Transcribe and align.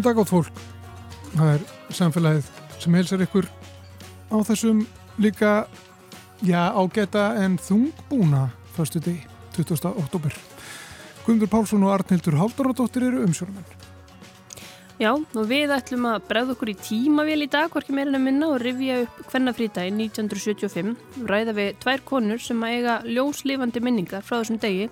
Góðan 0.00 0.14
dag 0.14 0.20
átt 0.22 0.30
fólk. 0.32 0.60
Það 1.34 1.48
er 1.52 1.64
samfélagið 1.92 2.46
sem 2.80 2.94
helsar 2.96 3.20
ykkur 3.20 3.48
á 4.32 4.36
þessum 4.48 4.78
líka, 5.20 5.50
já, 6.40 6.72
ágæta 6.72 7.26
en 7.42 7.58
þungbúna 7.60 8.46
fyrstu 8.78 9.02
degi, 9.04 9.26
20. 9.58 9.92
oktober. 10.00 10.38
Guðmundur 11.26 11.52
Pálsson 11.52 11.84
og 11.84 11.92
Arnhildur 11.98 12.38
Haldaradóttir 12.40 13.10
eru 13.10 13.26
umsjónumenn. 13.26 13.79
Já, 15.00 15.14
og 15.16 15.46
við 15.48 15.70
ætlum 15.72 16.04
að 16.10 16.26
bregða 16.28 16.52
okkur 16.52 16.70
í 16.74 16.76
tímavél 16.76 17.46
í 17.46 17.46
dag, 17.48 17.70
hvorki 17.72 17.94
meirinn 17.96 18.18
að 18.18 18.24
minna 18.26 18.50
og 18.52 18.58
rifja 18.60 18.98
upp 19.06 19.30
hvernafrítægi 19.30 19.94
1975. 19.96 20.90
Ræða 21.24 21.54
við 21.56 21.78
tvær 21.80 22.02
konur 22.04 22.42
sem 22.44 22.60
að 22.60 22.74
eiga 22.74 22.96
ljóslifandi 23.06 23.80
minningar 23.80 24.26
frá 24.26 24.42
þessum 24.42 24.58
degi 24.60 24.90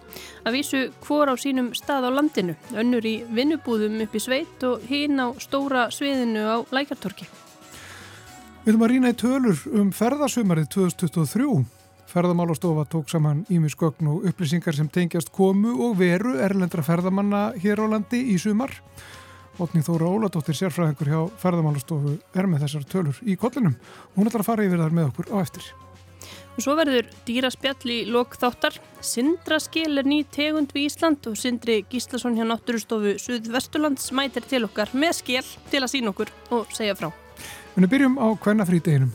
að 0.48 0.56
vísu 0.56 0.80
hvor 1.04 1.28
á 1.28 1.36
sínum 1.36 1.74
stað 1.76 2.08
á 2.08 2.10
landinu, 2.16 2.54
önnur 2.72 3.04
í 3.04 3.18
vinnubúðum 3.36 4.00
upp 4.06 4.16
í 4.16 4.24
sveit 4.24 4.64
og 4.64 4.88
hinn 4.88 5.20
á 5.20 5.28
stóra 5.44 5.90
sviðinu 5.92 6.46
á 6.48 6.56
lækartorki. 6.72 7.28
Við 8.64 8.72
ætlum 8.72 8.88
að 8.88 8.92
rýna 8.94 9.12
í 9.12 9.20
tölur 9.26 9.60
um 9.76 9.92
ferðasumarið 9.92 10.72
2023. 10.78 11.50
Ferðamálastofa 12.08 12.88
tók 12.88 13.12
saman 13.12 13.44
ímisgögn 13.52 14.08
og 14.08 14.24
upplýsingar 14.32 14.72
sem 14.72 14.88
tengjast 14.88 15.28
komu 15.36 15.76
og 15.84 15.98
veru 16.00 16.38
erlendra 16.40 16.80
ferðamanna 16.80 17.50
hér 17.60 17.84
á 17.84 17.92
landi 17.92 18.24
í 18.32 18.40
sumar. 18.40 18.72
Otni 19.58 19.82
Þóra 19.82 20.06
Óladóttir, 20.06 20.54
sérfræðingur 20.54 21.08
hjá 21.10 21.20
ferðamálastofu, 21.42 22.14
er 22.38 22.46
með 22.46 22.64
þessar 22.64 22.84
tölur 22.92 23.20
í 23.26 23.34
kollinum. 23.34 23.74
Hún 24.14 24.30
ætlar 24.30 24.44
að 24.44 24.50
fara 24.52 24.66
yfir 24.68 24.82
þar 24.84 24.94
með 24.94 25.08
okkur 25.10 25.30
á 25.34 25.36
eftir. 25.42 25.66
Og 26.58 26.62
svo 26.62 26.74
verður 26.78 27.06
dýraspjall 27.26 27.90
í 27.94 27.98
lok 28.10 28.34
þáttar. 28.38 28.78
Sindraskil 29.02 29.98
er 29.98 30.06
ný 30.06 30.24
tegund 30.34 30.74
við 30.74 30.88
Ísland 30.88 31.26
og 31.30 31.38
Sindri 31.38 31.80
Gíslason 31.90 32.38
hjá 32.38 32.46
Náttúrustofu 32.46 33.14
Suðvesturlands 33.22 34.10
mætir 34.14 34.46
til 34.46 34.64
okkar 34.66 34.90
með 34.94 35.20
skil 35.20 35.46
til 35.70 35.84
að 35.84 35.92
sína 35.94 36.14
okkur 36.14 36.34
og 36.54 36.70
segja 36.74 36.98
frá. 36.98 37.10
En 37.74 37.86
við 37.86 37.94
byrjum 37.94 38.18
á 38.18 38.26
hvernafrídeginum. 38.34 39.14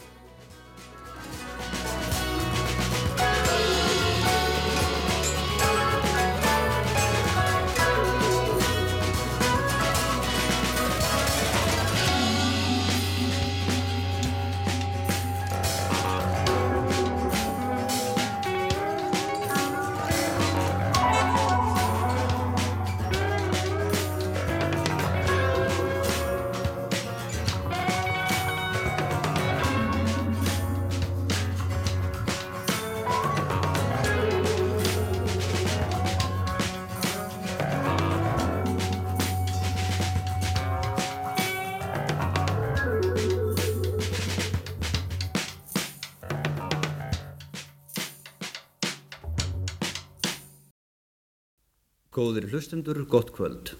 Góðir 52.23 52.45
hlustendur, 52.53 53.01
gott 53.11 53.33
kvöld. 53.35 53.73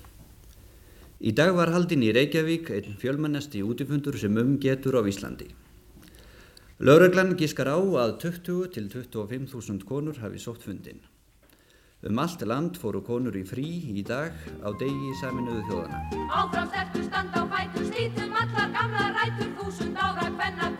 Í 1.23 1.31
dag 1.31 1.53
var 1.55 1.69
haldinn 1.71 2.01
í 2.03 2.09
Reykjavík 2.11 2.73
einn 2.75 2.97
fjölmennasti 2.99 3.61
útifundur 3.63 4.17
sem 4.19 4.35
umgetur 4.41 4.97
á 4.99 5.01
Íslandi. 5.07 5.47
Laureglann 6.83 7.37
gískar 7.39 7.71
á 7.71 7.79
að 7.79 8.17
20 8.25 8.73
til 8.75 8.89
25.000 8.91 9.87
konur 9.87 10.19
hafi 10.19 10.43
sótt 10.43 10.65
fundin. 10.67 10.99
Um 12.03 12.19
allt 12.19 12.43
land 12.43 12.75
fóru 12.81 12.99
konur 13.07 13.39
í 13.39 13.45
frí 13.47 13.69
í 13.95 14.03
dag 14.03 14.35
á 14.59 14.69
degi 14.75 15.15
saminuðu 15.21 15.63
þjóðana. 15.69 16.03
Áfram 16.27 16.67
sterkur 16.73 17.07
stand 17.07 17.39
á 17.39 17.41
fætur, 17.47 17.87
slítum 17.93 18.39
allar 18.43 18.75
gamla 18.75 19.07
rætur, 19.21 19.55
þúsund 19.61 19.95
ára 19.95 20.27
hvenna 20.35 20.72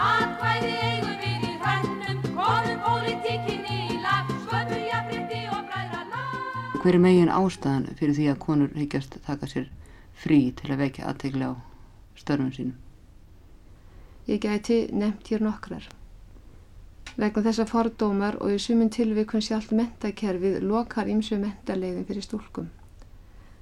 Atkvæði 0.00 0.72
eigum 0.86 1.16
við 1.20 1.46
í 1.48 1.54
hrannum, 1.60 2.20
komum 2.36 2.82
pólitíkinni 2.86 3.78
í 3.94 3.98
lag, 4.00 4.30
sköpum 4.46 4.84
jafnrétti 4.88 5.40
og 5.52 5.62
bræðra 5.68 6.04
lag. 6.12 6.36
Hver 6.80 6.96
er 6.98 7.04
megin 7.04 7.32
ástæðan 7.36 7.88
fyrir 8.00 8.16
því 8.18 8.28
að 8.32 8.42
konur 8.46 8.76
higgjast 8.80 9.18
taka 9.26 9.48
sér 9.50 9.68
frí 10.22 10.40
til 10.56 10.72
að 10.72 10.84
vekja 10.86 11.10
aðtegla 11.10 11.52
á 11.52 11.54
störfum 12.16 12.52
sínum? 12.56 12.78
Ég 14.30 14.40
gæti 14.40 14.86
nefnt 14.92 15.28
hér 15.32 15.42
nokkrar. 15.44 15.88
Vegna 17.20 17.42
þessa 17.42 17.66
fordómar 17.66 18.36
og 18.40 18.52
í 18.54 18.58
sumin 18.62 18.92
tilvikun 18.94 19.42
sjálft 19.42 19.72
mentakerfið 19.74 20.60
lokar 20.62 21.10
ímsu 21.10 21.36
mentaleiðin 21.40 22.06
fyrir 22.08 22.24
stúlkum. 22.24 22.70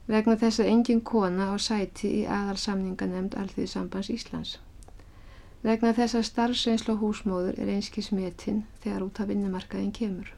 Vegna 0.08 0.36
þess 0.40 0.62
að 0.62 0.70
engin 0.72 1.00
kona 1.00 1.50
á 1.50 1.56
sæti 1.58 2.10
í 2.20 2.24
aðalsamninganemnd 2.28 3.34
Alþýðisambands 3.40 4.12
Íslands. 4.12 4.58
Vegna 5.66 5.90
þess 5.96 6.14
að 6.14 6.26
starfsreynslu 6.28 6.94
á 6.94 7.00
húsmóður 7.02 7.56
er 7.58 7.72
einski 7.74 8.02
smetinn 8.04 8.62
þegar 8.84 9.08
út 9.08 9.18
af 9.18 9.28
vinnumarkaðin 9.32 9.90
kemur. 9.92 10.30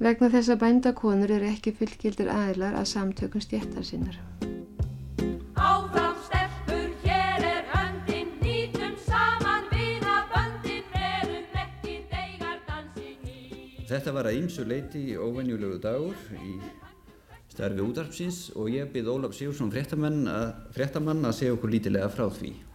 Vegna 0.00 0.30
þess 0.32 0.52
að 0.52 0.62
bændakonur 0.64 1.32
eru 1.36 1.50
ekki 1.52 1.74
fullgildir 1.76 2.32
aðilar 2.32 2.78
að 2.80 2.90
samtökum 2.94 3.44
stjættar 3.44 3.84
sinnar. 3.84 4.16
Er 4.16 4.50
í. 4.50 4.56
Þetta 13.86 14.12
var 14.16 14.26
að 14.26 14.40
ýmsu 14.40 14.64
leiti 14.66 15.02
óvenjulegu 15.14 15.76
dagur 15.78 16.16
í 16.42 16.56
starfi 17.52 17.84
útarpsins 17.84 18.40
og 18.58 18.72
ég 18.74 18.90
byrð 18.92 19.12
Ólaf 19.12 19.36
Sigursson 19.36 19.70
fréttamann 19.70 20.24
að, 20.28 20.48
fréttamann 20.74 21.22
að 21.24 21.36
segja 21.38 21.54
okkur 21.54 21.70
lítilega 21.76 22.08
frá 22.10 22.26
því. 22.26 22.65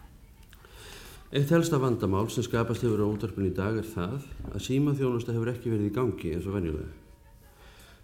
Eitt 1.32 1.48
helsta 1.48 1.78
vandamál 1.80 2.26
sem 2.28 2.44
skapast 2.44 2.82
hefur 2.84 3.00
á 3.00 3.08
útarpinu 3.08 3.48
í 3.48 3.54
dag 3.56 3.78
er 3.80 3.86
það 3.88 4.18
að 4.52 4.64
símaþjónusta 4.66 5.32
hefur 5.32 5.48
ekki 5.54 5.70
verið 5.72 5.86
í 5.88 5.92
gangi 5.94 6.32
eins 6.34 6.44
og 6.44 6.58
venjulega. 6.58 6.90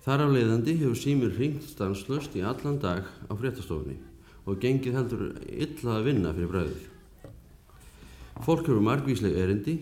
Þar 0.06 0.22
af 0.24 0.30
leiðandi 0.32 0.76
hefur 0.78 0.96
símir 0.96 1.34
hringt 1.36 1.66
stanslöst 1.68 2.38
í 2.40 2.44
allan 2.48 2.78
dag 2.80 3.04
á 3.04 3.32
fréttastofunni 3.36 3.98
og 4.48 4.56
gengið 4.62 4.96
heldur 4.96 5.26
illa 5.44 5.98
að 5.98 6.08
vinna 6.08 6.32
fyrir 6.38 6.52
bræðið. 6.54 6.86
Fólk 8.48 8.64
hefur 8.64 8.80
margvísleg 8.88 9.36
erindi 9.36 9.76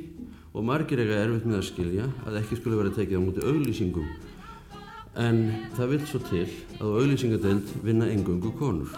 og 0.50 0.66
margir 0.66 1.04
eiga 1.04 1.22
erfitt 1.22 1.46
með 1.46 1.60
að 1.60 1.69
skilja 1.69 2.08
að 2.26 2.40
ekki 2.42 2.58
skulle 2.58 2.81
vera 2.82 2.96
tekið 2.99 3.22
á 3.22 3.26
múti 3.28 3.46
auglýsingum 3.46 4.10
en 5.22 5.44
það 5.78 5.94
vil 5.94 6.02
svo 6.10 6.26
til 6.32 6.49
að 6.81 6.99
auglýsingadeild 6.99 7.76
vinna 7.87 8.10
engungu 8.10 8.50
konur. 8.58 8.90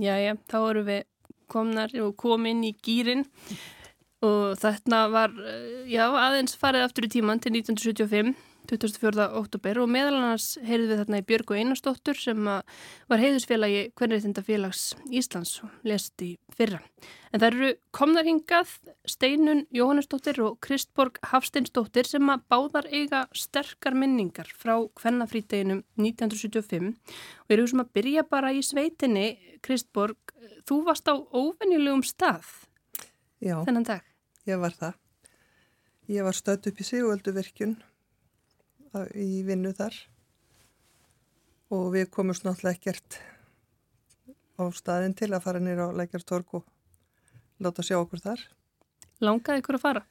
Jæja, 0.00 0.34
þá 0.50 0.58
erum 0.70 0.86
við 0.88 1.02
komnar 1.50 1.92
og 2.02 2.16
komin 2.18 2.64
í 2.66 2.72
gýrin 2.82 3.22
og 4.24 4.56
þetta 4.58 5.04
var, 5.12 5.34
eh, 5.44 5.84
já, 5.92 6.08
aðeins 6.08 6.56
farið 6.58 6.86
aftur 6.88 7.06
í 7.06 7.12
tíman 7.12 7.40
til 7.42 7.52
1975, 7.52 8.34
24. 8.64 9.26
oktober 9.36 9.76
og 9.82 9.90
meðal 9.92 10.14
annars 10.16 10.54
heyrðum 10.64 10.88
við 10.94 11.00
þarna 11.02 11.18
í 11.20 11.24
Björgu 11.28 11.56
Einarsdóttur 11.58 12.16
sem 12.16 12.46
var 12.48 13.20
heiðusfélagi 13.20 13.82
Kvenriðtindafélags 13.98 14.84
Íslands 15.12 15.58
og 15.66 15.74
lest 15.84 16.24
í 16.24 16.30
fyrra. 16.56 16.80
En 17.34 17.42
það 17.42 17.48
eru 17.50 17.70
komnar 17.92 18.24
hingað 18.24 18.72
Steinun 19.10 19.64
Jóhannesdóttir 19.74 20.40
og 20.46 20.56
Kristborg 20.64 21.20
Hafsteinsdóttir 21.28 22.08
sem 22.08 22.32
að 22.32 22.46
báðar 22.54 22.88
eiga 22.88 23.24
sterkar 23.36 23.96
minningar 24.00 24.48
frá 24.56 24.78
Kvennafrídeginum 24.96 25.82
1975 26.00 26.92
og 27.44 27.56
eru 27.58 27.68
sem 27.68 27.84
að 27.84 27.92
byrja 28.00 28.24
bara 28.32 28.54
í 28.56 28.64
sveitinni 28.64 29.26
Kristborg, 29.64 30.16
þú 30.68 30.82
varst 30.88 31.08
á 31.12 31.14
óvenjulegum 31.20 32.04
stað 32.04 32.48
Já, 33.44 33.58
þennan 33.66 33.84
dag. 33.84 34.04
ég 34.48 34.56
var 34.60 34.72
það. 34.72 34.94
Ég 36.08 36.24
var 36.24 36.36
stödd 36.36 36.66
upp 36.68 36.80
í 36.80 36.84
Sigölduvirkjun 36.84 37.76
á- 37.80 37.93
í 39.18 39.42
vinnu 39.46 39.72
þar 39.74 39.96
og 41.74 41.88
við 41.94 42.10
komumst 42.14 42.44
náttúrulega 42.46 42.78
ekkert 42.78 43.18
á 44.54 44.62
staðin 44.74 45.16
til 45.18 45.32
að 45.32 45.42
fara 45.46 45.62
nýra 45.62 45.90
á 45.90 45.96
Lækjartorg 45.98 46.60
og 46.60 46.64
láta 47.62 47.82
sjá 47.82 47.98
okkur 47.98 48.22
þar. 48.22 48.42
Langaði 49.24 49.62
ykkur 49.62 49.78
að 49.78 49.84
fara? 49.84 50.04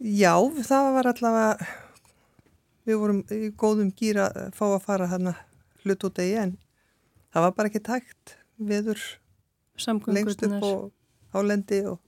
Já, 0.00 0.32
það 0.64 0.90
var 0.96 1.10
allavega, 1.10 1.70
við 2.88 3.00
vorum 3.02 3.22
í 3.36 3.50
góðum 3.60 3.90
gýra 3.92 4.30
að 4.30 4.52
fá 4.56 4.66
að 4.70 4.84
fara 4.86 5.10
hana 5.10 5.34
hlut 5.82 6.06
út 6.08 6.16
degi 6.16 6.38
en 6.40 6.54
það 7.34 7.46
var 7.46 7.56
bara 7.58 7.72
ekki 7.72 7.82
tækt 7.84 8.36
viður 8.56 9.02
lengst 10.08 10.46
upp 10.48 10.64
og 10.64 11.36
álendi 11.36 11.84
og 11.88 12.00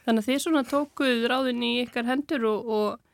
Þannig 0.00 0.24
að 0.24 0.28
þið 0.30 0.38
svona 0.42 0.62
tókuð 0.66 1.24
ráðin 1.28 1.62
í 1.62 1.72
ykkar 1.84 2.06
hendur 2.08 2.46
og, 2.48 2.70
og 2.72 3.09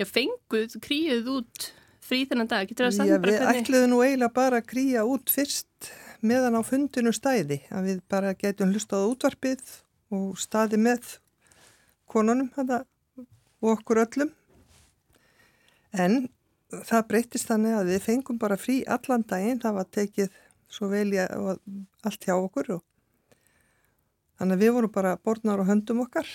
já, 0.00 0.06
fenguð, 0.08 0.78
kríuð 0.84 1.28
út 1.36 1.68
frí 2.10 2.22
þennan 2.26 2.48
dag. 2.50 2.66
Getur 2.70 2.88
það 2.88 2.90
að 2.90 2.92
Já, 2.92 2.96
standa 2.96 3.18
bara 3.20 3.32
við 3.36 3.40
hvernig? 3.44 3.62
ætluðum 3.66 3.92
nú 3.92 4.00
eiginlega 4.06 4.34
bara 4.40 4.60
að 4.62 4.68
kríja 4.72 5.04
út 5.06 5.30
fyrst 5.30 5.90
meðan 6.26 6.56
á 6.58 6.62
fundinu 6.66 7.12
stæði 7.16 7.60
að 7.70 7.86
við 7.90 8.00
bara 8.10 8.34
getum 8.40 8.72
hlustað 8.74 9.04
á 9.04 9.10
útvarpið 9.12 9.62
og 10.16 10.38
staði 10.42 10.80
með 10.82 11.12
konunum 12.10 12.48
hana, 12.56 12.80
og 13.62 13.68
okkur 13.76 14.00
öllum 14.02 14.32
en 15.92 16.16
það 16.86 17.06
breytist 17.10 17.48
þannig 17.50 17.76
að 17.78 17.88
við 17.94 18.02
fengum 18.08 18.38
bara 18.38 18.56
frí 18.60 18.80
allan 18.86 19.24
daginn, 19.26 19.60
það 19.62 19.76
var 19.78 19.88
tekið 19.94 20.34
svo 20.70 20.88
vel 20.92 21.08
í 21.14 21.18
að 21.22 21.56
allt 22.06 22.26
hjá 22.26 22.34
okkur 22.36 22.72
og 22.76 22.82
þannig 24.40 24.56
að 24.58 24.62
við 24.64 24.74
vorum 24.76 24.92
bara 24.94 25.16
borðnar 25.18 25.62
á 25.62 25.70
höndum 25.70 26.02
okkar 26.04 26.28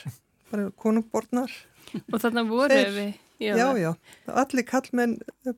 bara 0.52 0.70
konungborðnar 0.80 1.52
Og 2.12 2.18
þannig 2.20 2.50
voru 2.50 2.74
Þeir- 2.76 2.96
við. 2.96 3.14
Já, 3.40 3.76
já, 3.76 3.92
allir 4.32 4.64
kallmenn 4.64 5.18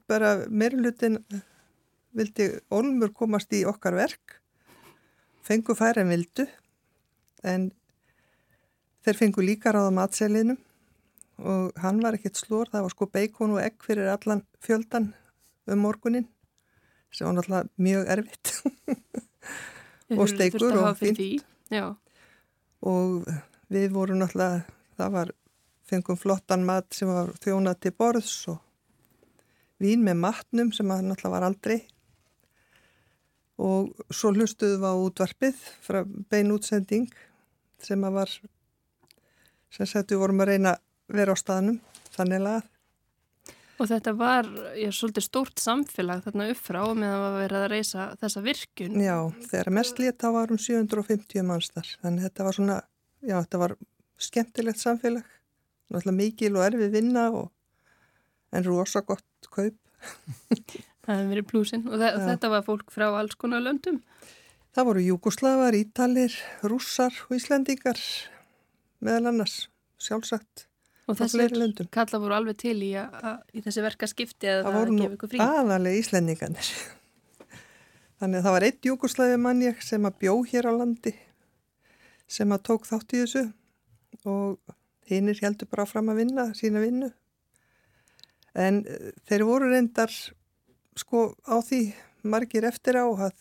bara 0.10 0.48
meirulutin 0.50 1.20
vildi 2.18 2.48
Olmur 2.74 3.12
komast 3.14 3.54
í 3.54 3.62
okkar 3.70 3.94
verk. 3.98 4.40
Fengu 5.46 5.76
færi 5.78 6.02
en 6.02 6.10
vildu 6.10 6.48
en 7.46 7.70
þeir 9.06 9.20
fengu 9.20 9.46
líka 9.46 9.72
ráða 9.76 9.94
matselinum 9.94 10.58
og 11.38 11.78
hann 11.84 12.02
var 12.02 12.18
ekkert 12.18 12.40
slór, 12.40 12.72
það 12.72 12.88
var 12.88 12.96
sko 12.96 13.08
beikon 13.14 13.54
og 13.54 13.62
egg 13.62 13.78
fyrir 13.86 14.10
allan 14.10 14.42
fjöldan 14.66 15.12
um 15.70 15.84
morgunin 15.86 16.26
sem 17.14 17.28
var 17.28 17.38
náttúrulega 17.38 17.70
mjög 17.78 18.10
erfitt. 18.16 18.54
Og 20.18 20.30
steikur 20.32 20.72
og. 20.80 21.02
Já, 21.70 21.96
og 22.82 23.28
við 23.74 23.90
vorum 23.92 24.22
náttúrulega, 24.22 24.64
það 24.98 25.14
var 25.18 25.32
fengum 25.88 26.20
flottan 26.20 26.66
mat 26.68 26.90
sem 26.96 27.10
var 27.10 27.34
þjónað 27.44 27.80
til 27.86 27.94
borðs 27.98 28.34
og 28.52 28.62
vín 29.84 30.04
með 30.06 30.20
matnum 30.24 30.74
sem 30.76 30.90
að 30.92 31.06
náttúrulega 31.08 31.34
var 31.36 31.48
aldrei. 31.48 31.80
Og 33.58 33.94
svo 34.14 34.34
hlustuðum 34.36 34.84
við 34.84 34.94
á 34.94 35.04
útvarpið 35.08 35.62
frá 35.86 36.04
bein 36.30 36.54
útsending 36.54 37.10
sem 37.82 38.04
að 38.06 38.20
var 38.20 38.34
sem 39.74 39.90
sagt 39.90 40.14
við 40.14 40.22
vorum 40.22 40.44
að 40.44 40.54
reyna 40.54 40.76
að 40.76 41.18
vera 41.18 41.34
á 41.34 41.38
staðnum 41.38 41.80
þannig 42.14 42.50
að 42.52 42.66
og 43.78 43.90
þetta 43.92 44.14
var 44.18 44.48
já, 44.74 44.90
svolítið 44.90 45.26
stórt 45.28 45.62
samfélag 45.62 46.24
þarna 46.26 46.48
upp 46.50 46.62
frá 46.66 46.80
meðan 46.98 47.24
var 47.24 47.36
verið 47.44 47.60
að 47.60 47.72
reysa 47.76 48.06
þessa 48.22 48.42
virkun. 48.46 49.02
já, 49.02 49.18
þegar 49.52 49.74
mest 49.78 50.02
lét 50.02 50.18
þá 50.22 50.28
varum 50.34 50.62
750 50.62 51.46
manns 51.46 51.70
þar. 51.74 51.92
Þannig 52.02 52.24
að 52.24 52.28
þetta 52.28 52.48
var 52.48 52.58
svona, 52.58 52.78
já 53.22 53.36
þetta 53.38 53.62
var 53.62 53.76
skemmtilegt 54.28 54.82
samfélag 54.82 55.37
náttúrulega 55.88 56.18
mikil 56.18 56.54
og 56.58 56.66
erfið 56.68 56.94
vinna 56.98 57.28
og, 57.32 57.50
en 58.56 58.66
rosa 58.68 59.04
gott 59.06 59.52
kaup 59.52 59.78
Það 61.08 61.22
hefði 61.22 61.30
verið 61.32 61.46
plúsin 61.48 61.86
og 61.88 62.02
Já. 62.04 62.18
þetta 62.20 62.50
var 62.52 62.64
fólk 62.68 62.90
frá 62.92 63.06
alls 63.16 63.38
konar 63.40 63.62
löndum. 63.64 64.02
Það 64.76 64.88
voru 64.90 65.04
Júkoslavar, 65.06 65.78
Ítalir, 65.78 66.34
Rússar 66.68 67.16
og 67.30 67.38
Íslendingar 67.38 68.02
meðal 69.00 69.32
annars, 69.32 69.70
sjálfsagt. 70.04 70.66
Og 71.08 71.16
löndum. 71.56 71.88
kalla 71.96 72.20
voru 72.20 72.36
alveg 72.36 72.58
til 72.60 72.76
í, 72.84 72.92
að, 73.00 73.14
að, 73.24 73.38
í 73.56 73.64
þessi 73.64 73.84
verka 73.86 74.10
skipti 74.12 74.50
eða 74.52 74.66
Það 74.66 74.74
það 74.74 74.80
voru 74.82 74.92
að 74.92 75.00
gefa 75.02 75.16
ykkur 75.16 75.32
frí. 75.32 75.40
aðalega 75.46 76.02
Íslendinganir. 76.02 76.72
Þannig 78.20 78.38
að 78.42 78.44
það 78.50 78.56
var 78.58 78.66
eitt 78.68 78.90
Júkoslavi 78.90 79.40
manni 79.40 79.72
sem 79.88 80.10
að 80.10 80.20
bjó 80.26 80.34
hér 80.52 80.68
á 80.68 80.74
landi 80.76 81.16
sem 82.28 82.52
að 82.52 82.66
tók 82.68 82.90
þátt 82.90 83.16
í 83.16 83.24
þessu 83.24 83.46
og 84.28 84.76
hinnir 85.10 85.40
heldur 85.42 85.70
bara 85.72 85.86
fram 85.90 86.10
að 86.12 86.22
vinna 86.24 86.48
sína 86.58 86.82
vinnu. 86.84 87.10
En 88.58 88.82
eh, 88.88 89.12
þeir 89.30 89.46
voru 89.48 89.70
reyndar 89.72 90.12
sko 90.98 91.30
á 91.46 91.56
því 91.62 91.82
margir 92.28 92.66
eftir 92.68 92.98
á 92.98 93.06
að 93.06 93.36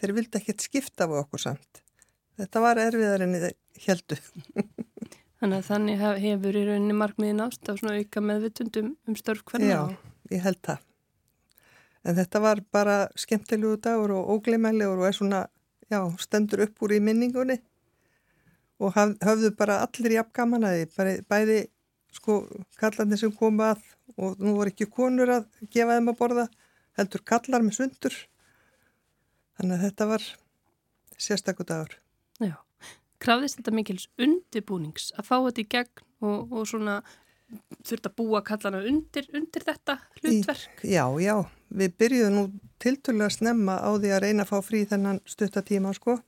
þeir 0.00 0.14
vildi 0.16 0.40
ekkert 0.40 0.64
skipta 0.64 1.04
af 1.06 1.16
okkur 1.24 1.42
samt. 1.48 1.82
Þetta 2.40 2.62
var 2.64 2.80
erfiðar 2.80 3.26
en 3.26 3.36
þeir 3.36 3.58
heldur. 3.86 4.22
Þannig 5.42 5.58
að 5.58 5.66
þannig 5.68 5.98
hef- 6.00 6.22
hefur 6.22 6.56
í 6.56 6.62
rauninni 6.68 6.94
markmiðin 6.96 7.42
ást 7.44 7.66
á 7.66 7.74
svona 7.74 7.98
auka 7.98 8.22
meðvitundum 8.22 8.92
um 9.10 9.16
störf 9.18 9.42
hvernig. 9.50 9.72
Já, 9.74 9.82
ég 10.30 10.44
held 10.46 10.60
það. 10.62 10.84
En 12.06 12.16
þetta 12.18 12.40
var 12.42 12.60
bara 12.74 12.94
skemmtilegu 13.18 13.76
dagur 13.82 14.14
og 14.16 14.30
ógleimælegur 14.36 15.02
og 15.02 15.08
er 15.10 15.14
svona, 15.18 15.40
já, 15.90 15.98
stendur 16.22 16.62
upp 16.64 16.80
úr 16.82 16.94
í 16.96 17.02
minningunni 17.02 17.58
og 18.82 18.96
höfðu 18.96 19.52
bara 19.58 19.80
allir 19.86 20.16
jafn 20.18 20.34
gaman 20.34 20.66
að 20.66 20.82
því, 20.82 21.14
bæði, 21.30 21.58
sko 22.12 22.42
kallarnir 22.80 23.20
sem 23.20 23.32
komu 23.34 23.64
að 23.70 23.82
og 24.18 24.42
nú 24.42 24.56
voru 24.58 24.72
ekki 24.72 24.88
konur 24.92 25.30
að 25.38 25.48
gefa 25.72 25.96
þeim 25.96 26.10
að 26.12 26.18
borða, 26.18 26.46
heldur 26.98 27.24
kallar 27.24 27.64
með 27.64 27.78
sundur. 27.78 28.18
Þannig 29.56 29.78
að 29.78 29.84
þetta 29.86 30.08
var 30.10 30.28
sérstakur 31.20 31.68
dagur. 31.68 31.96
Já. 32.42 32.56
Krafðist 33.22 33.60
þetta 33.60 33.74
mikils 33.76 34.08
undibúnings 34.20 35.12
að 35.16 35.28
fá 35.28 35.36
þetta 35.38 35.62
í 35.62 35.68
gegn 35.76 36.06
og, 36.26 36.52
og 36.52 36.66
svona 36.68 36.98
þurft 37.86 38.08
að 38.08 38.16
búa 38.18 38.40
kallana 38.44 38.80
undir, 38.88 39.28
undir 39.36 39.64
þetta 39.66 39.98
hlutverk. 40.20 40.82
Í, 40.82 40.94
já, 40.96 41.04
já, 41.22 41.36
við 41.70 41.96
byrjuðum 42.00 42.36
nú 42.38 42.44
tiltölu 42.82 43.26
að 43.26 43.36
snemma 43.36 43.78
á 43.78 43.90
því 43.92 44.12
að 44.16 44.22
reyna 44.26 44.46
að 44.46 44.52
fá 44.52 44.66
frí 44.66 44.82
þennan 44.88 45.20
stuttatíma 45.28 45.92
sko 45.96 46.18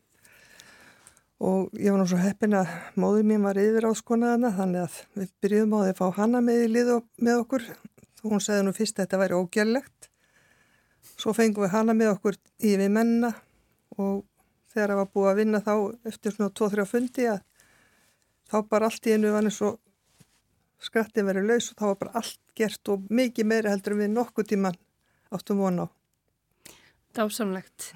og 1.45 1.75
ég 1.77 1.93
var 1.93 2.09
svo 2.09 2.21
heppin 2.23 2.57
að 2.57 2.71
móður 3.01 3.27
mín 3.29 3.45
var 3.45 3.59
yfir 3.61 3.85
á 3.85 3.93
skonaðana 3.97 4.53
þannig 4.57 4.87
að 4.87 4.99
við 5.21 5.33
byrjuðum 5.45 5.75
á 5.77 5.79
því 5.83 5.93
að 5.93 5.99
fá 6.01 6.21
hana 6.21 6.41
með 6.45 6.63
í 6.63 6.69
lið 6.73 6.93
með 7.27 7.41
okkur 7.43 7.67
og 8.25 8.29
hún 8.33 8.45
segði 8.45 8.67
nú 8.67 8.75
fyrst 8.77 8.99
að 8.99 9.05
þetta 9.05 9.21
væri 9.21 9.41
ógjörlegt 9.41 10.09
svo 11.21 11.35
fengum 11.37 11.67
við 11.67 11.75
hana 11.75 11.97
með 11.97 12.15
okkur 12.15 12.39
í 12.65 12.77
við 12.81 12.95
menna 12.95 13.35
og 13.99 14.25
þegar 14.73 14.95
það 14.95 15.01
var 15.03 15.11
búið 15.15 15.31
að 15.31 15.41
vinna 15.43 15.63
þá 15.65 15.75
eftir 16.11 16.35
svona 16.35 16.55
2-3 16.61 16.87
fundi 16.91 17.29
að 17.31 17.43
þá 18.51 18.57
bara 18.71 18.89
allt 18.89 19.07
í 19.09 19.15
einu 19.15 19.35
var 19.35 19.49
eins 19.49 19.61
og 19.65 19.79
skrattin 20.85 21.29
verið 21.29 21.49
laus 21.51 21.71
og 21.71 21.79
þá 21.79 21.87
var 21.91 22.01
bara 22.01 22.21
allt 22.21 22.41
gert 22.59 22.93
og 22.93 23.07
mikið 23.11 23.51
meira 23.51 23.73
heldur 23.75 23.99
við 24.01 24.13
nokkuð 24.15 24.51
tíman 24.53 24.81
áttum 25.35 25.61
vona 25.63 25.87
á. 25.87 25.89
Dásamlegt. 27.15 27.93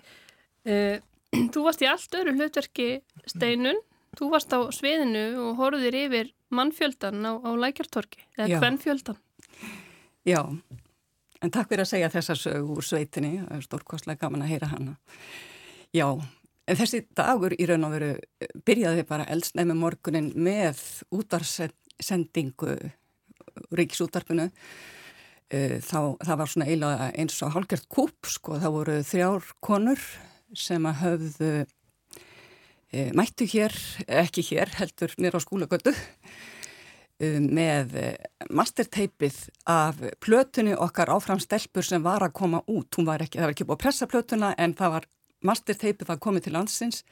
Uh, 0.62 1.00
þú 1.52 1.64
varst 1.66 1.84
í 1.84 1.88
allt 1.90 2.18
öru 2.18 2.34
hlutverki 2.36 2.88
steinun. 3.28 3.80
Þú 4.18 4.30
varst 4.32 4.52
á 4.56 4.58
sviðinu 4.74 5.24
og 5.44 5.58
horfðir 5.60 5.96
yfir 6.06 6.30
mannfjöldan 6.54 7.20
á, 7.28 7.32
á 7.44 7.50
lækjartorki, 7.60 8.22
eða 8.38 8.48
Já. 8.48 8.58
hvernfjöldan. 8.62 9.18
Já, 10.26 10.40
en 11.44 11.52
takk 11.52 11.70
fyrir 11.70 11.84
að 11.84 11.90
segja 11.92 12.10
þessa 12.12 12.36
sög 12.40 12.72
úr 12.72 12.84
sveitinni, 12.84 13.38
það 13.44 13.54
er 13.58 13.66
stórkostlega 13.66 14.22
gaman 14.24 14.44
að 14.46 14.52
heyra 14.54 14.70
hana. 14.72 14.96
Já, 15.94 16.08
en 16.68 16.80
þessi 16.80 17.02
dagur 17.16 17.54
í 17.54 17.68
raun 17.68 17.86
og 17.88 17.94
veru 17.94 18.10
eh, 18.16 18.54
byrjaði 18.66 19.04
bara 19.08 19.28
eldsnæmi 19.30 19.76
morgunin 19.78 20.32
með 20.34 20.80
útarsendingu 21.14 22.78
ríkisútarpinu. 23.76 24.48
Eh, 25.52 25.78
Þá, 25.84 26.16
það 26.24 26.40
var 26.40 26.50
svona 26.52 26.68
eiginlega 26.68 27.12
eins 27.12 27.38
og 27.44 27.54
hálgjört 27.54 27.88
kúp, 27.92 28.18
sko, 28.28 28.58
það 28.60 28.74
voru 28.80 28.98
þrjár 29.06 29.52
konur 29.64 30.02
sem 30.56 30.86
að 30.88 31.00
höfðu 31.02 31.50
e, 32.92 33.08
mættu 33.16 33.48
hér, 33.50 33.74
ekki 34.06 34.44
hér, 34.52 34.72
heldur 34.78 35.12
nýra 35.18 35.40
á 35.40 35.44
skólagötu 35.44 35.92
um, 35.92 37.48
með 37.58 37.94
eh, 37.98 38.16
masterteipið 38.54 39.38
af 39.68 40.00
plötunni 40.22 40.76
okkar 40.76 41.12
áfram 41.12 41.42
stelpur 41.42 41.86
sem 41.86 42.02
var 42.04 42.24
að 42.26 42.36
koma 42.38 42.62
út. 42.66 42.98
Var 42.98 43.26
ekki, 43.26 43.40
það 43.40 43.48
var 43.48 43.56
ekki 43.56 43.68
búið 43.68 43.78
að 43.78 43.84
pressa 43.84 44.10
plötuna 44.10 44.54
en 44.58 44.74
það 44.78 44.96
var 44.96 45.08
masterteipið 45.46 46.12
að 46.14 46.24
komið 46.24 46.46
til 46.46 46.56
landsins 46.56 47.04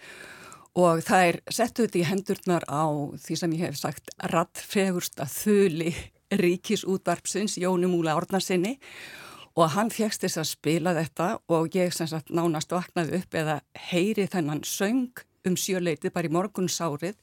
og 0.77 1.01
það 1.07 1.31
er 1.31 1.39
settu 1.55 1.87
þetta 1.87 2.01
í 2.01 2.09
hendurnar 2.11 2.67
á 2.69 2.85
því 3.23 3.39
sem 3.41 3.55
ég 3.57 3.69
hef 3.69 3.79
sagt 3.81 4.11
rattfegursta 4.33 5.29
þuli 5.31 5.95
ríkisútvarpsins 6.35 7.57
Jóni 7.63 7.89
Múla 7.89 8.17
Árnarsinni 8.19 8.75
og 8.77 9.26
hann 9.73 9.89
fegst 9.93 10.25
þess 10.25 10.41
að 10.43 10.51
spila 10.51 10.93
þetta 10.97 11.29
og 11.57 11.77
ég 11.77 11.95
sem 11.97 12.09
sagt 12.11 12.33
nánast 12.35 12.75
vaknaði 12.75 13.23
upp 13.23 13.37
eða 13.41 13.61
heyri 13.89 14.27
þennan 14.29 14.61
söng 14.69 15.23
um 15.49 15.57
sjöleiti 15.57 16.11
bara 16.13 16.29
í 16.29 16.35
morgunsárið. 16.35 17.17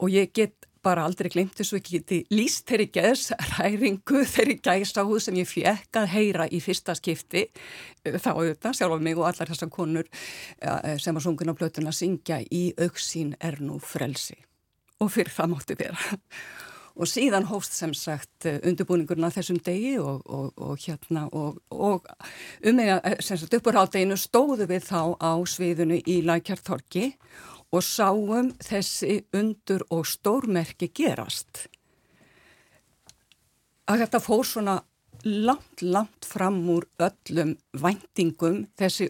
Og 0.00 0.12
ég 0.12 0.32
get 0.36 0.68
bara 0.84 1.04
aldrei 1.04 1.28
glimt 1.32 1.58
þessu 1.58 1.76
ekki 1.76 2.20
líst 2.32 2.64
þeirri 2.68 2.86
gæðs 2.92 3.26
ræringu, 3.54 4.22
þeirri 4.24 4.56
gæsáðu 4.64 5.18
sem 5.20 5.36
ég 5.40 5.48
fekk 5.48 6.00
að 6.00 6.08
heyra 6.14 6.46
í 6.48 6.60
fyrsta 6.64 6.94
skipti 6.96 7.46
þá 8.04 8.30
auðvitað, 8.32 8.78
sjálf 8.78 8.96
á 8.96 8.98
mig 9.04 9.20
og 9.20 9.28
allar 9.28 9.52
þessar 9.52 9.72
konur 9.72 10.08
sem 11.00 11.16
var 11.16 11.24
sungin 11.24 11.52
á 11.52 11.54
blötuna 11.56 11.92
syngja 11.92 12.40
í 12.48 12.70
auksín 12.80 13.34
er 13.40 13.60
nú 13.60 13.76
frelsi. 13.80 14.38
Og 15.00 15.12
fyrir 15.12 15.32
það 15.32 15.54
mátti 15.54 15.80
vera 15.80 16.16
og 17.00 17.08
síðan 17.08 17.46
hóst 17.48 17.72
sem 17.72 17.94
sagt 17.96 18.46
undirbúningurinn 18.50 19.24
að 19.24 19.38
þessum 19.38 19.60
degi 19.64 19.94
og, 20.02 20.20
og, 20.28 20.50
og 20.60 20.82
hérna 20.84 21.24
og, 21.32 21.56
og 21.72 22.04
um 22.66 22.76
mig 22.76 22.92
að 22.92 23.22
sem 23.24 23.40
sagt 23.40 23.56
uppur 23.56 23.78
haldeginu 23.78 24.18
stóðu 24.20 24.68
við 24.68 24.84
þá 24.90 25.16
á 25.16 25.32
sviðinu 25.48 26.00
í 26.04 26.20
Lækjartorki 26.28 27.06
og 27.72 27.84
sáum 27.86 28.52
þessi 28.60 29.22
undur 29.36 29.86
og 29.94 30.04
stórmerki 30.10 30.90
gerast. 30.92 31.68
Að 33.90 34.04
þetta 34.04 34.22
fór 34.22 34.46
svona 34.46 34.76
langt, 35.24 35.82
langt 35.82 36.26
fram 36.26 36.60
úr 36.72 36.86
öllum 37.00 37.56
væntingum, 37.72 38.64
þessi 38.78 39.08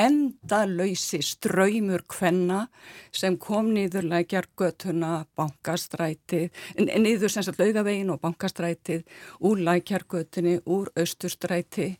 endalöysi 0.00 1.20
ströymur 1.24 2.04
kvenna 2.08 2.64
sem 3.12 3.36
kom 3.40 3.70
nýður 3.74 4.08
lækjargötuna, 4.10 5.24
bankastrætið, 5.36 6.50
nýður 6.78 7.32
sem 7.32 7.46
sagt 7.46 7.60
laugavegin 7.60 8.12
og 8.14 8.20
bankastrætið, 8.24 9.04
úr 9.44 9.64
lækjargötunni, 9.68 10.60
úr 10.64 10.92
austustrætið 10.98 11.96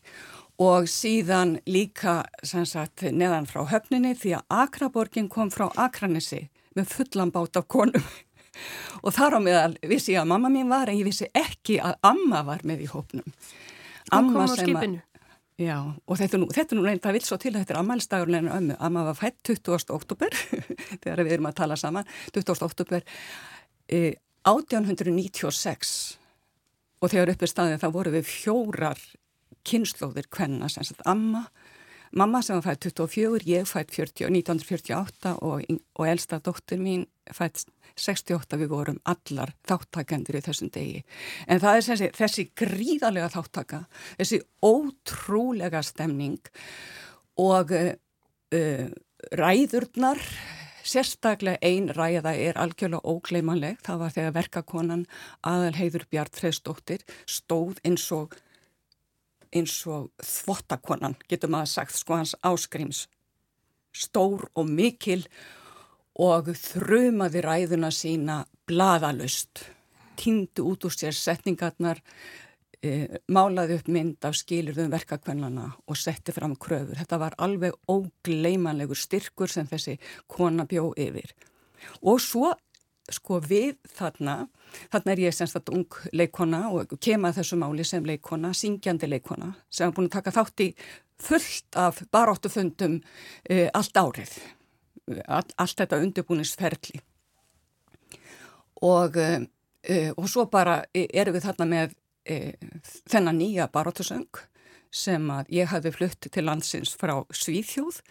og 0.61 0.89
síðan 0.89 1.55
líka 1.65 2.21
sagt, 2.45 3.05
neðan 3.09 3.47
frá 3.49 3.63
höfninni 3.71 4.13
því 4.17 4.35
að 4.37 4.57
Akraborgin 4.63 5.29
kom 5.31 5.49
frá 5.53 5.69
Akranessi 5.79 6.43
með 6.77 6.91
fullan 6.93 7.33
bát 7.33 7.57
af 7.57 7.67
konum 7.71 8.05
og 9.05 9.15
þar 9.15 9.37
á 9.37 9.39
meðal 9.41 9.73
vissi 9.89 10.15
ég 10.15 10.21
að 10.23 10.31
mamma 10.33 10.51
mín 10.53 10.71
var 10.71 10.91
en 10.91 10.99
ég 10.99 11.07
vissi 11.07 11.29
ekki 11.33 11.79
að 11.81 11.97
amma 12.05 12.43
var 12.47 12.65
með 12.67 12.85
í 12.85 12.91
hópnum. 12.91 13.25
Hún 14.11 14.33
kom 14.33 14.43
á 14.43 14.47
skipinu. 14.53 15.01
Já, 15.61 15.77
og 15.83 16.17
þetta 16.17 16.37
er 16.37 16.41
nú, 16.41 16.47
þetta 16.49 16.73
er 16.73 16.79
nú 16.79 16.83
reynda 16.87 17.11
vilt 17.13 17.27
svo 17.27 17.37
til 17.41 17.51
að 17.53 17.61
þetta 17.61 17.73
er 17.75 17.79
ammælstagurinn 17.81 18.39
en 18.39 18.53
ömmu. 18.55 18.77
Amma 18.81 19.03
var 19.11 19.17
fætt 19.19 19.41
20. 19.45 19.91
oktober, 19.93 20.33
þegar 21.03 21.21
við 21.21 21.35
erum 21.35 21.49
að 21.51 21.57
tala 21.59 21.77
saman, 21.77 22.07
20. 22.33 22.63
oktober 22.65 23.05
eh, 23.91 24.15
1896 24.49 25.91
og 27.01 27.11
þegar 27.11 27.33
uppið 27.35 27.51
staðið 27.51 27.83
þá 27.83 27.89
voru 27.93 28.13
við 28.15 28.29
fjórar 28.29 29.03
kynnslóðir 29.67 30.29
kvenna 30.33 30.69
sem 30.71 30.85
sagt 30.87 31.03
amma, 31.09 31.43
mamma 32.11 32.41
sem 32.43 32.57
var 32.59 32.65
fætt 32.65 32.89
24, 32.91 33.43
ég 33.47 33.67
fætt 33.69 33.93
40, 33.95 34.27
1948 34.29 35.35
og, 35.41 35.63
og 35.95 36.07
elsta 36.07 36.41
dóttur 36.43 36.81
mín 36.81 37.05
fætt 37.31 37.65
68 37.99 38.59
við 38.59 38.71
vorum 38.71 38.99
allar 39.09 39.53
þáttakendur 39.67 40.39
í 40.39 40.43
þessum 40.45 40.71
degi. 40.73 41.03
En 41.47 41.61
það 41.63 41.77
er 41.77 41.87
þessi, 41.89 42.09
þessi 42.17 42.47
gríðarlega 42.57 43.31
þáttaka, 43.35 43.83
þessi 44.19 44.41
ótrúlega 44.65 45.83
stemning 45.85 46.39
og 47.41 47.73
uh, 47.75 48.87
ræðurnar, 49.37 50.21
sérstaklega 50.81 51.61
ein 51.61 51.91
ræða 51.93 52.33
er 52.33 52.57
algjörlega 52.59 53.05
ógleimanleg. 53.05 53.81
Það 53.85 53.99
var 54.01 54.15
þegar 54.15 54.37
verkakonan 54.39 55.03
aðal 55.45 55.75
heiður 55.77 56.07
Bjart 56.09 56.39
Freistóttir 56.39 57.05
stóð 57.29 57.77
eins 57.85 58.07
og 58.15 58.33
eins 59.55 59.75
og 59.89 60.11
þvottakonan, 60.23 61.17
getur 61.29 61.51
maður 61.51 61.73
sagt, 61.73 61.97
sko 61.97 62.17
hans 62.19 62.35
áskrims, 62.47 63.05
stór 63.91 64.47
og 64.55 64.69
mikil 64.69 65.25
og 66.21 66.51
þrjumaði 66.55 67.43
ræðuna 67.43 67.91
sína 67.93 68.41
bladalust, 68.67 69.65
týndi 70.19 70.63
út 70.63 70.85
úr 70.87 70.95
sér 70.95 71.15
setningarnar, 71.15 71.99
e, 72.81 73.19
málaði 73.31 73.79
upp 73.79 73.91
mynd 73.91 74.27
af 74.27 74.37
skilurðum 74.39 74.91
verkakvennana 74.93 75.67
og 75.87 75.99
setti 75.99 76.33
fram 76.35 76.55
kröfur. 76.55 76.97
Þetta 76.99 77.19
var 77.21 77.37
alveg 77.37 77.75
ógleimanlegur 77.91 78.97
styrkur 78.97 79.51
sem 79.51 79.67
þessi 79.67 79.97
kona 80.27 80.67
bjó 80.69 80.91
yfir. 80.97 81.33
Og 82.01 82.21
svo 82.21 82.51
sko 83.15 83.39
við 83.43 83.77
þarna, 83.97 84.47
þarna 84.93 85.13
er 85.13 85.21
ég 85.25 85.35
semst 85.35 85.57
að 85.59 85.71
ung 85.75 85.99
leikona 86.15 86.63
og 86.71 86.95
kemað 87.01 87.41
þessu 87.41 87.59
máli 87.61 87.85
sem 87.87 88.05
leikona, 88.07 88.53
syngjandi 88.57 89.09
leikona 89.09 89.53
sem 89.69 89.87
er 89.87 89.95
búin 89.95 90.09
að 90.09 90.17
taka 90.17 90.35
þátt 90.35 90.65
í 90.65 90.69
fullt 91.21 91.77
af 91.79 92.01
baróttufundum 92.11 92.99
uh, 93.01 93.67
allt 93.73 93.97
árið, 93.97 94.35
All, 95.27 95.47
allt 95.59 95.81
þetta 95.81 95.97
undirbúinisferli 95.99 97.01
og, 98.85 99.17
uh, 99.17 100.11
og 100.15 100.29
svo 100.29 100.45
bara 100.49 100.81
erum 100.93 101.35
við 101.35 101.47
þarna 101.49 101.67
með 101.67 101.95
uh, 102.31 102.71
þennan 103.09 103.41
nýja 103.41 103.67
baróttusöng 103.73 104.45
sem 104.91 105.29
að 105.31 105.51
ég 105.55 105.69
hafi 105.71 105.91
flutt 105.95 106.27
til 106.27 106.43
landsins 106.45 106.91
frá 106.99 107.13
Svíþjóð 107.31 108.01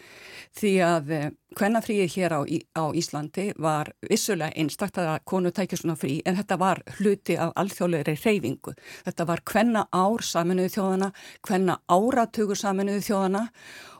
því 0.57 0.71
að 0.85 1.11
eh, 1.17 2.07
hér 2.15 2.35
á, 2.35 2.41
á 2.77 2.83
Íslandi 2.97 3.51
var 3.57 3.93
vissulega 4.09 4.55
einstakta 4.57 5.05
að 5.13 5.21
konu 5.25 5.51
tækja 5.51 5.77
svona 5.77 5.97
frí 5.99 6.21
en 6.25 6.37
þetta 6.39 6.57
var 6.57 6.81
hluti 6.97 7.37
af 7.37 7.53
alþjóðleiri 7.55 8.17
reyfingu. 8.17 8.73
Þetta 9.05 9.27
var 9.29 9.43
hvenna 9.45 9.85
ár 9.91 10.25
saminuðu 10.25 10.73
þjóðana, 10.75 11.11
hvenna 11.45 11.79
áratugur 11.87 12.57
saminuðu 12.57 13.05
þjóðana 13.05 13.47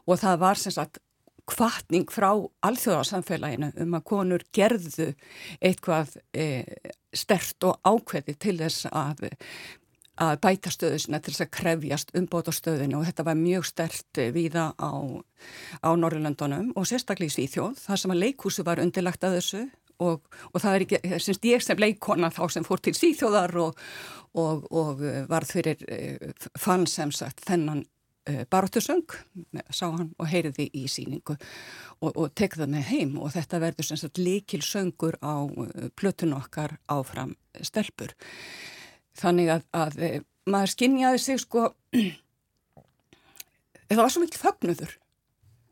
og 0.07 0.21
það 0.21 0.41
var 0.41 0.61
sem 0.61 0.75
sagt 0.75 1.01
kvartning 1.51 2.09
frá 2.11 2.31
alþjóðarsamfélaginu 2.65 3.71
um 3.83 3.95
að 3.97 4.05
konur 4.07 4.43
gerðu 4.55 5.11
eitthvað 5.59 6.15
e, 6.31 6.63
stert 7.13 7.65
og 7.67 7.79
ákveði 7.83 8.38
til 8.39 8.57
þess 8.61 8.88
að 8.91 9.25
að 10.21 10.39
bæta 10.43 10.71
stöðu 10.73 10.99
sinna 10.99 11.19
til 11.23 11.33
þess 11.33 11.45
að 11.45 11.51
krefjast 11.55 12.15
umbóta 12.17 12.53
stöðinu 12.53 12.99
og 12.99 13.05
þetta 13.07 13.25
var 13.29 13.37
mjög 13.39 13.67
stert 13.69 14.21
viða 14.35 14.71
á, 14.75 14.91
á 15.81 15.89
Norrlöndunum 15.95 16.73
og 16.75 16.87
sérstaklega 16.89 17.31
í 17.31 17.35
Svíþjóð 17.37 17.79
þar 17.85 18.01
sem 18.01 18.15
að 18.15 18.21
leikhúsu 18.25 18.65
var 18.67 18.81
undirlagt 18.83 19.23
að 19.23 19.37
þessu 19.39 19.63
og, 20.01 20.27
og 20.51 20.59
það 20.59 20.75
er 20.75 20.85
ekki, 20.85 21.01
semst 21.23 21.47
ég 21.47 21.63
sem 21.63 21.79
leikona 21.79 22.31
þá 22.33 22.43
sem 22.57 22.67
fór 22.67 22.83
til 22.83 22.93
Svíþjóðar 22.97 23.55
og, 23.63 23.81
og, 24.35 24.67
og 24.67 25.01
varð 25.31 25.55
fyrir 25.55 25.87
eh, 25.87 26.29
fann 26.59 26.87
sem 26.89 27.13
sagt 27.15 27.45
þennan 27.47 27.85
baróttusöng, 28.51 29.09
sá 29.73 29.87
hann 29.89 30.11
og 30.21 30.27
heyriði 30.29 30.67
í 30.77 30.83
síningu 30.91 31.33
og 32.05 32.27
tekða 32.37 32.67
með 32.69 32.83
heim 32.91 33.15
og 33.17 33.33
þetta 33.33 33.61
verður 33.63 33.87
sem 33.87 33.97
sagt 33.97 34.21
líkil 34.21 34.61
söngur 34.61 35.17
á 35.25 35.41
plötun 35.97 36.35
okkar 36.37 36.77
áfram 36.85 37.33
stelpur 37.65 38.13
þannig 39.19 39.53
að, 39.55 39.63
að 39.75 40.01
eh, 40.07 40.19
maður 40.49 40.73
skinnjaði 40.75 41.21
sig 41.21 41.41
sko 41.43 41.69
það 43.91 44.03
var 44.03 44.13
svo 44.13 44.23
mikil 44.23 44.41
fögnuður. 44.41 44.97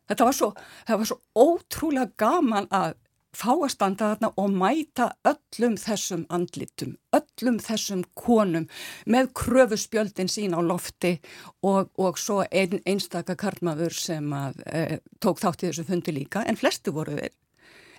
Þetta 0.10 0.26
var 0.26 0.36
svo, 0.36 0.50
það 0.88 1.00
var 1.00 1.10
svo 1.12 1.20
ótrúlega 1.38 2.12
gaman 2.18 2.68
að 2.74 2.98
fá 3.36 3.52
að 3.54 3.70
standa 3.70 4.08
þarna 4.14 4.30
og 4.42 4.56
mæta 4.58 5.06
öllum 5.30 5.76
þessum 5.78 6.24
andlitum, 6.34 6.96
öllum 7.14 7.60
þessum 7.62 8.02
konum 8.18 8.66
með 9.06 9.30
kröfuspjöldin 9.38 10.32
sín 10.32 10.58
á 10.58 10.62
lofti 10.66 11.20
og, 11.62 11.92
og 12.02 12.18
svo 12.18 12.42
ein, 12.50 12.80
einstaka 12.90 13.38
karmaður 13.40 13.94
sem 13.94 14.34
að, 14.34 14.64
e, 14.66 14.98
tók 15.22 15.44
þátt 15.44 15.64
í 15.64 15.70
þessu 15.70 15.86
fundi 15.92 16.16
líka 16.16 16.42
en 16.50 16.58
flestu 16.58 16.94
voru 16.96 17.20
þeir 17.20 17.36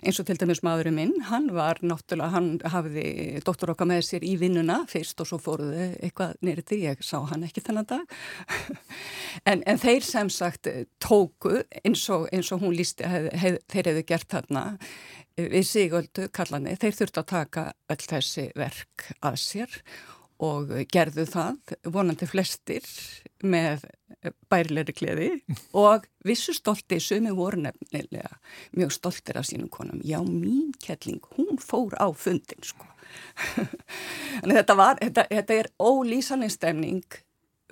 eins 0.01 0.19
og 0.21 0.27
til 0.27 0.37
dæmis 0.41 0.63
maðurinn 0.65 0.97
minn, 0.97 1.13
hann 1.29 1.49
var 1.53 1.79
náttúrulega, 1.85 2.33
hann 2.33 2.49
hafiði 2.73 3.41
dóttur 3.45 3.73
okkar 3.73 3.89
með 3.91 4.03
sér 4.07 4.25
í 4.25 4.33
vinnuna 4.41 4.81
fyrst 4.89 5.21
og 5.21 5.29
svo 5.29 5.39
fóruðu 5.41 5.91
eitthvað 6.01 6.37
nýrið 6.45 6.67
því, 6.71 6.79
ég 6.87 7.03
sá 7.05 7.17
hann 7.29 7.45
ekki 7.47 7.63
þennan 7.65 7.89
dag. 7.89 8.05
En, 9.47 9.61
en 9.63 9.77
þeir 9.79 10.03
sem 10.03 10.27
sagt 10.29 10.67
tóku 11.01 11.61
eins 11.81 12.01
og, 12.11 12.25
eins 12.35 12.49
og 12.51 12.59
hún 12.65 12.75
lísti, 12.75 13.05
hef, 13.07 13.29
hef, 13.39 13.61
þeir 13.71 13.87
hefðu 13.89 14.03
gert 14.09 14.27
þarna 14.33 14.63
við 15.39 15.67
Sigöldu 15.69 16.27
kallani, 16.35 16.75
þeir 16.81 16.97
þurftu 16.97 17.21
að 17.23 17.29
taka 17.31 17.63
öll 17.93 18.01
þessi 18.03 18.49
verk 18.59 19.07
að 19.23 19.39
sér 19.39 19.77
og 19.77 20.20
gerðu 20.91 21.25
það, 21.29 21.57
vonandi 21.93 22.27
flestir 22.29 22.85
með 23.45 23.85
bærilegri 24.51 24.95
kleði 24.95 25.29
og 25.85 26.05
vissu 26.27 26.53
stolti 26.55 26.99
sumi 27.01 27.33
voru 27.35 27.61
nefnilega 27.65 28.37
mjög 28.77 28.93
stoltir 28.97 29.39
af 29.41 29.47
sínum 29.49 29.69
konum. 29.69 30.01
Já, 30.03 30.19
mín 30.25 30.73
kettling, 30.81 31.21
hún 31.37 31.61
fór 31.61 31.95
á 31.97 32.09
fundin 32.13 32.63
sko. 32.65 32.87
Þetta 34.47 34.75
var, 34.79 34.95
þetta, 35.01 35.25
þetta 35.27 35.55
er 35.59 35.67
ólýsanlega 35.83 36.53
stemning 36.53 37.17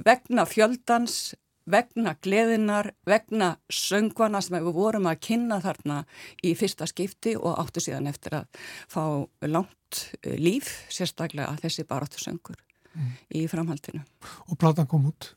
vegna 0.05 0.43
fjöldans, 0.47 1.33
vegna 1.69 2.15
gleðinar, 2.23 2.91
vegna 3.07 3.53
söngvana 3.71 4.41
sem 4.43 4.57
við 4.57 4.75
vorum 4.75 5.07
að 5.09 5.21
kynna 5.27 5.59
þarna 5.63 6.01
í 6.43 6.55
fyrsta 6.59 6.87
skipti 6.89 7.35
og 7.37 7.59
áttu 7.61 7.83
síðan 7.83 8.09
eftir 8.11 8.39
að 8.41 8.63
fá 8.91 9.03
langt 9.47 9.78
eh, 10.21 10.37
líf, 10.39 10.71
sérstaklega 10.93 11.55
þessi 11.63 11.85
baráttu 11.89 12.21
söngur 12.21 12.59
mm. 12.93 13.11
í 13.39 13.45
framhaldinu. 13.51 14.03
Og 14.49 14.59
platan 14.59 14.89
kom 14.89 15.09
út? 15.11 15.33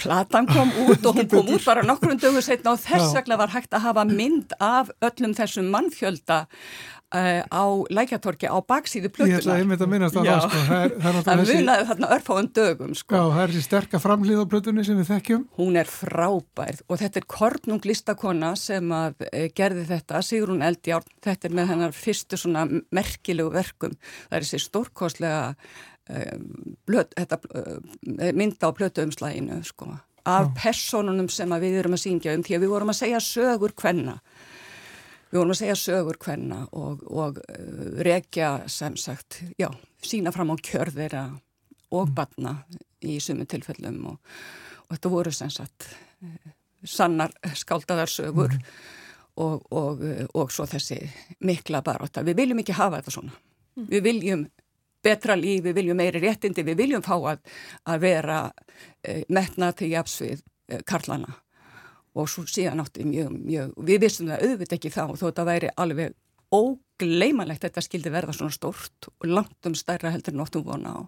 Platan 0.00 0.48
kom 0.50 0.72
út 0.86 1.04
og 1.10 1.20
hún 1.20 1.28
kom 1.30 1.52
út 1.56 1.66
bara 1.66 1.84
nokkrum 1.86 2.20
dögur 2.20 2.44
setna 2.44 2.74
og 2.76 2.82
þess 2.82 3.14
vegna 3.18 3.40
var 3.40 3.52
hægt 3.54 3.74
að 3.76 3.86
hafa 3.88 4.06
mynd 4.08 4.56
af 4.60 4.94
öllum 5.04 5.36
þessum 5.36 5.70
mannfjölda 5.74 6.46
uh, 7.14 7.42
á 7.46 7.64
lækjatorki 7.90 8.48
á 8.50 8.58
baksíðu 8.62 9.10
plötunar. 9.12 9.34
Ég 9.34 9.42
ætla 9.42 9.56
einmitt 9.60 9.82
að 9.82 9.90
minnast 9.92 10.16
á 10.16 10.22
það 10.22 10.44
sko. 10.46 10.62
Það, 10.68 10.94
það, 11.04 11.18
það 11.26 11.42
þessi... 11.42 11.56
munaði 11.58 11.86
þarna 11.90 12.10
örfáðan 12.16 12.50
dögum 12.60 12.94
sko. 12.98 13.16
Já, 13.16 13.22
það 13.34 13.42
er 13.42 13.54
þessi 13.54 13.66
sterka 13.66 14.02
framlýð 14.02 14.42
á 14.42 14.46
plötunni 14.54 14.86
sem 14.86 15.00
við 15.00 15.10
þekkjum. 15.10 15.44
Hún 15.58 15.80
er 15.80 15.90
frábærð 15.90 16.82
og 16.86 17.02
þetta 17.02 17.22
er 17.22 17.28
Kornung 17.36 17.90
listakona 17.90 18.54
sem 18.60 18.94
að 18.94 19.26
uh, 19.26 19.46
gerði 19.58 19.86
þetta, 19.90 20.24
Sigrun 20.26 20.66
Eldjárn, 20.66 21.14
þetta 21.26 21.50
er 21.50 21.56
með 21.60 21.72
hennar 21.74 21.96
fyrstu 21.96 22.40
svona 22.40 22.66
merkilegu 22.94 23.52
verkum. 23.54 23.96
Það 24.28 24.40
er 24.40 24.48
þessi 24.48 24.64
stórkoslega 24.68 25.44
blöt, 26.86 27.12
þetta, 27.14 27.38
mynda 28.34 28.70
á 28.70 28.76
plötuumslæginu 28.76 29.60
sko 29.66 29.92
af 30.28 30.50
personunum 30.56 31.28
sem 31.32 31.52
við 31.62 31.78
erum 31.80 31.96
að 31.96 32.02
syngja 32.02 32.34
um 32.36 32.42
því 32.44 32.56
að 32.56 32.64
við 32.64 32.72
vorum 32.74 32.92
að 32.92 32.98
segja 32.98 33.20
sögur 33.24 33.72
hvenna 33.78 34.16
við 35.30 35.38
vorum 35.38 35.54
að 35.54 35.60
segja 35.60 35.76
sögur 35.78 36.18
hvenna 36.20 36.60
og, 36.76 37.04
og 37.06 37.40
uh, 37.40 37.84
rekja 38.04 38.50
sem 38.70 38.96
sagt, 38.98 39.42
já, 39.58 39.70
sína 40.02 40.32
fram 40.34 40.52
á 40.52 40.56
kjörðira 40.58 41.24
og 41.90 42.08
mm. 42.08 42.14
batna 42.16 42.56
í 43.06 43.18
sumu 43.22 43.46
tilfellum 43.48 44.00
og, 44.12 44.32
og 44.86 44.96
þetta 44.96 45.12
voru 45.12 45.34
sem 45.34 45.52
sagt 45.54 45.88
sannar 46.86 47.32
skáldaðarsögur 47.60 48.56
mm. 48.56 48.66
og, 49.44 49.72
og 50.34 50.52
svo 50.52 50.66
þessi 50.68 50.98
mikla 51.46 51.82
baróta. 51.84 52.24
Við 52.26 52.38
viljum 52.42 52.62
ekki 52.62 52.76
hafa 52.76 53.00
þetta 53.00 53.14
svona. 53.14 53.34
Mm. 53.76 53.86
Við 53.90 54.04
viljum 54.06 54.44
betra 55.04 55.36
líf, 55.38 55.62
við 55.64 55.76
viljum 55.80 56.00
meiri 56.00 56.22
réttindi, 56.22 56.64
við 56.66 56.80
viljum 56.84 57.04
fá 57.04 57.14
að, 57.16 57.44
að 57.88 58.02
vera 58.04 58.40
eh, 59.02 59.22
metna 59.28 59.70
til 59.76 59.92
jafsvið 59.94 60.40
eh, 60.40 60.82
karlana. 60.86 61.36
Og 62.18 62.26
svo 62.28 62.44
síðan 62.50 62.82
átti 62.82 63.06
mjög, 63.06 63.30
mjög, 63.38 63.74
við 63.86 64.02
vissum 64.02 64.30
það 64.32 64.48
auðvitað 64.48 64.76
ekki 64.78 64.92
þá 64.94 65.04
þó 65.14 65.24
þetta 65.28 65.46
væri 65.46 65.72
alveg 65.78 66.16
ógleimalegt 66.50 67.62
þetta 67.62 67.84
skildi 67.86 68.12
verða 68.12 68.34
svona 68.34 68.54
stórt 68.54 69.10
og 69.12 69.28
langt 69.30 69.68
um 69.70 69.76
stærra 69.78 70.10
heldur 70.10 70.34
nóttum 70.36 70.66
vona 70.66 70.96
á. 70.98 71.00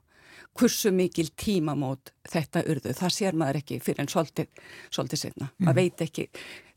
Hversu 0.59 0.93
mikil 0.93 1.31
tímamót 1.37 2.13
þetta 2.29 2.63
urðu, 2.69 2.93
það 2.97 3.15
sér 3.17 3.37
maður 3.41 3.63
ekki 3.63 3.81
fyrir 3.83 4.05
en 4.05 4.11
svolítið, 4.13 4.51
setna, 4.93 5.49
mm. 5.49 5.65
maður 5.65 5.79
veit 5.81 6.05
ekki 6.07 6.29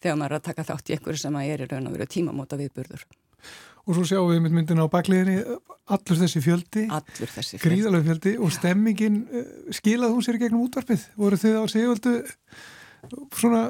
þegar 0.02 0.18
maður 0.20 0.32
er 0.32 0.40
að 0.40 0.48
taka 0.50 0.66
þátt 0.72 0.90
í 0.90 0.96
einhverju 0.96 1.22
sem 1.22 1.38
að 1.38 1.52
er 1.52 1.64
í 1.66 1.70
raun 1.72 1.90
og 1.90 1.96
veru 1.96 2.08
tímamóta 2.16 2.60
viðburður 2.60 3.06
Og 3.86 3.98
svo 3.98 4.06
sjáum 4.10 4.32
við 4.34 4.50
myndina 4.50 4.86
á 4.86 4.89
bakliðinni 4.89 5.44
allur 5.94 6.22
þessi 6.22 6.42
fjöldi, 6.42 6.88
allur 6.89 7.30
þessi 7.30 7.60
fjöldi. 7.60 7.65
gríðalega 7.65 8.08
fjöldi 8.08 8.32
og 8.42 8.54
stemmingin 8.56 9.20
uh, 9.30 9.44
skilað 9.77 10.15
hún 10.15 10.25
sér 10.25 10.39
gegnum 10.42 10.63
útvarpið, 10.65 11.04
voru 11.20 11.38
þið 11.38 11.60
á 11.62 11.63
segvöldu 11.70 12.15
svona 13.36 13.62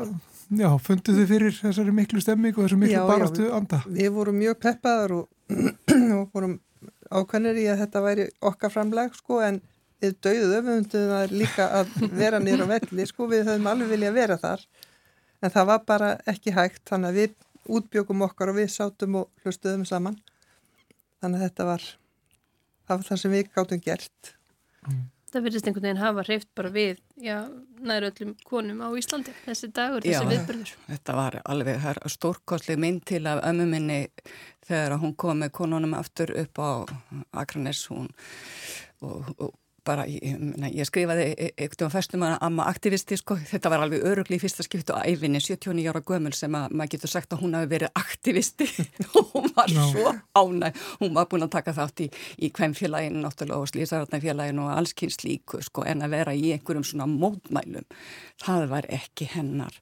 Já, 0.53 0.67
funduð 0.77 1.19
þið 1.19 1.31
fyrir 1.31 1.55
þessari 1.57 1.93
miklu 1.95 2.22
stemming 2.22 2.53
og 2.53 2.67
þessu 2.67 2.77
miklu 2.77 3.05
barastu 3.10 3.48
anda? 3.55 3.79
Við, 3.88 3.95
við 3.98 4.12
vorum 4.13 4.36
mjög 4.38 4.60
peppaðar 4.62 5.13
og, 5.15 5.24
og 6.19 6.27
vorum 6.36 6.60
ákvæmir 7.09 7.61
í 7.61 7.66
að 7.72 7.81
þetta 7.81 8.03
væri 8.05 8.27
okkar 8.46 8.74
framleg 8.74 9.16
sko 9.18 9.40
en 9.46 9.57
við 10.03 10.18
dauðum 10.25 10.70
öfundum 10.70 11.07
það 11.13 11.33
líka 11.40 11.68
að 11.79 11.96
vera 12.20 12.42
nýra 12.44 12.68
velli 12.70 13.07
sko 13.09 13.29
við 13.31 13.50
höfum 13.50 13.72
alveg 13.72 13.92
vilja 13.96 14.11
að 14.11 14.20
vera 14.20 14.37
þar 14.42 14.66
en 15.42 15.55
það 15.55 15.70
var 15.72 15.83
bara 15.90 16.11
ekki 16.29 16.53
hægt 16.55 16.83
þannig 16.92 17.09
að 17.09 17.20
við 17.22 17.35
útbjögum 17.66 18.24
okkar 18.28 18.51
og 18.51 18.60
við 18.60 18.72
sátum 18.74 19.22
og 19.22 19.44
hlustuðum 19.44 19.86
saman. 19.88 20.18
Þannig 21.24 21.42
að 21.42 21.46
þetta 21.48 21.68
var 21.72 21.84
það, 21.86 22.96
var 22.96 23.06
það 23.10 23.22
sem 23.22 23.36
við 23.36 23.51
gáttum 23.56 23.84
gert. 23.84 24.34
Mm. 24.86 25.04
Þetta 25.25 25.44
verðist 25.44 25.68
einhvern 25.68 25.88
veginn 25.88 26.00
hafa 26.00 26.24
hreift 26.24 26.50
bara 26.56 26.70
við 26.72 27.00
já, 27.20 27.38
næru 27.84 28.08
öllum 28.08 28.36
konum 28.48 28.78
á 28.86 28.88
Íslandi 28.96 29.34
þessi 29.44 29.68
dagur, 29.75 30.06
þessi 30.06 30.30
viðbörður 30.30 30.72
þetta 30.86 31.16
var 31.18 31.36
alveg 31.44 31.88
stórkostleg 32.14 32.80
mynd 32.80 33.04
til 33.10 33.20
af 33.28 33.42
ömmu 33.50 33.66
minni 33.68 33.98
þegar 34.64 34.96
hún 35.01 35.12
kom 35.20 35.42
með 35.44 35.51
konunum 35.60 35.98
aftur 35.98 36.32
upp 36.40 36.62
á 36.62 36.88
Akranes 37.42 37.84
hún 37.92 38.08
og, 39.04 39.28
og 39.36 39.51
bara, 39.85 40.05
ég, 40.09 40.39
ég 40.74 40.87
skrifaði 40.87 41.25
eitthvað 41.53 41.85
um 41.87 41.91
fyrstum 41.93 42.25
að 42.25 42.35
amma 42.48 42.65
aktivisti 42.71 43.17
sko, 43.19 43.37
þetta 43.51 43.71
var 43.71 43.85
alveg 43.85 44.05
örugli 44.09 44.39
í 44.39 44.41
fyrsta 44.41 44.65
skipt 44.65 44.91
og 44.93 45.05
æfinni 45.05 45.41
79 45.43 45.91
ára 45.91 46.01
gömul 46.05 46.33
sem 46.35 46.57
að 46.57 46.75
maður 46.75 46.93
getur 46.95 47.13
sagt 47.13 47.35
að 47.35 47.43
hún 47.45 47.55
hafi 47.57 47.71
verið 47.75 48.01
aktivisti. 48.01 48.67
Og 49.11 49.29
hún 49.33 49.48
var 49.55 49.71
no. 49.75 49.85
svo 49.91 50.13
ánæg 50.35 50.81
hún 51.00 51.15
var 51.17 51.29
búin 51.31 51.48
að 51.48 51.53
taka 51.57 51.75
þátt 51.77 52.05
í, 52.05 52.09
í 52.41 52.51
hvemfélaginu 52.55 53.24
náttúrulega 53.24 53.61
og 53.61 53.71
slísararnafélaginu 53.71 54.65
og 54.65 54.75
allskynns 54.75 55.21
líku 55.25 55.61
sko 55.65 55.85
en 55.87 56.05
að 56.05 56.17
vera 56.17 56.35
í 56.35 56.51
einhverjum 56.55 56.85
svona 56.87 57.09
mótmælum 57.09 57.87
það 58.43 58.69
var 58.74 58.89
ekki 58.93 59.29
hennar 59.35 59.79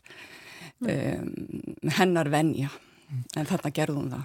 um, 0.84 1.34
hennar 1.98 2.32
venja. 2.34 2.72
En 3.38 3.46
þarna 3.46 3.74
gerðum 3.74 4.10
það. 4.14 4.24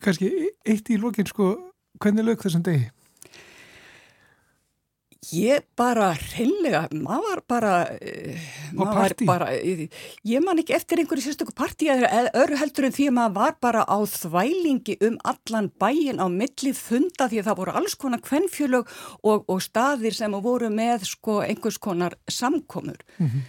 Kanski 0.00 0.30
eitt 0.64 0.88
í 0.88 0.96
lókin 1.00 1.28
sko 1.28 1.52
hvernig 2.00 2.24
lög 2.24 2.40
þessum 2.44 2.64
degi? 2.64 2.88
Ég 5.28 5.66
bara 5.76 6.14
reynlega, 6.16 6.86
maður 6.96 7.42
bara, 7.44 7.72
uh, 7.92 8.44
maður 8.72 8.94
var 8.96 9.14
bara, 9.28 9.48
ég 9.52 10.40
man 10.40 10.62
ekki 10.62 10.72
eftir 10.72 11.02
einhverju 11.02 11.26
sérstöku 11.26 11.52
partí 11.52 11.90
eða 11.92 12.30
öru 12.40 12.56
heldur 12.56 12.86
en 12.88 12.94
því 12.96 13.10
að 13.10 13.16
maður 13.18 13.34
var 13.36 13.58
bara 13.60 13.82
á 13.84 14.00
þvælingi 14.08 14.96
um 15.04 15.18
allan 15.28 15.68
bæin 15.76 16.24
á 16.24 16.26
milli 16.32 16.72
funda 16.72 17.28
því 17.28 17.42
að 17.42 17.50
það 17.50 17.58
voru 17.60 17.74
alls 17.76 17.98
konar 18.00 18.22
kvennfjölög 18.24 18.88
og, 19.20 19.44
og 19.44 19.60
staðir 19.60 20.16
sem 20.16 20.38
voru 20.40 20.72
með 20.72 21.04
sko 21.10 21.42
einhvers 21.44 21.76
konar 21.76 22.16
samkomur 22.24 23.04
mm 23.18 23.26
-hmm. 23.26 23.44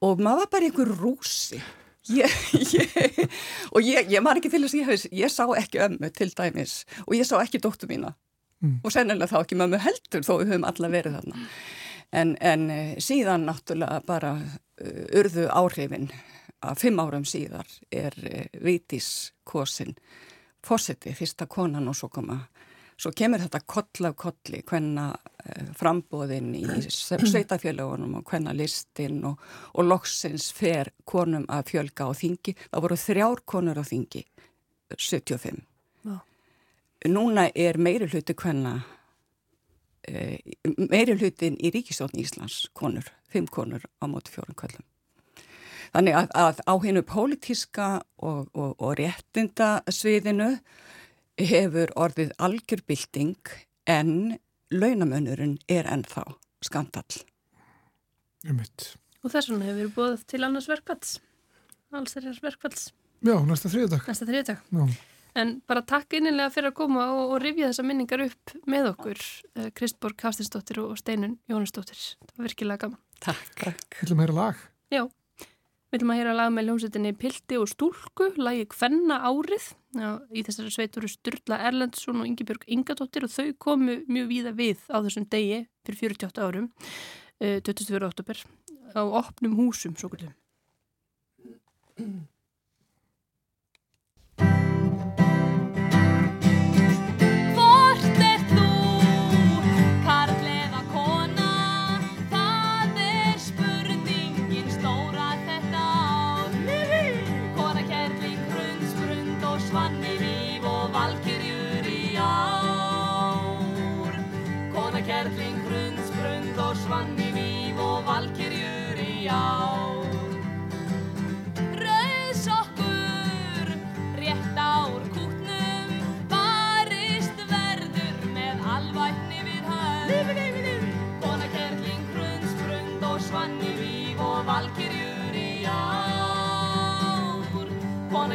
og 0.00 0.24
maður 0.24 0.46
var 0.46 0.50
bara 0.56 0.64
einhver 0.70 0.88
rúsi. 0.88 1.60
Ég, 2.08 2.32
ég, 2.72 3.28
og 3.76 3.84
ég, 3.84 4.08
ég 4.08 4.22
man 4.24 4.40
ekki 4.40 4.48
til 4.48 4.64
þess 4.64 4.72
að 4.72 4.80
ég 4.80 4.88
hefði, 4.88 5.08
ég 5.20 5.28
sá 5.28 5.44
ekki 5.52 5.84
ömmu 5.84 6.08
til 6.16 6.32
dæmis 6.32 6.86
og 7.06 7.12
ég 7.14 7.28
sá 7.28 7.36
ekki 7.44 7.60
dóttu 7.60 7.86
mína 7.86 8.16
mm. 8.60 8.80
og 8.84 8.94
sennilega 8.94 9.30
þá 9.30 9.38
ekki 9.42 9.58
mömmu 9.60 9.80
heldur 9.82 10.26
þó 10.26 10.32
við 10.40 10.52
höfum 10.52 10.66
alla 10.70 10.92
verið 10.92 11.18
þarna. 11.18 11.44
En, 12.10 12.34
en 12.40 12.70
eh, 12.74 12.94
síðan 12.98 13.46
náttúrulega 13.46 14.00
bara 14.06 14.32
uh, 14.40 15.04
urðu 15.20 15.46
áhrifin 15.54 16.08
að 16.66 16.80
fimm 16.82 16.98
árum 16.98 17.26
síðar 17.28 17.68
er 17.94 18.16
uh, 18.26 18.40
Vítis 18.64 19.30
Kosin 19.46 19.94
fósiti, 20.66 21.14
fyrsta 21.14 21.46
konan 21.46 21.88
og 21.88 21.96
svo 21.96 22.10
koma 22.12 22.40
svo 23.00 23.12
kemur 23.16 23.40
þetta 23.40 23.62
koll 23.64 24.08
af 24.10 24.16
kolli 24.18 24.64
hvenna 24.66 25.06
uh, 25.14 25.70
frambóðin 25.78 26.50
í 26.58 26.64
sveitafjölugunum 26.90 28.18
og 28.20 28.26
hvenna 28.34 28.54
listin 28.56 29.22
og, 29.30 29.40
og 29.78 29.86
loksins 29.86 30.50
fer 30.56 30.92
konum 31.08 31.46
að 31.48 31.70
fjölga 31.72 32.10
á 32.10 32.12
þingi. 32.16 32.56
Það 32.66 32.86
voru 32.86 33.02
þrjár 33.06 33.44
konur 33.54 33.80
á 33.80 33.84
þingi 33.86 34.26
75 34.98 35.69
núna 37.08 37.48
er 37.54 37.78
meiri 37.80 38.08
hluti 38.10 38.34
hvenna 38.36 38.80
e, 40.08 40.38
meiri 40.90 41.16
hlutin 41.16 41.56
í 41.56 41.72
ríkistofn 41.72 42.20
Íslands 42.20 42.66
konur, 42.76 43.06
fimm 43.30 43.48
konur 43.48 43.84
á 44.00 44.04
móti 44.10 44.34
fjórum 44.34 44.56
kvöldum. 44.58 44.84
Þannig 45.90 46.16
að, 46.20 46.28
að 46.38 46.60
á 46.70 46.74
hennu 46.84 47.02
pólitíska 47.02 47.88
og, 48.22 48.50
og, 48.54 48.76
og 48.78 48.94
réttinda 49.00 49.80
sviðinu 49.90 50.52
hefur 51.40 51.90
orðið 51.98 52.34
algjörbilding 52.38 53.50
en 53.90 54.38
launamönnurinn 54.70 55.58
er 55.72 55.88
ennþá 55.90 56.26
skandall. 56.62 57.24
Ummitt. 58.46 58.92
Og 59.24 59.32
þess 59.32 59.50
vegna 59.50 59.66
hefur 59.66 59.80
við 59.82 59.94
búið 59.96 60.26
til 60.30 60.44
annars 60.46 60.68
verkvalls, 60.70 61.16
alls 61.92 62.14
þeirra 62.14 62.36
verkvalls. 62.44 62.90
Já, 63.20 63.34
næsta 63.44 63.72
þriðdag. 63.72 64.06
Næsta 64.08 64.28
þriðdag. 64.28 64.62
Já. 64.70 65.09
En 65.38 65.60
bara 65.68 65.82
takk 65.86 66.16
innilega 66.18 66.50
fyrir 66.50 66.72
að 66.72 66.78
koma 66.80 67.06
og, 67.14 67.36
og 67.36 67.38
rifja 67.44 67.70
þessa 67.70 67.84
minningar 67.86 68.24
upp 68.24 68.54
með 68.70 68.90
okkur, 68.94 69.22
uh, 69.54 69.68
Kristborg 69.76 70.18
Kastinsdóttir 70.18 70.80
og 70.82 70.98
Steinun 70.98 71.38
Jónasdóttir. 71.50 72.00
Það 72.24 72.36
var 72.36 72.48
virkilega 72.48 72.84
gaman. 72.84 73.00
Takk. 73.22 73.50
takk. 73.60 73.98
Viljum 74.00 74.22
að 74.22 74.26
heyra 74.26 74.36
lag. 74.38 74.64
Já, 74.90 75.02
viljum 75.94 76.12
að 76.14 76.20
heyra 76.20 76.34
lag 76.38 76.50
með 76.54 76.66
ljónsettinni 76.70 77.12
Pilti 77.20 77.60
og 77.60 77.68
Stúlku, 77.70 78.30
lagi 78.40 78.66
Kvenna 78.74 79.20
árið. 79.28 79.70
Já, 80.00 80.10
í 80.34 80.44
þessari 80.46 80.74
sveit 80.74 80.98
voru 80.98 81.10
Sturla 81.10 81.60
Erlendsson 81.68 82.22
og 82.22 82.30
Ingebjörg 82.30 82.66
Ingadóttir 82.70 83.26
og 83.26 83.34
þau 83.34 83.54
komu 83.62 84.00
mjög 84.10 84.30
víða 84.32 84.54
við 84.58 84.82
á 84.90 84.98
þessum 84.98 85.28
degi 85.30 85.62
fyrir 85.86 86.18
48 86.18 86.46
árum, 86.46 86.68
uh, 87.38 87.58
24. 87.62 88.02
oktober, 88.10 88.42
á 88.98 89.02
opnum 89.06 89.56
húsum, 89.62 89.94
svo 89.94 90.10
kvöldum. 90.10 90.34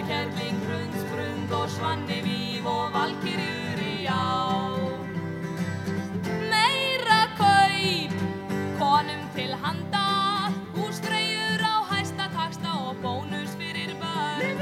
Kerling, 0.05 0.57
hrundsprund 0.67 1.51
og 1.51 1.69
svanni 1.69 2.19
víf 2.21 2.65
og 2.69 2.93
valkyrjur 2.93 3.79
í 3.81 4.05
ár. 4.05 5.01
Meira 6.51 7.21
kaup, 7.39 8.13
konum 8.77 9.23
til 9.33 9.55
handa, 9.63 10.05
húsgreiur 10.75 11.61
á 11.65 11.75
hæsta 11.89 12.25
taksta 12.35 12.69
og 12.85 12.95
bónus 13.01 13.51
fyrir 13.57 13.91
börn. 14.01 14.61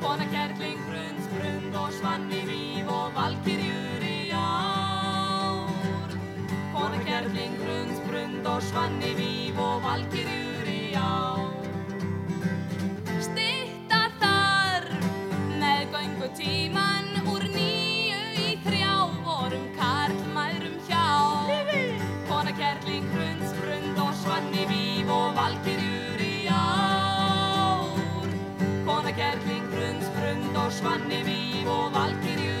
Kona 0.00 0.24
kerling, 0.32 0.80
hrundsprund 0.88 1.72
og 1.76 1.92
svanni 2.00 2.42
víf 2.48 2.88
og 2.88 3.12
valkyrjur 3.18 4.02
í 4.08 4.32
ár. 4.32 6.16
Kona 6.72 6.98
kerling, 7.04 7.54
hrundsprund 7.60 8.46
og 8.46 8.62
svanni 8.62 9.12
víf 9.20 9.56
og 9.60 9.82
valkyrjur 9.84 10.24
í 10.24 10.25
svanni 30.76 31.22
víf 31.26 31.68
og 31.72 31.92
valkyrjur 31.94 32.55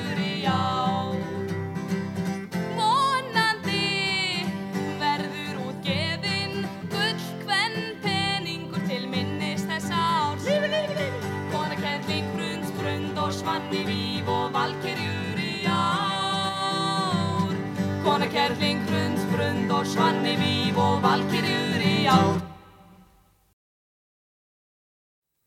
Kerling, 18.36 18.82
hrundsprund 18.84 19.70
og 19.72 19.86
svanni 19.88 20.34
víf 20.36 20.76
og 20.76 20.98
valkyrjur 21.00 21.84
í 21.88 21.92
ár. 22.04 22.34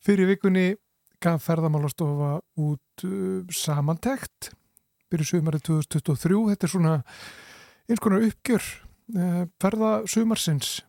Fyrir 0.01 0.25
vikunni 0.31 0.71
gaf 1.21 1.45
ferðamálastofa 1.45 2.31
út 2.57 3.03
uh, 3.05 3.45
samantekt 3.53 4.49
byrju 5.13 5.29
sumarið 5.29 5.67
2023. 5.69 6.41
Þetta 6.49 6.65
er 6.65 6.73
svona 6.73 6.95
eins 7.85 8.01
konar 8.01 8.25
uppgjör 8.25 8.65
uh, 8.65 9.45
ferðasumarsins 9.61 10.79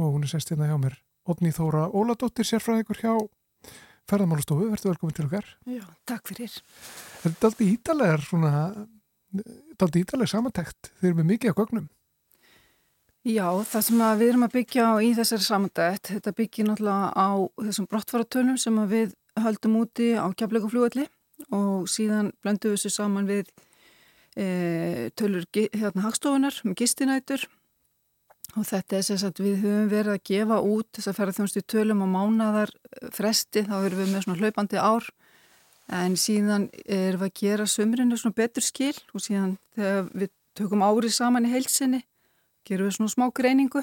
og 0.00 0.16
hún 0.16 0.24
er 0.24 0.32
sérst 0.32 0.54
hérna 0.54 0.72
hjá 0.72 0.80
mér. 0.80 0.96
Odni 1.28 1.52
Þóra 1.52 1.90
Óladóttir 1.92 2.48
sérfræðingur 2.48 3.04
hjá 3.04 3.12
ferðamálastofu. 4.08 4.72
Verður 4.72 4.94
velkomin 4.94 5.20
til 5.20 5.28
okkar. 5.28 5.52
Já, 5.68 5.84
takk 6.08 6.32
fyrir. 6.32 6.56
Þetta 7.26 7.36
er 7.36 7.50
aldrei 7.52 7.74
ítalega 7.74 8.20
svona, 8.24 8.68
aldrei 9.84 10.02
ítalega 10.04 10.32
samantekt. 10.32 10.90
Þeir 11.00 11.10
eru 11.10 11.18
með 11.20 11.30
mikið 11.32 11.52
af 11.52 11.60
gögnum. 11.60 11.86
Já, 13.26 13.48
það 13.66 13.82
sem 13.82 14.02
við 14.20 14.28
erum 14.28 14.46
að 14.46 14.52
byggja 14.54 14.82
á 14.86 14.94
í 15.02 15.08
þessari 15.18 15.42
samandætt, 15.42 16.10
þetta 16.12 16.32
byggir 16.38 16.66
náttúrulega 16.68 17.08
á 17.10 17.30
þessum 17.58 17.88
brottfaratölum 17.90 18.58
sem 18.62 18.76
við 18.86 19.16
höldum 19.42 19.80
úti 19.80 20.12
á 20.14 20.30
kjapleikuflúalli 20.30 21.08
og 21.50 21.88
síðan 21.90 22.30
blöndum 22.38 22.70
við 22.70 22.78
þessu 22.78 22.92
saman 22.94 23.26
við 23.26 23.50
e, 24.38 25.10
tölur 25.18 25.42
hérna 25.52 26.06
hagstofunar 26.06 26.60
með 26.62 26.78
gistinætur 26.84 27.48
og 28.54 28.64
þetta 28.68 29.00
er 29.00 29.06
þess 29.08 29.26
að 29.26 29.42
við 29.42 29.58
höfum 29.64 29.90
verið 29.90 30.14
að 30.14 30.24
gefa 30.30 30.62
út 30.62 30.88
þess 30.94 31.10
að 31.10 31.18
ferða 31.18 31.36
þjónstu 31.40 31.64
tölum 31.74 32.04
á 32.06 32.08
mánadar 32.14 32.72
fresti, 33.10 33.66
þá 33.66 33.76
erum 33.82 34.04
við 34.04 34.12
með 34.14 34.26
svona 34.28 34.38
hlaupandi 34.44 34.80
ár 34.80 35.10
en 35.92 36.16
síðan 36.18 36.68
erum 36.84 37.22
við 37.22 37.28
að 37.28 37.38
gera 37.40 37.66
sömurinu 37.70 38.18
svona 38.18 38.36
betur 38.36 38.64
skil 38.64 38.94
og 39.14 39.22
síðan 39.22 39.56
þegar 39.76 40.08
við 40.12 40.32
tökum 40.56 40.84
árið 40.86 41.14
saman 41.14 41.46
í 41.46 41.52
heilsinni 41.52 42.02
gerum 42.66 42.88
við 42.88 42.96
svona 42.98 43.12
smá 43.12 43.26
greiningu. 43.34 43.82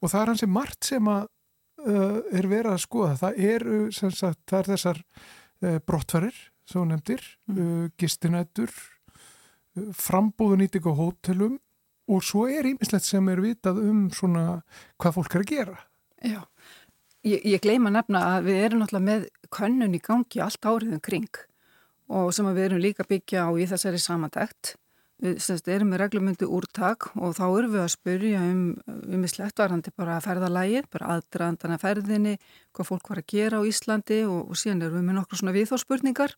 Og 0.00 0.10
það 0.12 0.20
er 0.20 0.32
hansi 0.32 0.50
margt 0.50 0.90
sem 0.90 1.08
að 1.10 1.26
uh, 1.86 2.18
er 2.34 2.48
verið 2.50 2.72
að 2.74 2.82
skoða. 2.84 3.14
Það 3.22 3.40
er, 3.50 3.66
sagt, 3.94 4.40
það 4.50 4.58
er 4.60 4.70
þessar 4.72 5.00
uh, 5.04 5.78
brottfærir, 5.86 6.40
svo 6.68 6.84
nefndir, 6.88 7.24
mm. 7.50 7.58
uh, 7.58 7.86
gistinætur, 8.00 8.74
frambúðunýting 9.74 10.86
á 10.86 10.92
hótelum 10.94 11.58
og 12.06 12.22
svo 12.22 12.44
er 12.46 12.68
ímislegt 12.68 13.06
sem 13.06 13.28
er 13.32 13.40
vitað 13.42 13.80
um 13.82 14.06
svona 14.14 14.60
hvað 15.00 15.16
fólk 15.16 15.34
er 15.34 15.44
að 15.44 15.50
gera. 15.50 15.78
Já, 16.24 16.40
ég, 17.26 17.40
ég 17.56 17.62
gleyma 17.64 17.92
nefna 17.92 18.22
að 18.36 18.50
við 18.50 18.60
erum 18.68 18.84
náttúrulega 18.84 19.08
með 19.08 19.24
könnun 19.54 19.96
í 19.96 20.02
gangi 20.02 20.42
allt 20.42 20.66
áriðum 20.66 21.02
kring 21.04 21.42
og 22.12 22.32
sem 22.36 22.48
við 22.50 22.66
erum 22.68 22.82
líka 22.82 23.06
byggja 23.08 23.46
á 23.48 23.50
í 23.56 23.68
þessari 23.70 24.00
samantækt 24.02 24.74
við 25.24 25.70
erum 25.70 25.92
með 25.92 26.00
reglumundu 26.02 26.48
úrtak 26.50 27.06
og 27.14 27.36
þá 27.38 27.44
erum 27.46 27.72
við 27.72 27.82
að 27.84 27.92
spyrja 27.94 28.40
um 28.44 28.62
um 29.14 29.24
í 29.24 29.30
slettvarandi 29.30 29.92
bara 29.96 30.18
að 30.18 30.26
ferða 30.26 30.50
lægir, 30.52 30.88
bara 30.90 31.14
aðdraðandana 31.14 31.78
ferðinni, 31.78 32.36
hvað 32.74 32.88
fólk 32.90 33.10
var 33.10 33.22
að 33.22 33.30
gera 33.30 33.60
á 33.62 33.66
Íslandi 33.68 34.24
og, 34.26 34.50
og 34.50 34.58
síðan 34.58 34.82
erum 34.82 35.00
við 35.00 35.06
með 35.08 35.18
nokkur 35.20 35.40
svona 35.40 35.54
viðþórspurningar 35.56 36.34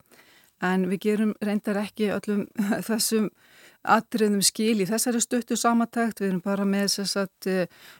en 0.66 0.86
við 0.90 1.02
gerum 1.06 1.32
reyndar 1.44 1.80
ekki 1.82 2.10
öllum 2.14 2.46
þessum 2.88 3.30
atriðum 3.86 4.42
skil 4.42 4.80
í 4.82 4.88
þessari 4.88 5.20
stuttu 5.22 5.56
samantækt, 5.56 6.20
við 6.20 6.32
erum 6.32 6.42
bara 6.44 6.66
með 6.66 6.98
sagt, 7.06 7.48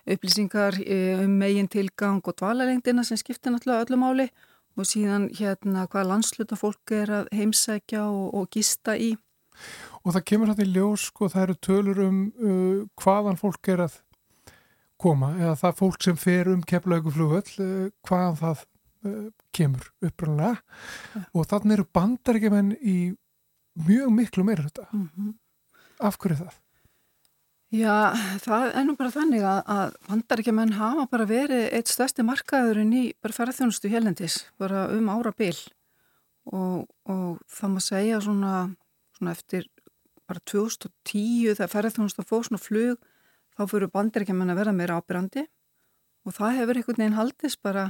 upplýsingar 0.06 0.80
um 1.22 1.36
megin 1.40 1.70
tilgang 1.70 2.20
og 2.24 2.36
dvalalengdina 2.36 3.04
sem 3.06 3.18
skiptir 3.20 3.54
náttúrulega 3.54 3.86
öllum 3.86 4.06
áli 4.10 4.30
og 4.76 4.88
síðan 4.88 5.30
hérna 5.36 5.86
hvaða 5.86 6.10
landsluta 6.12 6.56
fólk 6.56 6.92
er 6.92 7.12
að 7.22 7.30
heimsækja 7.32 8.04
og, 8.08 8.34
og 8.34 8.50
gista 8.52 8.96
í 8.96 9.14
Og 10.04 10.14
það 10.14 10.24
kemur 10.30 10.50
hægt 10.50 10.62
í 10.62 10.68
ljós, 10.68 11.06
sko, 11.10 11.28
það 11.32 11.42
eru 11.46 11.54
tölur 11.64 12.00
um 12.04 12.18
uh, 12.38 12.82
hvaðan 13.00 13.38
fólk 13.40 13.70
er 13.72 13.86
að 13.86 13.96
koma, 15.00 15.32
eða 15.40 15.54
það 15.62 15.78
fólk 15.80 16.06
sem 16.06 16.18
fer 16.20 16.50
um 16.52 16.62
keflauguflugöld, 16.62 17.52
uh, 17.64 17.88
hvaðan 18.06 18.38
það 18.42 18.62
uh, 19.08 19.24
kemur 19.56 19.88
upprannlega 20.04 20.60
ja. 20.60 21.24
og 21.32 21.48
þannig 21.50 21.78
eru 21.78 21.88
bandarækjumenn 21.98 22.76
í 22.76 22.98
mjög 23.88 24.14
miklu 24.14 24.46
meira 24.46 24.68
þetta. 24.68 24.86
Mm 24.92 25.08
-hmm. 25.08 25.34
Af 26.06 26.18
hverju 26.20 26.38
það? 26.44 26.60
Já, 27.74 28.14
það 28.44 28.68
er 28.78 28.84
nú 28.86 28.94
bara 28.94 29.10
þannig 29.10 29.42
að, 29.42 29.60
að 29.74 29.94
bandarækjumenn 30.06 30.76
hafa 30.76 31.06
bara 31.10 31.24
verið 31.26 31.64
eitt 31.74 31.90
stærsti 31.90 32.22
markaðurinn 32.22 32.92
í 32.94 33.02
bara 33.18 33.34
ferðarþjónustu 33.34 33.90
helendis, 33.90 34.44
bara 34.54 34.84
um 34.94 35.08
ára 35.10 35.32
bil 35.34 35.56
og, 36.46 36.86
og 37.10 37.40
það 37.50 37.72
má 37.74 37.80
segja 37.82 38.20
svona, 38.22 38.52
svona 39.18 39.34
eftir 39.34 39.66
bara 40.30 40.42
2010 40.46 41.56
þegar 41.58 41.72
ferðarþjónust 41.74 42.22
að 42.22 42.30
fóð 42.30 42.46
svona 42.48 42.62
flug 42.62 43.02
þá 43.56 43.62
fyrir 43.72 43.92
bandaríkjaman 43.98 44.54
að 44.54 44.60
vera 44.62 44.76
meira 44.76 45.00
ábyrrandi 45.00 45.46
og 46.26 46.38
það 46.38 46.58
hefur 46.60 46.80
einhvern 46.80 47.02
veginn 47.02 47.18
haldist 47.18 47.62
bara 47.66 47.86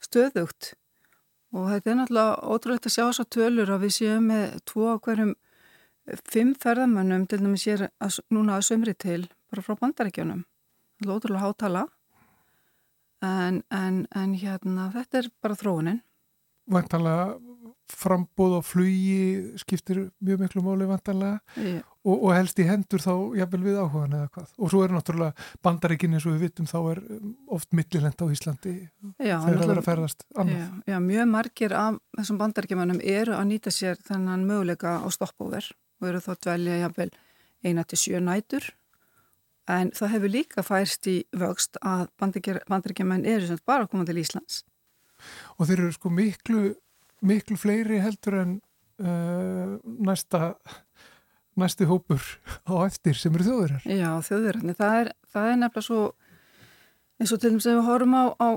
stöðugt. 0.00 0.74
Og 1.50 1.68
þetta 1.72 1.90
er 1.90 1.96
náttúrulega 1.98 2.50
ótrúlegt 2.54 2.86
að 2.86 2.94
sjá 2.94 3.04
þess 3.04 3.22
að 3.24 3.30
tölur 3.36 3.72
að 3.74 3.84
við 3.84 3.94
séum 3.96 4.28
með 4.30 4.58
tvo 4.70 4.92
hverjum 5.02 5.32
fimm 6.30 6.54
ferðarmönnum 6.60 7.26
til 7.30 7.40
dæmis 7.42 7.66
ég 7.68 7.80
er 7.80 7.90
að, 8.02 8.20
núna 8.34 8.58
að 8.58 8.68
sömri 8.70 8.94
til 8.94 9.24
bara 9.50 9.64
frá 9.64 9.74
er 11.00 11.08
ótrúlega 11.08 11.46
hátala. 11.46 11.86
En, 13.20 13.62
en, 13.70 14.06
en 14.16 14.34
hérna 14.34 14.90
þetta 14.94 15.20
er 15.20 15.30
bara 15.44 15.56
þróunin. 15.58 16.00
Vantalega 16.70 17.36
frambóð 17.90 18.58
á 18.58 18.60
flugi 18.62 19.58
skiptir 19.58 19.98
mjög 20.22 20.44
miklu 20.44 20.62
máli 20.62 20.86
vantanlega 20.86 21.40
yeah. 21.58 21.82
og, 22.06 22.14
og 22.14 22.30
helst 22.36 22.60
í 22.62 22.66
hendur 22.68 23.02
þá 23.02 23.12
jafnvel 23.40 23.60
við 23.64 23.80
áhugan 23.82 24.14
eða 24.20 24.28
hvað. 24.36 24.52
Og 24.56 24.72
svo 24.72 24.84
er 24.84 24.94
náttúrulega 24.94 25.48
bandaríkin 25.66 26.14
eins 26.14 26.26
og 26.28 26.36
við 26.36 26.46
vitum 26.46 26.70
þá 26.70 26.78
er 26.78 27.02
um, 27.16 27.34
oft 27.56 27.74
millilend 27.76 28.22
á 28.22 28.26
Íslandi 28.30 28.74
já, 29.18 29.36
þegar 29.42 29.60
það 29.64 29.74
er 29.74 29.82
að 29.82 29.88
ferðast 29.90 30.26
annað. 30.36 30.62
Já, 30.62 30.94
já, 30.94 30.98
mjög 31.10 31.30
margir 31.34 31.76
af 31.80 32.00
þessum 32.20 32.40
bandaríkjumannum 32.44 33.04
eru 33.18 33.36
að 33.36 33.48
nýta 33.50 33.74
sér 33.74 34.00
þennan 34.06 34.46
möguleika 34.48 35.00
á 35.02 35.08
stoppóver 35.10 35.72
og 36.00 36.10
eru 36.10 36.22
þá 36.24 36.32
dvelja 36.46 36.82
jafnvel 36.84 37.10
eina 37.64 37.84
til 37.84 38.00
sjö 38.00 38.20
nætur 38.24 38.70
en 39.70 39.92
það 39.94 40.14
hefur 40.16 40.34
líka 40.34 40.64
færst 40.66 41.06
í 41.10 41.16
vöxt 41.36 41.78
að 41.84 42.08
bandaríkjumann 42.20 43.28
eru 43.28 43.58
bara 43.66 43.86
að 43.86 43.92
koma 43.92 44.08
til 44.08 44.20
Íslands 44.22 44.64
Og 45.58 45.68
þeir 45.68 45.84
eru 45.84 45.92
sko 45.92 46.10
miklu 46.12 46.62
miklu 47.20 47.58
fleiri 47.60 48.00
heldur 48.00 48.38
en 48.40 48.56
uh, 49.04 49.76
næsta 49.84 50.54
næsti 51.60 51.84
hópur 51.84 52.22
á 52.64 52.86
eftir 52.86 53.18
sem 53.18 53.34
eru 53.36 53.44
þjóðurar. 53.44 53.84
Já, 53.84 54.10
þjóðurar. 54.24 54.62
Það 54.78 54.98
er, 55.00 55.10
það 55.28 55.48
er 55.50 55.58
nefnilega 55.60 55.84
svo 55.84 56.02
eins 57.20 57.32
og 57.34 57.40
til 57.42 57.50
dæmis 57.52 57.66
ef 57.68 57.76
við 57.76 57.88
horfum 57.88 58.16
á, 58.16 58.24
á 58.40 58.48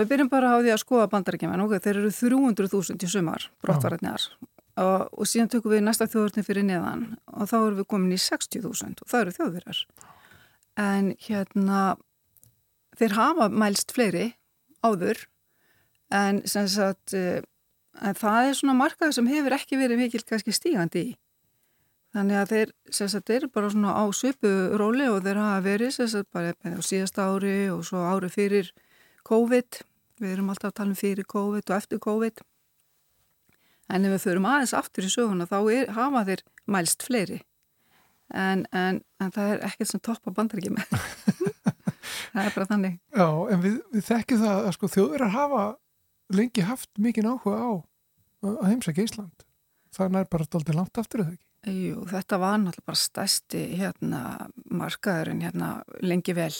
við 0.00 0.08
byrjum 0.10 0.30
bara 0.32 0.54
á 0.54 0.56
því 0.58 0.72
að 0.74 0.82
skoða 0.82 1.10
bandarækjumenn 1.12 1.62
ok, 1.66 1.76
þeir 1.84 2.00
eru 2.00 2.10
300.000 2.16 3.06
í 3.06 3.10
sumar 3.12 3.46
brottvarðarniðar 3.62 4.26
og, 4.80 5.08
og 5.12 5.28
síðan 5.28 5.50
tökum 5.52 5.74
við 5.74 5.84
næsta 5.86 6.08
þjóðurni 6.10 6.44
fyrir 6.46 6.66
neðan 6.66 7.06
og 7.32 7.50
þá 7.50 7.56
erum 7.60 7.80
við 7.80 7.88
komin 7.92 8.16
í 8.16 8.20
60.000 8.20 9.04
og 9.04 9.10
það 9.10 9.24
eru 9.24 9.36
þjóðverjar 9.38 9.82
en 10.80 11.12
hérna 11.26 11.80
þeir 12.98 13.16
hafa 13.18 13.48
mælst 13.52 13.94
fleiri 13.96 14.28
áður 14.84 15.26
en 16.14 16.42
sem 16.48 16.68
sagt 16.70 17.14
eh, 17.14 17.42
en 18.00 18.16
það 18.18 18.50
er 18.50 18.60
svona 18.60 18.78
markað 18.78 19.16
sem 19.16 19.28
hefur 19.30 19.56
ekki 19.56 19.80
verið 19.80 20.04
mikil 20.04 20.24
kannski 20.26 20.54
stígandi 20.56 21.10
í 21.10 21.18
Þannig 22.10 22.40
að 22.40 22.50
þeir, 22.50 22.70
sagt, 22.90 23.28
þeir 23.28 23.36
eru 23.36 23.48
bara 23.54 23.68
svona 23.70 23.92
á 23.94 24.04
svipu 24.18 24.50
róli 24.80 25.06
og 25.06 25.20
þeir 25.22 25.38
hafa 25.38 25.60
verið 25.62 25.92
sagt, 25.94 26.26
bara 26.34 26.54
á 26.58 26.82
síðasta 26.82 27.28
ári 27.30 27.70
og 27.70 27.84
svo 27.86 28.02
ári 28.02 28.30
fyrir 28.32 28.72
COVID. 29.28 29.78
Við 30.20 30.32
erum 30.34 30.50
alltaf 30.50 30.72
að 30.72 30.78
tala 30.80 30.90
um 30.90 30.98
fyrir 30.98 31.28
COVID 31.30 31.70
og 31.70 31.76
eftir 31.76 32.02
COVID. 32.02 32.42
En 33.90 34.06
ef 34.06 34.14
við 34.14 34.24
förum 34.28 34.48
aðeins 34.48 34.74
aftur 34.76 35.06
í 35.06 35.10
söguna 35.12 35.48
þá 35.50 35.58
er, 35.74 35.92
hafa 35.96 36.24
þeir 36.28 36.44
mælst 36.70 37.06
fleiri. 37.06 37.40
En, 38.30 38.64
en, 38.70 39.00
en 39.18 39.34
það 39.34 39.54
er 39.56 39.64
ekkert 39.66 39.90
sem 39.90 40.02
topp 40.06 40.30
á 40.30 40.36
bandaríkjum. 40.36 40.78
það 42.32 42.42
er 42.44 42.54
bara 42.54 42.68
þannig. 42.70 42.98
Já, 43.16 43.28
en 43.50 43.62
við, 43.64 43.78
við 43.90 44.06
þekkjum 44.06 44.42
það 44.44 44.66
að 44.68 44.74
sko, 44.76 44.90
þjóðverðar 44.94 45.34
hafa 45.34 45.62
lengi 46.38 46.66
haft 46.66 46.90
mikið 47.02 47.30
áhuga 47.32 47.58
á 47.58 47.70
að 48.46 48.66
heimsækja 48.70 49.06
Ísland. 49.08 49.46
Það 49.90 50.20
er 50.20 50.28
bara 50.30 50.46
alltaf 50.46 50.76
langt 50.76 51.00
aftur 51.02 51.24
eða 51.24 51.34
ekki? 51.34 51.46
Jú, 51.68 52.04
þetta 52.08 52.38
var 52.40 52.60
náttúrulega 52.62 52.88
bara 52.88 52.96
stæsti 52.96 53.62
hérna 53.76 54.20
markaðurinn 54.72 55.42
hérna 55.44 55.72
lengi 56.00 56.32
vel 56.32 56.54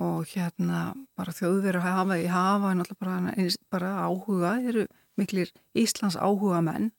og 0.00 0.30
hérna 0.30 0.94
bara 1.18 1.34
þjóðverður 1.36 1.84
hafa 1.84 2.16
í 2.16 2.28
hafa 2.30 2.70
náttúrulega 2.78 3.34
bara, 3.34 3.48
bara 3.74 3.90
áhuga, 4.06 4.54
þeir 4.62 4.70
eru 4.72 4.86
miklir 5.20 5.52
Íslands 5.78 6.16
áhuga 6.16 6.62
menn, 6.64 6.90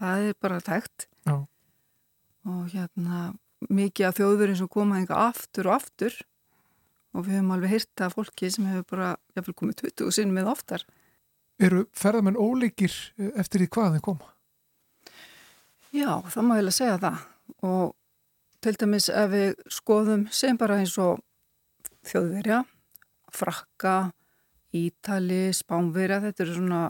það 0.00 0.28
er 0.28 0.36
bara 0.42 0.60
tækt 0.64 1.06
Já. 1.26 1.36
og 2.48 2.72
hérna 2.72 3.32
mikið 3.70 4.08
af 4.08 4.18
þjóðverðin 4.18 4.60
sem 4.62 4.70
koma 4.72 4.98
enga 5.00 5.18
aftur 5.28 5.70
og 5.70 5.78
aftur 5.78 6.18
og 7.12 7.26
við 7.26 7.38
höfum 7.38 7.54
alveg 7.54 7.74
hýrta 7.76 8.08
fólki 8.12 8.50
sem 8.50 8.66
hefur 8.70 8.86
bara, 8.94 9.10
vil 9.36 9.54
komið 9.54 9.82
20 9.92 10.14
sinn 10.16 10.32
með 10.34 10.50
oftar. 10.54 10.84
Eru 11.62 11.84
ferðamenn 11.96 12.38
óleikir 12.40 12.94
eftir 13.36 13.62
því 13.62 13.68
hvað 13.74 13.96
þeir 13.96 14.06
koma? 14.08 14.30
Já, 15.92 16.24
það 16.32 16.46
má 16.48 16.54
ég 16.56 16.62
vel 16.62 16.72
að 16.72 16.78
segja 16.78 17.00
það 17.02 17.26
og 17.68 17.92
til 18.64 18.74
dæmis 18.80 19.08
ef 19.12 19.30
við 19.32 19.62
skoðum 19.74 20.24
sem 20.32 20.58
bara 20.58 20.78
eins 20.80 20.94
og 21.02 21.20
þjóðverja, 22.08 22.62
frakka, 23.32 23.96
ítali, 24.74 25.50
spánverja, 25.54 26.20
þetta 26.24 26.44
eru 26.46 26.56
svona 26.56 26.82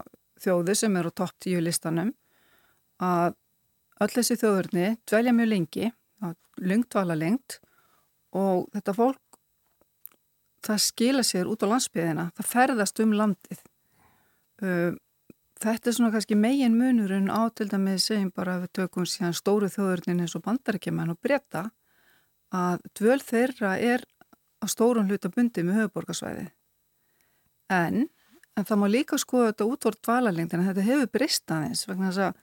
þjóði 0.42 0.76
sem 0.78 0.96
eru 0.98 1.12
á 1.12 1.18
topp 1.22 1.38
tíu 1.42 1.62
listanum 1.62 2.12
að 3.02 3.36
öll 4.02 4.12
þessi 4.12 4.38
þjóðverðni 4.40 4.88
dvelja 5.08 5.34
mjög 5.36 5.50
lengi, 5.52 5.92
lengt 6.62 6.94
vala 6.94 7.16
lengt 7.18 7.60
og 8.36 8.66
þetta 8.74 8.96
fólk 8.96 9.20
það 10.62 10.82
skila 10.84 11.24
sér 11.26 11.50
út 11.50 11.64
á 11.66 11.70
landsbyðina, 11.72 12.28
það 12.36 12.50
ferðast 12.52 13.00
um 13.02 13.14
landið. 13.18 13.62
Þetta 15.62 15.90
er 15.90 15.96
svona 15.96 16.12
kannski 16.14 16.38
megin 16.38 16.78
munurinn 16.78 17.30
á 17.30 17.46
til 17.54 17.68
dæmið 17.70 18.00
segjum 18.02 18.32
bara 18.34 18.56
að 18.56 18.64
við 18.66 18.72
tökum 18.78 19.06
síðan 19.06 19.36
stóru 19.38 19.70
þjóðurnin 19.70 20.24
eins 20.24 20.34
og 20.38 20.44
bandarækjumann 20.46 21.14
og 21.14 21.20
breyta 21.22 21.68
að 22.54 22.82
dvöl 22.98 23.20
þeirra 23.22 23.76
er 23.78 24.04
á 24.62 24.66
stórun 24.70 25.08
hluta 25.10 25.30
bundi 25.32 25.64
með 25.66 25.82
höfuborgarsvæði. 25.82 26.48
En, 27.72 28.08
en 28.56 28.66
það 28.68 28.80
má 28.82 28.86
líka 28.90 29.18
skoða 29.20 29.52
þetta 29.52 29.68
útvort 29.72 30.00
dvalalengdin 30.04 30.60
en 30.60 30.68
þetta 30.70 30.86
hefur 30.86 31.12
breyst 31.16 31.52
aðeins 31.52 31.86
vegna 31.88 32.10
þess 32.10 32.24
að 32.28 32.40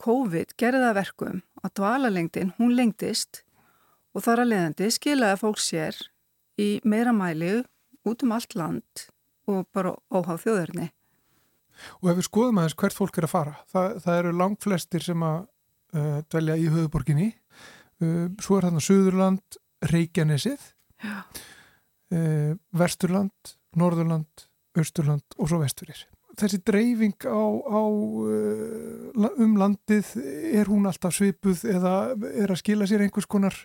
COVID 0.00 0.54
gerði 0.60 0.82
það 0.86 0.98
verkum 1.00 1.40
að 1.60 1.74
dvalalengdin 1.80 2.54
hún 2.58 2.76
lengdist 2.76 3.42
og 4.14 4.24
þar 4.24 4.44
að 4.44 4.52
leiðandi 4.52 4.90
skilaði 4.94 5.40
fólk 5.40 5.60
sér 5.62 5.98
í 6.60 6.70
meira 6.88 7.12
mæli 7.16 7.60
út 8.08 8.24
um 8.24 8.34
allt 8.36 8.56
land 8.58 9.06
og 9.50 9.66
bara 9.74 9.94
óháð 10.12 10.44
þjóðurni. 10.44 10.88
Og 12.00 12.10
ef 12.12 12.18
við 12.18 12.26
skoðum 12.28 12.60
aðeins 12.60 12.76
hvert 12.80 12.96
fólk 12.96 13.18
er 13.18 13.26
að 13.26 13.32
fara, 13.32 13.54
það, 13.72 13.94
það 14.04 14.18
eru 14.20 14.34
langt 14.36 14.66
flestir 14.66 15.04
sem 15.04 15.24
að 15.24 15.38
uh, 15.96 16.18
dvelja 16.28 16.58
í 16.60 16.66
höfuborginni, 16.72 17.30
uh, 18.04 18.26
svo 18.42 18.58
er 18.58 18.68
þarna 18.68 18.84
Suðurland, 18.84 19.58
Reykjanesið, 19.90 20.66
uh, 21.08 22.52
Vesturland, 22.76 23.54
Norðurland, 23.80 24.49
Östurland 24.78 25.36
og 25.38 25.50
svo 25.50 25.60
Vestfyrir. 25.62 26.06
Þessi 26.38 26.60
dreifing 26.62 27.26
á, 27.26 27.42
á 27.42 27.80
um 29.44 29.56
landið, 29.58 30.14
er 30.54 30.70
hún 30.70 30.86
alltaf 30.86 31.16
svipuð 31.16 31.64
eða 31.68 32.14
er 32.30 32.52
að 32.52 32.60
skila 32.62 32.86
sér 32.86 33.02
einhvers 33.04 33.26
konar, 33.26 33.56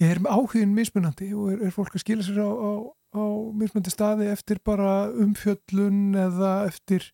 er 0.00 0.22
áhugin 0.30 0.72
mismunandi 0.76 1.32
og 1.34 1.50
er, 1.52 1.66
er 1.66 1.74
fólk 1.74 1.98
að 1.98 2.04
skila 2.04 2.24
sér 2.24 2.40
á, 2.40 2.48
á 2.48 2.72
á 3.10 3.22
mismöndi 3.56 3.90
staði 3.90 4.28
eftir 4.30 4.60
bara 4.64 5.10
umfjöllun 5.10 6.14
eða 6.18 6.52
eftir 6.68 7.08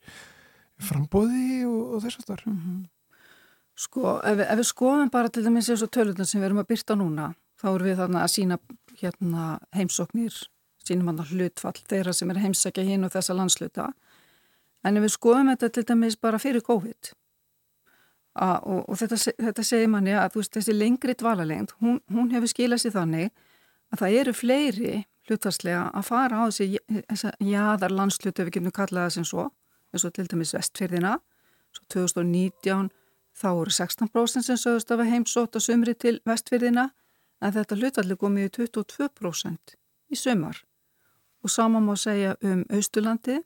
frambóði 0.76 1.64
og, 1.68 1.96
og 1.96 2.04
þess 2.04 2.20
að 2.20 2.26
starf. 2.26 2.46
Mm 2.46 2.58
-hmm. 2.60 2.82
Sko, 3.76 4.20
ef 4.24 4.38
ef 4.40 4.58
við 4.58 4.68
skoðum 4.68 5.10
bara 5.12 5.28
til 5.28 5.44
dæmis 5.44 5.68
eins 5.70 5.82
og 5.82 5.92
tölundan 5.92 6.26
sem 6.26 6.40
við 6.40 6.46
erum 6.46 6.62
að 6.64 6.68
byrta 6.72 6.94
núna, 6.96 7.34
þá 7.60 7.66
erum 7.74 7.88
við 7.88 7.96
þarna 7.96 8.22
að 8.22 8.34
sína 8.34 8.58
hérna, 9.00 9.58
heimsóknir, 9.72 10.34
sínum 10.88 11.10
hann 11.10 11.22
að 11.22 11.34
hlutfall 11.34 11.76
þeirra 11.90 12.14
sem 12.16 12.32
er 12.32 12.42
heimsækja 12.44 12.86
hinn 12.86 13.06
og 13.06 13.14
þessa 13.14 13.36
landsluta. 13.36 13.90
En 14.86 15.00
við 15.02 15.14
skoðum 15.14 15.52
þetta 15.52 15.72
til 15.74 15.86
dæmis 15.90 16.18
bara 16.20 16.40
fyrir 16.42 16.64
COVID 16.66 17.12
A, 18.36 18.58
og, 18.68 18.82
og 18.84 18.98
þetta, 19.00 19.16
þetta 19.40 19.62
segir 19.64 19.88
manni 19.88 20.12
að 20.12 20.34
veist, 20.36 20.52
þessi 20.52 20.74
lengri 20.76 21.14
dvalalengd, 21.16 21.72
hún, 21.80 22.02
hún 22.12 22.28
hefur 22.34 22.50
skilað 22.52 22.82
sér 22.82 22.92
þannig 22.98 23.30
að 23.94 24.02
það 24.02 24.16
eru 24.20 24.34
fleiri 24.36 24.90
hlutvarslega 25.26 25.86
að 25.96 26.04
fara 26.10 26.42
á 26.42 26.44
þessi 26.50 27.30
jáðar 27.48 27.94
landslutu 27.96 28.44
við 28.44 28.58
getum 28.58 28.74
kallaða 28.76 29.14
sem 29.16 29.24
svo 29.24 29.48
eins 29.94 30.04
og 30.04 30.12
til 30.18 30.26
dæmis 30.28 30.52
vestfyrðina 30.52 31.16
svo 31.72 31.86
2019 31.96 32.90
þá 33.36 33.48
eru 33.54 33.74
16% 33.78 34.46
sem 34.50 34.60
sögust 34.60 34.92
að 34.92 35.06
heimsótt 35.10 35.56
að 35.56 35.66
sömri 35.70 35.96
til 35.96 36.18
vestfyrðina 36.28 36.90
en 37.40 37.56
þetta 37.56 37.80
hlutvalli 37.80 38.18
komið 38.20 38.50
í 38.50 38.54
22% 38.60 39.76
í 40.12 40.20
sömar 40.20 40.60
og 41.46 41.52
sama 41.52 41.80
má 41.80 41.94
segja 41.98 42.34
um 42.42 42.64
Austurlandi 42.74 43.40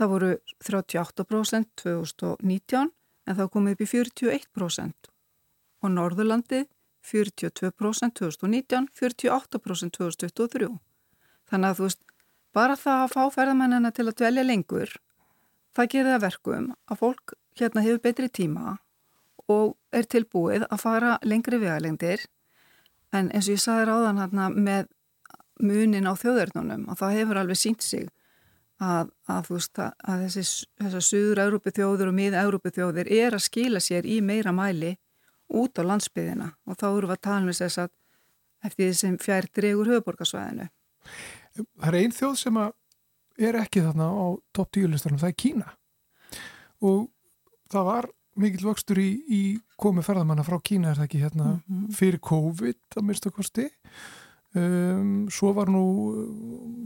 það 0.00 0.12
voru 0.14 0.34
38% 0.64 1.72
2019 1.84 2.90
en 3.26 3.36
það 3.38 3.50
komið 3.54 3.76
upp 3.76 3.84
í 3.84 3.90
41% 3.94 5.10
og 5.80 5.92
Norðurlandi 5.96 6.64
42% 7.00 8.16
2019, 8.20 8.88
48% 8.92 9.96
2023 9.96 10.70
Þannig 11.50 11.72
að 11.72 11.78
þú 11.78 11.86
veist, 11.88 12.02
bara 12.54 12.76
það 12.78 13.04
að 13.04 13.14
fá 13.14 13.22
ferðamennina 13.34 13.90
til 13.94 14.06
að 14.06 14.18
dvelja 14.20 14.44
lengur, 14.46 14.92
það 15.74 15.90
gerir 15.94 16.12
það 16.12 16.24
verkum 16.26 16.68
að 16.86 17.00
fólk 17.00 17.34
hérna 17.58 17.84
hefur 17.86 18.02
betri 18.04 18.28
tíma 18.30 18.76
og 19.50 19.74
er 19.90 20.06
tilbúið 20.06 20.68
að 20.68 20.82
fara 20.84 21.16
lengri 21.26 21.58
vegalengdir. 21.58 22.22
En 23.10 23.32
eins 23.34 23.48
og 23.48 23.56
ég 23.56 23.62
sagði 23.64 23.88
ráðan 23.88 24.20
hérna 24.22 24.46
með 24.54 24.86
munin 25.62 26.08
á 26.08 26.14
þjóðörnunum 26.18 26.88
og 26.90 26.98
það 27.00 27.16
hefur 27.18 27.40
alveg 27.40 27.60
sínt 27.60 27.84
sig 27.84 28.08
að, 28.80 29.10
að, 29.28 29.50
veist, 29.52 29.78
að 29.78 30.24
þessi, 30.26 30.66
þessar 30.80 31.06
suður-Európi 31.06 31.72
þjóður 31.76 32.10
og 32.10 32.16
mið-Európi 32.16 32.72
þjóðir 32.76 33.10
er 33.12 33.36
að 33.36 33.46
skila 33.46 33.82
sér 33.84 34.08
í 34.08 34.20
meira 34.24 34.52
mæli 34.56 34.94
út 35.50 35.80
á 35.80 35.82
landsbyðina 35.84 36.52
og 36.66 36.78
þá 36.80 36.86
eru 36.90 37.10
við 37.10 37.16
að 37.16 37.24
tala 37.26 37.42
um 37.44 37.50
þess 37.52 37.82
að 37.84 37.90
eftir 38.68 38.86
því 38.86 38.96
sem 39.00 39.18
fjær 39.20 39.48
dregur 39.56 39.90
höfuborgarsvæðinu. 39.90 40.68
Það 41.56 41.88
er 41.90 41.98
einn 42.00 42.14
þjóð 42.14 42.38
sem 42.40 42.62
er 43.40 43.58
ekki 43.60 43.84
þarna 43.84 44.08
á 44.12 44.26
topp 44.56 44.72
tíulistanum, 44.76 45.20
það 45.20 45.32
er 45.32 45.38
Kína 45.44 45.70
og 46.86 47.08
það 47.72 47.86
var 47.88 48.10
mikill 48.40 48.68
vöxtur 48.68 49.00
í, 49.00 49.10
í 49.26 49.42
komi 49.80 50.04
ferðamanna 50.04 50.44
frá 50.46 50.58
Kína 50.64 50.92
er 50.92 51.00
það 51.00 51.08
ekki 51.08 51.22
hérna 51.24 51.46
mm 51.50 51.60
-hmm. 51.66 51.94
fyrir 51.96 52.20
COVID 52.24 52.96
að 52.96 53.06
mista 53.08 53.30
kosti 53.30 53.68
um, 54.58 55.28
svo 55.32 55.52
var 55.56 55.70
nú 55.72 55.82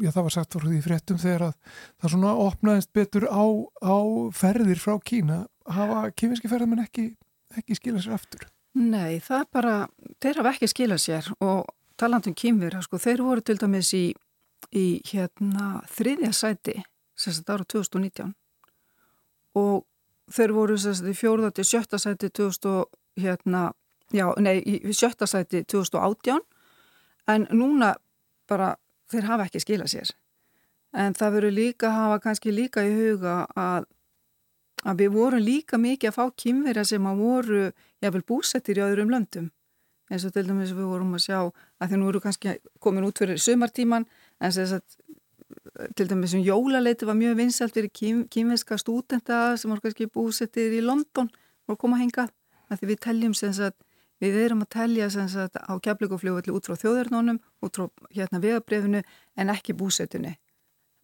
já 0.02 0.10
það 0.10 0.26
var 0.26 0.36
sagt 0.36 0.56
frá 0.56 0.66
því 0.68 0.80
fréttum 0.84 1.20
þegar 1.20 1.46
að 1.50 1.54
það 2.02 2.14
svona 2.16 2.34
opnaðist 2.46 2.92
betur 2.96 3.28
á, 3.28 3.44
á 3.84 3.96
ferðir 4.34 4.82
frá 4.82 4.98
Kína 5.04 5.44
hafa 5.70 6.10
kynverski 6.16 6.50
ferðamann 6.50 6.84
ekki, 6.84 7.14
ekki 7.56 7.78
skilað 7.78 8.06
sér 8.06 8.18
aftur? 8.18 8.44
Nei, 8.74 9.22
það 9.22 9.48
bara, 9.54 9.74
þeir 10.20 10.40
hafa 10.42 10.54
ekki 10.56 10.68
skilað 10.72 11.02
sér 11.04 11.32
og 11.38 11.68
talandum 12.00 12.34
kynver, 12.34 12.74
sko, 12.82 12.98
þeir 12.98 13.22
voru 13.22 13.44
til 13.44 13.60
dæmis 13.60 13.92
í 13.94 14.06
í 14.72 15.00
hérna 15.08 15.82
þriðja 15.92 16.32
sæti 16.34 16.78
sérst 17.18 17.50
ára 17.50 17.66
2019 17.68 18.32
og 19.58 19.84
þeir 20.34 20.54
voru 20.56 20.78
sérst 20.80 21.06
í 21.06 21.14
fjórða 21.16 21.52
til 21.54 21.66
sjötta 21.68 22.00
sæti 22.00 22.30
2000 22.30 22.84
hérna, 23.20 23.68
já, 24.10 24.26
nei, 24.42 24.58
í 24.64 24.94
sjötta 24.96 25.28
sæti 25.30 25.62
2018 25.70 26.42
en 27.30 27.46
núna 27.50 27.94
bara 28.48 28.74
þeir 29.12 29.28
hafa 29.30 29.48
ekki 29.48 29.62
skila 29.62 29.88
sér. 29.90 30.12
En 30.94 31.16
það 31.16 31.36
verður 31.38 31.56
líka 31.58 31.88
að 31.88 31.98
hafa 31.98 32.20
kannski 32.28 32.54
líka 32.54 32.84
í 32.86 32.92
huga 32.94 33.36
að, 33.58 33.88
að 34.84 35.02
við 35.02 35.12
vorum 35.16 35.42
líka 35.42 35.80
mikið 35.80 36.10
að 36.10 36.16
fá 36.18 36.24
kýmverja 36.44 36.84
sem 36.92 37.08
að 37.10 37.22
voru 37.24 37.62
jáfnvel 38.04 38.24
búsettir 38.28 38.78
í 38.78 38.84
öðrum 38.84 39.10
löndum. 39.10 39.50
En 40.12 40.20
svo 40.20 40.30
til 40.30 40.44
dæmis 40.46 40.74
við 40.76 40.86
vorum 40.86 41.16
að 41.16 41.24
sjá 41.24 41.38
að 41.40 41.88
þeir 41.88 42.00
nú 42.00 42.10
eru 42.10 42.20
kannski 42.22 42.58
komin 42.84 43.06
út 43.08 43.18
fyrir 43.18 43.40
sömartíman 43.40 44.04
en 44.38 44.52
þess 44.52 44.76
að 44.76 44.84
til 45.96 46.06
dæmis 46.10 46.34
um 46.36 46.44
jólaleiti 46.44 47.06
var 47.08 47.16
mjög 47.18 47.38
vinsalt 47.40 47.74
fyrir 47.74 47.90
kým, 47.90 48.22
kýmverska 48.30 48.78
stúdenta 48.78 49.56
sem 49.58 49.70
voru 49.72 49.82
kannski 49.82 50.06
búsettir 50.06 50.76
í 50.76 50.82
London 50.84 51.30
og 51.66 51.80
koma 51.80 51.98
hengað. 51.98 52.30
Því 52.74 52.90
við 52.90 53.00
teljum 53.02 53.34
sem 53.34 53.52
sagt 53.54 53.78
Við 54.24 54.40
erum 54.40 54.62
að 54.64 54.70
telja 54.72 55.10
sagt, 55.12 55.58
á 55.60 55.72
keflugufljóðalli 55.84 56.54
út 56.54 56.68
frá 56.68 56.78
þjóðarnónum, 56.80 57.40
út 57.60 57.76
frá 57.76 57.88
hérna 58.14 58.40
vegabrefinu 58.40 59.02
en 59.36 59.52
ekki 59.52 59.76
búsetunni. 59.76 60.36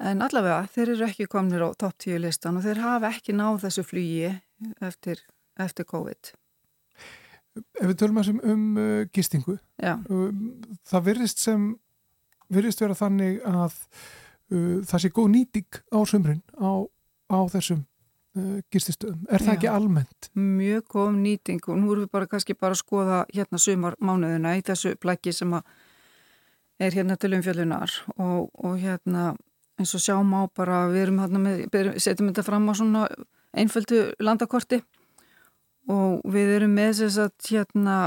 En 0.01 0.23
allavega 0.25 0.65
þeir 0.73 0.95
eru 0.95 1.07
ekki 1.11 1.27
komnir 1.29 1.61
á 1.61 1.69
topp 1.77 1.99
10 2.07 2.23
listan 2.25 2.57
og 2.57 2.65
þeir 2.65 2.81
hafa 2.81 3.11
ekki 3.13 3.35
náð 3.37 3.67
þessu 3.67 3.85
flugi 3.85 4.31
eftir, 4.81 5.21
eftir 5.61 5.89
COVID. 5.91 6.33
Ef 7.61 7.91
við 7.91 7.99
tölum 8.01 8.23
sem 8.25 8.41
um 8.47 8.65
uh, 8.79 9.03
gistingu, 9.13 9.59
um, 9.85 10.41
það 10.89 11.07
virðist 11.11 11.43
sem, 11.43 11.69
virðist 12.49 12.81
vera 12.81 12.97
þannig 12.97 13.43
að 13.45 13.77
uh, 14.55 14.81
það 14.87 15.05
sé 15.05 15.13
góð 15.13 15.31
nýting 15.35 15.81
á 15.93 15.99
sömrin 16.09 16.41
á, 16.57 16.87
á 17.29 17.39
þessum 17.53 17.85
gististöðum. 18.71 19.25
Er 19.29 19.43
það 19.43 19.51
Já. 19.51 19.57
ekki 19.57 19.71
almennt? 19.71 20.31
Mjög 20.39 20.85
góð 20.95 21.15
nýting 21.19 21.63
og 21.67 21.79
nú 21.81 21.93
erum 21.95 22.05
við 22.05 22.13
bara 22.15 22.29
kannski 22.31 22.55
bara 22.55 22.77
að 22.77 22.83
skoða 22.85 23.25
hérna 23.35 23.59
sumarmánuðina 23.59 24.57
í 24.59 24.63
þessu 24.67 24.95
plæki 25.03 25.35
sem 25.35 25.57
er 26.81 26.95
hérna 26.95 27.17
til 27.19 27.35
umfjöldunar 27.35 27.91
og, 28.17 28.51
og 28.55 28.79
hérna 28.79 29.35
eins 29.81 29.95
og 29.97 30.05
sjáum 30.05 30.31
á 30.37 30.47
bara 30.55 30.85
við 30.93 31.09
erum 31.09 31.21
hérna 31.25 31.43
með, 31.43 31.67
setjum 31.99 32.31
þetta 32.31 32.47
fram 32.47 32.71
á 32.71 32.73
svona 32.79 33.09
einföldu 33.57 34.13
landakorti 34.23 34.81
og 35.91 36.23
við 36.31 36.55
erum 36.61 36.77
með 36.79 37.03
þess 37.03 37.21
að 37.27 37.51
hérna 37.51 37.99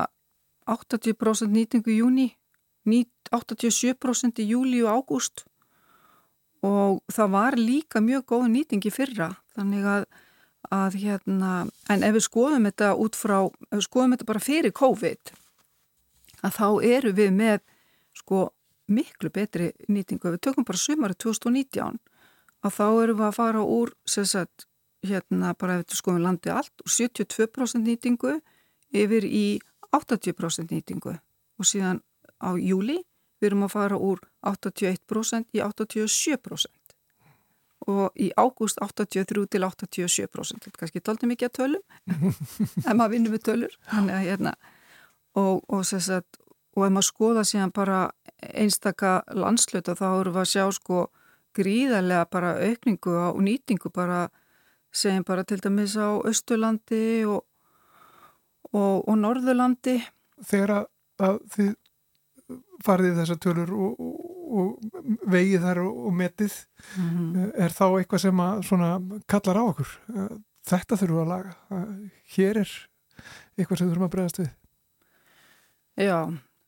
80% 0.69 1.51
nýtingu 1.51 1.91
í 1.91 1.99
júni 1.99 2.29
87% 3.33 4.39
í 4.43 4.49
júli 4.53 4.83
og 4.83 5.03
ágúst 5.03 5.45
og 6.63 7.01
það 7.11 7.31
var 7.35 7.59
líka 7.59 7.99
mjög 7.99 8.27
góð 8.31 8.51
nýting 8.53 8.87
í 8.87 8.93
fyrra 8.93 9.33
þannig 9.57 9.87
að, 9.89 10.07
að 10.73 10.97
hérna, 11.03 11.53
en 11.91 12.03
ef 12.05 12.17
við 12.17 12.25
skoðum 12.27 12.67
þetta 12.69 12.93
út 12.99 13.17
frá, 13.19 13.37
ef 13.69 13.77
við 13.77 13.87
skoðum 13.87 14.15
þetta 14.15 14.29
bara 14.31 14.43
fyrir 14.43 14.75
COVID 14.79 15.33
að 16.43 16.57
þá 16.57 16.67
eru 16.89 17.13
við 17.15 17.31
með 17.37 17.63
sko 18.17 18.43
miklu 18.93 19.31
betri 19.33 19.71
nýtingu, 19.87 20.27
ef 20.27 20.35
við 20.35 20.43
tökum 20.47 20.67
bara 20.67 20.81
sumari 20.81 21.17
2019 21.17 21.99
að 22.63 22.75
þá 22.77 22.85
eru 23.03 23.17
við 23.19 23.27
að 23.27 23.37
fara 23.37 23.63
úr 23.63 23.93
sagt, 24.07 24.67
hérna 25.03 25.53
bara 25.59 25.79
ef 25.79 25.85
við 25.85 25.99
skoðum 25.99 26.25
landi 26.27 26.51
allt 26.51 26.83
úr 26.83 26.91
72% 26.91 27.83
nýtingu 27.83 28.37
yfir 28.93 29.25
í 29.27 29.59
80% 29.93 30.71
nýtingu. 30.73 31.15
Og 31.59 31.67
síðan 31.67 32.01
á 32.41 32.55
júli 32.57 33.01
við 33.39 33.51
erum 33.51 33.67
að 33.67 33.75
fara 33.75 33.99
úr 33.99 34.21
81% 34.47 35.53
í 35.53 35.61
87% 35.63 36.82
og 37.89 38.19
í 38.19 38.29
ágúst 38.39 38.79
83 38.81 39.47
til 39.51 39.65
87% 39.65 40.69
kannski 40.77 41.01
tólti 41.03 41.29
mikið 41.29 41.49
að 41.49 41.57
tölum 41.57 41.83
en 42.87 42.97
maður 42.97 43.13
vinnur 43.15 43.35
með 43.35 43.43
tölur. 43.49 43.75
Að, 43.91 44.11
hérna, 44.23 44.53
og, 45.39 45.63
og, 45.67 45.83
sagt, 45.87 46.39
og 46.75 46.87
ef 46.87 46.93
maður 46.93 47.09
skoða 47.09 47.45
síðan 47.47 47.73
bara 47.75 47.99
einstaka 48.53 49.21
landsluta 49.33 49.97
þá 49.99 50.07
eru 50.11 50.35
við 50.35 50.43
að 50.43 50.51
sjá 50.53 50.65
sko 50.77 51.03
gríðarlega 51.53 52.29
bara 52.33 52.55
aukningu 52.63 53.13
á 53.13 53.29
nýtingu 53.37 53.91
bara 53.93 54.27
segjum 54.93 55.25
bara 55.27 55.43
til 55.43 55.59
dæmis 55.61 55.95
á 55.97 56.17
Östurlandi 56.21 57.25
og, 57.29 57.45
og 58.73 59.15
Norðurlandi. 59.17 59.99
Þegar 60.43 60.87
að, 61.21 61.39
þið 61.53 61.73
farið 62.83 63.19
þessar 63.21 63.39
tölur 63.41 63.73
og, 63.73 64.01
og, 64.53 65.03
vegið 65.33 65.67
þar 65.67 65.81
og, 65.83 65.99
og 66.07 66.15
metið 66.19 66.55
mm 66.95 67.09
-hmm. 67.09 67.51
er 67.65 67.75
þá 67.75 67.85
eitthvað 67.89 68.23
sem 68.25 68.39
að 68.39 69.21
kallar 69.27 69.59
á 69.59 69.63
okkur? 69.63 69.93
Þetta 70.63 70.97
þurfum 70.97 71.17
við 71.17 71.23
að 71.23 71.31
laga. 71.33 71.53
Hér 72.35 72.57
er 72.57 72.73
eitthvað 73.57 73.77
sem 73.77 73.89
þurfum 73.89 74.07
að 74.07 74.13
bregðast 74.15 74.39
við. 74.39 74.51
Já, 76.01 76.19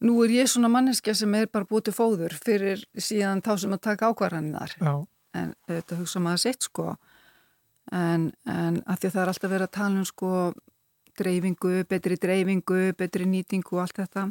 nú 0.05 0.23
er 0.23 0.29
ég 0.29 0.47
svona 0.47 0.69
manneskja 0.69 1.15
sem 1.15 1.33
er 1.35 1.47
bara 1.47 1.65
bútið 1.65 1.97
fóður 1.97 2.33
fyrir 2.33 2.83
síðan 2.97 3.41
þá 3.41 3.57
sem 3.57 3.73
að 3.73 3.81
taka 3.81 4.11
ákvarðaninnar 4.11 4.75
en 5.35 5.53
þetta 5.67 5.95
hugsa 5.99 6.19
maður 6.19 6.43
sett 6.45 6.61
sko. 6.61 6.95
En, 7.91 8.31
en 8.45 8.81
að 8.85 8.99
því 8.99 9.07
að 9.07 9.13
það 9.13 9.21
er 9.21 9.31
alltaf 9.31 9.51
verið 9.51 9.67
að 9.67 9.77
tala 9.77 9.99
um 9.99 10.05
sko 10.05 10.53
dreifingu, 11.17 11.83
betri 11.89 12.17
dreifingu, 12.17 12.93
betri 12.97 13.25
nýtingu 13.25 13.77
og 13.77 13.85
allt 13.85 14.01
þetta 14.01 14.29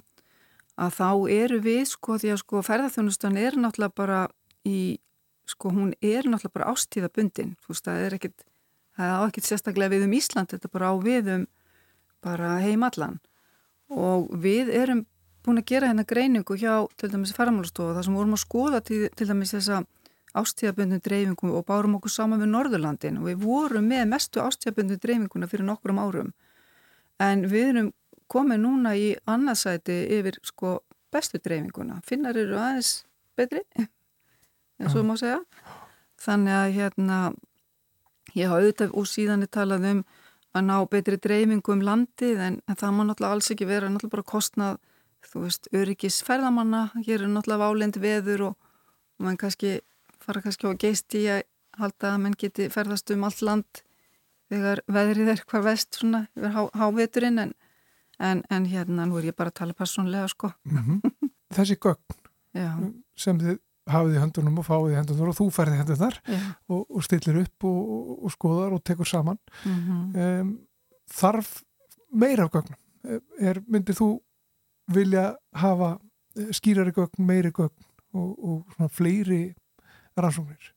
að 0.74 0.96
þá 0.98 1.10
eru 1.37 1.60
við 1.62 1.84
sko 1.92 2.18
því 2.18 2.34
að 2.34 2.42
sko 2.42 2.62
ferðarþjónustan 2.66 3.38
er 3.38 3.58
náttúrulega 3.58 3.94
bara 3.94 4.20
í, 4.66 4.98
sko 5.46 5.70
hún 5.74 5.94
er 6.00 6.26
náttúrulega 6.26 6.58
bara 6.58 6.74
ástíðabundin, 6.74 7.54
þú 7.62 7.74
veist 7.74 7.87
það 7.87 8.04
er 8.06 8.18
ekkit 8.18 8.46
það 8.94 9.06
er 9.06 9.14
á 9.14 9.22
ekkit 9.28 9.48
sérstaklega 9.48 9.94
við 9.94 10.06
um 10.08 10.16
Ísland 10.18 10.50
þetta 10.54 10.70
bara 10.72 10.90
á 10.90 10.94
við 11.02 11.32
um 11.34 11.48
bara 12.24 12.56
heimallan 12.64 13.20
og 13.92 14.30
við 14.40 14.70
erum 14.74 15.04
búin 15.44 15.60
að 15.60 15.68
gera 15.68 15.90
hérna 15.90 16.06
greiningu 16.08 16.56
hjá 16.56 16.87
til 16.96 17.10
dæmis 17.12 17.34
ferðarmálastofa 17.37 17.98
þar 17.98 18.06
sem 18.06 18.16
vorum 18.16 18.37
að 18.37 18.44
skoða 18.46 18.80
til, 18.80 19.02
til 19.12 19.28
dæmis 19.28 19.52
þessa 19.52 19.82
ástíðabundin 20.34 21.02
dreifingum 21.04 21.52
og 21.54 21.66
bárum 21.68 21.98
okkur 21.98 22.10
saman 22.10 22.42
við 22.42 22.50
Norðurlandin. 22.50 23.20
Og 23.20 23.28
við 23.30 23.44
vorum 23.44 23.87
með 23.90 24.08
mestu 24.10 24.42
ástíðabundin 24.42 25.00
dreifinguna 25.02 25.48
fyrir 25.50 25.68
nokkrum 25.68 26.00
árum. 26.02 26.32
En 27.22 27.46
við 27.50 27.70
erum 27.70 27.92
komið 28.30 28.60
núna 28.64 28.94
í 28.96 29.12
annarsæti 29.30 29.96
yfir 30.18 30.38
sko 30.42 30.78
bestu 31.14 31.38
dreifinguna. 31.42 32.00
Finnar 32.06 32.37
eru 32.38 32.58
aðeins 32.58 33.04
betri, 33.38 33.62
eins 34.80 34.96
og 34.96 35.06
má 35.06 35.14
segja. 35.20 35.42
Þannig 36.24 36.56
að 36.56 36.74
hérna, 36.78 37.18
ég 38.34 38.48
hafa 38.48 38.62
auðvitað 38.62 38.98
úr 38.98 39.08
síðan 39.10 39.46
talað 39.52 39.88
um 39.90 40.04
að 40.54 40.66
ná 40.68 40.76
betri 40.90 41.18
dreifingu 41.18 41.74
um 41.74 41.82
landið 41.82 42.42
en, 42.42 42.60
en 42.70 42.78
það 42.78 42.92
má 42.94 43.02
náttúrulega 43.08 43.37
alls 43.37 43.50
ekki 43.50 43.66
vera 43.68 43.88
náttúrulega 43.90 44.14
bara 44.14 44.30
kostnað, 44.30 44.76
þú 45.26 45.46
veist, 45.46 45.68
öryggis 45.74 46.20
ferðamanna, 46.26 46.84
hér 47.00 47.24
er 47.24 47.32
náttúrulega 47.32 47.64
válendi 47.64 48.02
veður 48.02 48.46
og, 48.50 48.70
og 49.18 49.26
mann 49.26 49.40
kannski 49.40 49.80
fara 50.22 50.44
kannski 50.44 50.70
á 50.70 50.78
geist 50.78 51.16
í 51.18 51.24
að 51.32 51.42
halda 51.80 52.12
að 52.12 52.22
mann 52.22 52.38
geti 52.38 52.68
ferðast 52.70 53.10
um 53.10 53.26
allt 53.26 53.42
land 53.42 53.82
þegar 54.52 54.82
veðrið 54.94 55.32
er 55.34 55.42
hvar 55.50 55.64
vest 55.66 55.98
svona 55.98 56.24
yfir 56.37 56.54
há, 56.54 56.62
háveturinn 56.78 57.42
en 57.42 57.54
en, 58.18 58.42
en 58.50 58.66
hérna 58.66 59.07
nú 59.07 59.18
er 59.18 59.31
ég 59.31 59.37
bara 59.37 59.50
að 59.50 59.61
tala 59.61 59.74
personlega 59.74 60.29
sko 60.29 60.53
mm 60.64 60.79
-hmm. 60.79 61.31
Þessi 61.55 61.77
gögn 61.77 62.03
Já. 62.55 62.92
sem 63.16 63.38
þið 63.38 63.59
hafið 63.87 64.17
í 64.17 64.21
höndunum 64.23 64.58
og 64.58 64.67
fáið 64.67 64.92
í 64.92 64.96
höndunum 64.96 65.29
og 65.29 65.37
þú 65.37 65.50
færði 65.50 65.77
hendunar 65.77 66.21
og, 66.69 66.87
og 66.90 67.04
stillir 67.04 67.42
upp 67.42 67.65
og, 67.65 68.25
og 68.25 68.33
skoðar 68.33 68.73
og 68.73 68.85
tekur 68.85 69.06
saman 69.06 69.38
mm 69.65 69.73
-hmm. 69.73 70.40
um, 70.40 70.58
þarf 71.10 71.62
meira 72.12 72.44
af 72.44 72.50
gögnum 72.50 72.79
er, 73.40 73.62
myndir 73.67 73.94
þú 73.94 74.21
vilja 74.94 75.37
hafa 75.52 75.98
skýrari 76.35 76.92
gögn, 76.92 77.25
meiri 77.25 77.50
gögn 77.50 77.85
og, 78.15 78.44
og 78.44 78.75
svona 78.75 78.88
fleiri 78.88 79.54
rannsóknir 80.17 80.73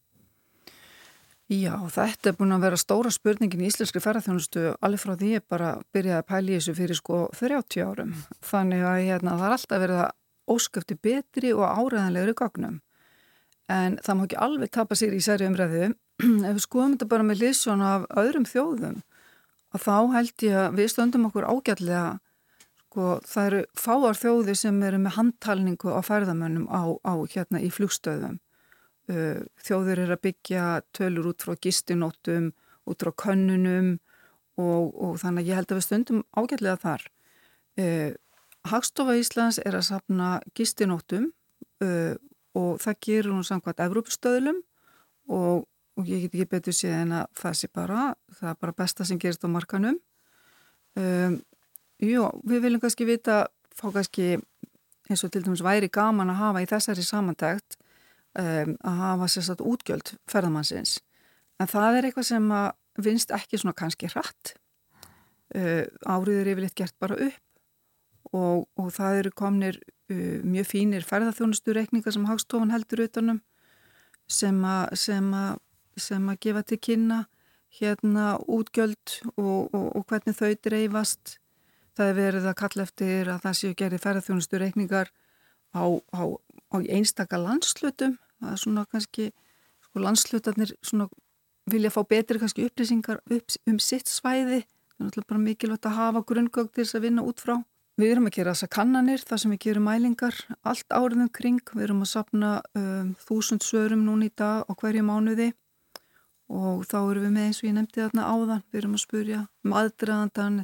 Já, 1.48 1.78
þetta 1.88 2.34
er 2.34 2.36
búin 2.36 2.52
að 2.52 2.64
vera 2.66 2.78
stóra 2.80 3.08
spurningin 3.08 3.62
í 3.64 3.70
Íslenskri 3.70 4.02
ferðarþjónustu 4.04 4.64
alveg 4.84 5.00
frá 5.00 5.14
því 5.16 5.28
ég 5.32 5.44
bara 5.48 5.70
byrjaði 5.96 6.20
að 6.20 6.26
pæli 6.28 6.56
þessu 6.58 6.74
fyrir 6.76 6.98
sko 7.00 7.20
30 7.40 7.86
árum. 7.88 8.10
Þannig 8.44 8.82
að 8.84 9.04
hérna, 9.06 9.36
það 9.40 9.48
er 9.48 9.54
alltaf 9.56 9.80
verið 9.84 10.02
að 10.04 10.58
ósköfti 10.58 10.98
betri 11.08 11.54
og 11.56 11.64
áræðanlegri 11.64 12.34
gagnum. 12.36 12.82
En 13.72 13.96
það 14.04 14.18
má 14.20 14.24
ekki 14.26 14.40
alveg 14.44 14.74
tapa 14.76 14.98
sér 15.00 15.16
í 15.16 15.22
særi 15.24 15.48
umræðu. 15.48 15.94
Ef 16.50 16.58
við 16.58 16.60
skoðum 16.66 16.98
þetta 16.98 17.08
bara 17.14 17.28
með 17.30 17.40
liðsjón 17.46 17.84
af 17.94 18.10
öðrum 18.20 18.48
þjóðum, 18.52 18.98
að 19.72 19.86
þá 19.86 19.96
held 20.18 20.46
ég 20.50 20.58
að 20.66 20.78
við 20.82 20.90
stöndum 20.92 21.30
okkur 21.30 21.48
ágætlega, 21.48 22.04
sko, 22.82 23.08
það 23.24 23.48
eru 23.52 23.64
fáar 23.86 24.20
þjóði 24.20 24.58
sem 24.66 24.84
eru 24.84 25.00
með 25.00 25.16
handtalningu 25.22 25.96
á 25.96 26.04
ferðamönnum 26.04 26.68
á, 26.68 26.92
á 27.08 27.14
hérna 27.32 27.64
í 27.64 27.72
flugstöðum 27.72 28.36
þjóður 29.08 30.02
er 30.04 30.10
að 30.12 30.24
byggja 30.26 30.64
tölur 30.96 31.30
út 31.32 31.44
frá 31.46 31.54
gistinóttum, 31.64 32.50
út 32.88 33.04
frá 33.04 33.14
könnunum 33.24 33.94
og, 34.58 34.94
og 34.96 35.18
þannig 35.22 35.46
að 35.46 35.52
ég 35.52 35.60
held 35.60 35.72
að 35.72 35.80
við 35.80 35.86
stundum 35.86 36.24
ágætlega 36.36 36.82
þar. 36.82 37.06
Uh, 37.78 38.12
Hagstofa 38.68 39.16
Íslands 39.20 39.62
er 39.64 39.78
að 39.78 39.88
sapna 39.92 40.30
gistinóttum 40.58 41.30
uh, 41.86 42.16
og 42.58 42.82
það 42.84 43.02
gerur 43.06 43.36
hún 43.38 43.48
samkvæmt 43.48 43.84
Evrópustöðlum 43.86 44.62
og, 45.30 45.68
og 45.98 46.10
ég 46.10 46.26
get 46.26 46.34
ekki 46.34 46.50
betur 46.52 46.76
séð 46.76 46.98
en 47.04 47.16
að 47.22 47.28
það 47.38 47.60
sé 47.62 47.72
bara, 47.74 48.08
það 48.40 48.52
er 48.52 48.62
bara 48.66 48.78
besta 48.82 49.06
sem 49.08 49.22
gerist 49.22 49.46
á 49.46 49.50
markanum. 49.52 50.00
Um, 50.98 51.38
jú, 52.02 52.26
við 52.50 52.64
viljum 52.66 52.82
kannski 52.82 53.06
vita, 53.06 53.46
fá 53.78 53.92
kannski 53.94 54.38
eins 55.08 55.24
og 55.24 55.32
til 55.32 55.44
dæmis 55.46 55.64
væri 55.64 55.92
gaman 55.94 56.34
að 56.34 56.42
hafa 56.42 56.64
í 56.64 56.70
þessari 56.70 57.06
samantækt 57.06 57.78
um, 58.38 58.76
að 58.86 59.02
hafa 59.02 59.30
sérstaklega 59.32 59.74
útgjöld 59.74 60.14
ferðamannsins. 60.30 60.98
En 61.58 61.70
það 61.70 61.98
er 61.98 62.08
eitthvað 62.08 62.30
sem 62.30 62.50
að 62.54 62.70
vinst 63.08 63.34
ekki 63.36 63.60
svona 63.62 63.78
kannski 63.78 64.10
hratt. 64.12 64.56
Uh, 65.56 65.86
áriður 66.06 66.52
yfirleitt 66.54 66.76
gert 66.78 66.98
bara 67.00 67.16
upp 67.24 68.36
og, 68.36 68.66
og 68.76 68.90
það 68.92 69.22
eru 69.22 69.32
komnir 69.32 69.78
uh, 70.12 70.40
mjög 70.44 70.68
fínir 70.74 71.06
ferðarþjónustureikningar 71.08 72.14
sem 72.14 72.28
Hagstofan 72.28 72.74
heldur 72.74 73.06
utanum 73.06 73.40
sem 74.28 74.60
að 74.68 76.40
gefa 76.44 76.66
til 76.68 76.80
kynna 76.84 77.22
hérna 77.78 78.36
útgjöld 78.44 79.22
og, 79.38 79.70
og, 79.72 79.88
og 79.96 80.06
hvernig 80.10 80.36
þau 80.36 80.52
dreifast. 80.68 81.38
Það 81.98 82.12
er 82.12 82.18
verið 82.20 82.50
að 82.50 82.60
kalla 82.60 82.84
eftir 82.84 83.32
að 83.32 83.42
það 83.46 83.58
séu 83.62 83.78
gerði 83.78 84.02
ferðarþjónustureikningar 84.04 85.12
á, 85.74 85.86
á, 86.12 86.22
á 86.36 86.76
einstaka 86.84 87.40
landslutum 87.42 88.18
það 88.42 88.52
er 88.54 88.62
svona 88.64 88.86
kannski 88.92 89.30
sko 89.88 90.04
landslutarnir 90.04 90.76
svona 90.82 91.10
vilja 91.68 91.92
fá 91.92 92.02
betri 92.08 92.40
kannski 92.40 92.68
upplýsingar 92.68 93.22
upp, 93.24 93.58
um 93.68 93.80
sitt 93.80 94.08
svæði 94.12 94.64
það 94.64 95.00
er 95.00 95.08
náttúrulega 95.08 95.32
bara 95.32 95.46
mikilvægt 95.46 95.90
að 95.90 95.98
hafa 95.98 96.24
grunngögg 96.30 96.72
til 96.72 96.84
þess 96.84 97.00
að 97.00 97.10
vinna 97.10 97.26
út 97.28 97.44
frá 97.44 97.58
Við 97.98 98.12
erum 98.14 98.28
að 98.30 98.36
gera 98.36 98.52
þessa 98.54 98.68
kannanir, 98.70 99.22
það 99.26 99.40
sem 99.42 99.54
við 99.56 99.60
gerum 99.64 99.88
mælingar 99.90 100.36
allt 100.70 100.94
áriðum 100.94 101.32
kring. 101.34 101.64
Við 101.74 101.86
erum 101.88 102.04
að 102.06 102.12
sapna 102.12 102.50
um, 102.78 103.16
þúsund 103.26 103.66
sörum 103.66 104.04
núna 104.06 104.28
í 104.28 104.34
dag 104.38 104.70
og 104.70 104.78
hverju 104.78 105.02
mánuði 105.08 105.48
og 106.46 106.84
þá 106.86 106.98
erum 107.00 107.26
við 107.26 107.34
með 107.34 107.48
eins 107.48 107.62
og 107.64 107.66
ég 107.66 107.74
nefndi 107.74 108.04
þarna 108.04 108.28
áðan. 108.30 108.62
Við 108.70 108.80
erum 108.84 108.94
að 109.00 109.02
spurja 109.02 109.40
um 109.66 109.74
aðdraðandan, 109.82 110.60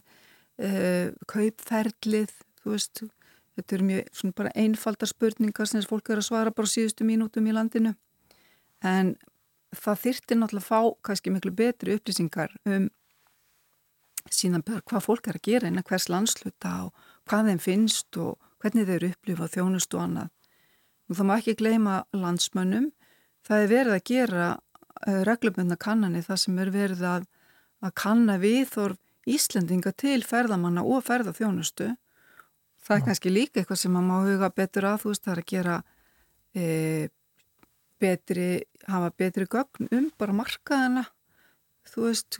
uh, 0.67 1.07
kaupferlið, 1.33 2.37
þú 2.61 2.75
veist, 2.75 3.03
þetta 3.57 3.75
eru 3.77 3.87
mjög 3.89 4.09
svona 4.17 4.37
bara 4.39 4.55
einfaldar 4.55 5.09
spurningar 5.09 5.69
sem 5.69 5.85
fólk 5.87 6.09
er 6.09 6.21
að 6.21 6.29
svara 6.29 6.55
bara 6.55 6.69
síðustu 6.69 7.05
mínútum 7.07 7.47
í 7.47 7.55
landinu. 7.55 7.93
En 8.83 9.15
það 9.73 10.01
þyrtir 10.07 10.39
náttúrulega 10.39 10.63
að 10.63 10.69
fá 10.69 10.99
kannski 11.07 11.33
miklu 11.33 11.53
betri 11.55 11.97
upplýsingar 11.97 12.53
um 12.65 12.89
síðan 14.31 14.63
hvað 14.63 15.03
fólk 15.03 15.27
er 15.27 15.37
að 15.37 15.47
gera 15.49 15.69
innan 15.69 15.85
hvers 15.87 16.09
landsluta 16.11 16.73
og 16.85 17.07
hvað 17.29 17.49
þeim 17.51 17.61
finnst 17.63 18.19
og 18.21 18.37
hvernig 18.63 18.87
þeir 18.87 19.07
upplifa 19.11 19.49
þjónust 19.51 19.95
og 19.97 20.03
annað. 20.05 20.29
Og 21.09 21.17
það 21.17 21.27
má 21.27 21.33
ekki 21.35 21.57
gleyma 21.59 21.95
landsmönnum. 22.15 22.91
Það 23.43 23.63
er 23.63 23.71
verið 23.73 23.95
að 23.97 24.05
gera 24.07 24.45
uh, 24.53 25.21
reglubundna 25.27 25.75
kannanir 25.75 26.23
það 26.23 26.39
sem 26.45 26.59
er 26.63 26.71
verið 26.71 27.03
að, 27.07 27.25
að 27.83 27.95
kanna 27.99 28.37
viðþorf 28.39 28.99
Íslendinga 29.23 29.93
til 29.95 30.19
ferðamanna 30.27 30.81
og 30.83 31.05
ferðaþjónustu. 31.07 31.93
Það 32.83 32.95
er 32.97 33.03
kannski 33.07 33.31
líka 33.31 33.61
eitthvað 33.61 33.79
sem 33.79 33.93
maður 33.95 34.09
má 34.09 34.29
huga 34.29 34.49
betur 34.51 34.87
að, 34.89 35.01
þú 35.03 35.11
veist, 35.13 35.23
það 35.23 35.33
er 35.33 35.41
að 35.41 35.51
gera 35.53 35.75
e, 36.53 36.65
betri, 38.03 38.47
hafa 38.91 39.11
betri 39.23 39.47
gögn 39.47 39.91
um 39.95 40.09
bara 40.19 40.35
markaðana. 40.35 41.05
Þú 41.87 42.07
veist, 42.09 42.39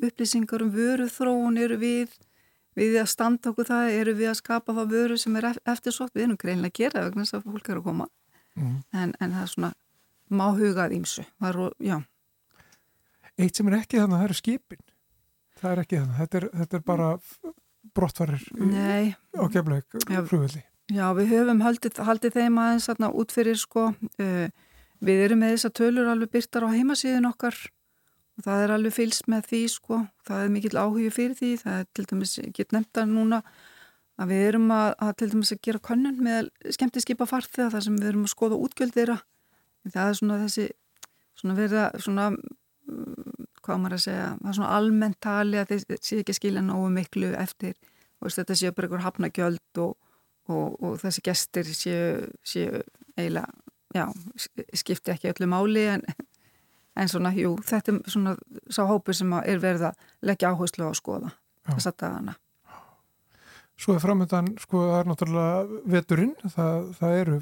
upplýsingar 0.00 0.64
um 0.64 0.72
vöruþróun 0.72 1.60
eru 1.60 1.78
við 1.80 2.16
við 2.78 2.96
að 3.02 3.10
standa 3.12 3.52
okkur 3.52 3.68
það, 3.68 3.90
eru 4.00 4.14
við 4.16 4.30
að 4.30 4.38
skapa 4.40 4.74
það 4.76 4.94
vöru 4.96 5.18
sem 5.20 5.36
er 5.36 5.48
eftir 5.52 5.94
svo, 5.94 6.08
við 6.14 6.26
erum 6.26 6.38
greinlega 6.40 6.72
að 6.72 6.78
gera 6.80 7.04
vegna 7.06 7.26
þess 7.26 7.36
að 7.38 7.48
fólk 7.50 7.68
eru 7.68 7.82
að 7.82 7.88
koma. 7.90 8.08
Mm. 8.52 8.80
en, 8.92 9.12
en 9.16 9.32
það 9.32 9.42
er 9.42 9.48
svona 9.48 9.68
má 10.32 10.46
hugað 10.52 10.92
ímsu, 10.92 11.22
það 11.40 11.48
er, 11.48 11.76
já. 11.88 11.94
Eitt 13.40 13.56
sem 13.56 13.68
er 13.70 13.76
ekki 13.78 14.00
þannig 14.00 14.16
að 14.16 14.20
það 14.20 14.26
eru 14.26 14.36
skipin. 14.36 14.82
Það 15.60 15.70
er 15.70 15.82
ekki 15.82 16.00
þannig, 16.00 16.18
þetta 16.18 16.38
er, 16.38 16.46
þetta 16.60 16.78
er 16.78 16.84
bara 16.90 17.08
brottvarir 17.96 18.42
á 19.34 19.44
kemlaug 19.52 19.86
frúvöldi 20.28 20.62
Já, 20.92 21.06
við 21.16 21.30
höfum 21.30 21.62
haldið, 21.64 22.00
haldið 22.04 22.34
þeim 22.36 22.58
aðeins 22.60 22.88
út 22.90 23.30
fyrir 23.32 23.56
sko. 23.56 23.84
Uh, 24.20 24.50
við 25.00 25.22
erum 25.24 25.40
með 25.40 25.54
þess 25.54 25.68
að 25.68 25.76
tölur 25.78 26.10
alveg 26.10 26.32
byrtar 26.34 26.66
á 26.68 26.74
heimasíðin 26.74 27.28
okkar 27.30 27.56
og 28.36 28.44
það 28.44 28.64
er 28.64 28.72
alveg 28.74 28.94
fylst 28.96 29.28
með 29.30 29.46
því 29.50 29.60
sko, 29.72 30.00
það 30.26 30.42
er 30.42 30.52
mikill 30.52 30.76
áhugju 30.78 31.12
fyrir 31.14 31.38
því, 31.38 31.52
það 31.62 31.78
er 31.78 31.88
til 31.96 32.06
dæmis, 32.10 32.34
ég 32.40 32.52
get 32.56 32.74
nefnda 32.74 33.06
núna 33.08 33.40
að 34.20 34.32
við 34.32 34.44
erum 34.50 34.68
að, 34.74 34.88
að 35.06 35.12
til 35.20 35.30
dæmis 35.32 35.54
að 35.54 35.62
gera 35.66 35.82
könnun 35.88 36.20
með 36.22 36.50
skemmtiskipa 36.76 37.28
farþið 37.30 37.72
þar 37.74 37.86
sem 37.86 37.98
við 37.98 38.10
erum 38.12 38.26
að 38.26 38.34
skoða 38.34 38.60
útgjöldira 38.66 39.18
það 39.88 40.02
er 40.04 40.18
svona 40.18 40.40
þessi 40.44 40.68
svona 41.40 41.58
verða 41.58 41.86
svona 42.02 42.28
hvað 43.62 43.82
maður 43.82 43.96
að 43.98 44.04
segja, 44.06 44.28
það 44.38 44.50
er 44.52 44.58
svona 44.58 44.76
almennt 44.78 45.20
tali 45.22 45.60
að 45.60 45.72
þeir 45.72 46.00
sé 46.02 46.20
ekki 46.22 46.36
skilja 46.38 46.64
nógu 46.66 46.88
miklu 46.94 47.32
eftir. 47.38 47.76
Og 48.22 48.30
þetta 48.30 48.56
séu 48.58 48.74
bara 48.74 48.88
einhver 48.88 49.04
hafnagjöld 49.06 49.82
og, 49.82 49.96
og, 50.50 50.76
og 50.82 50.98
þessi 51.02 51.24
gestir 51.26 51.70
séu, 51.74 52.28
séu 52.46 52.82
eiginlega, 53.16 53.48
já, 53.92 54.06
skipti 54.78 55.14
ekki 55.14 55.32
öllu 55.32 55.50
máli 55.50 55.88
en 55.96 56.06
en 56.96 57.08
svona, 57.08 57.32
jú, 57.36 57.54
þetta 57.64 57.94
er 57.94 58.12
svona 58.12 58.34
sá 58.72 58.84
hópu 58.88 59.14
sem 59.16 59.32
er 59.42 59.60
verið 59.62 59.88
að 59.90 60.08
leggja 60.28 60.52
áherslu 60.52 60.88
á 60.88 60.90
að 60.90 60.98
skoða 61.00 61.30
þess 61.70 61.92
að 61.92 62.00
dagana 62.04 62.38
Svo 63.82 63.96
er 63.96 64.02
framöndan, 64.02 64.50
sko, 64.60 64.82
það 64.84 64.98
er 64.98 65.08
náttúrulega 65.08 65.78
veturinn, 65.90 66.34
það, 66.54 66.90
það 66.98 67.14
eru 67.22 67.38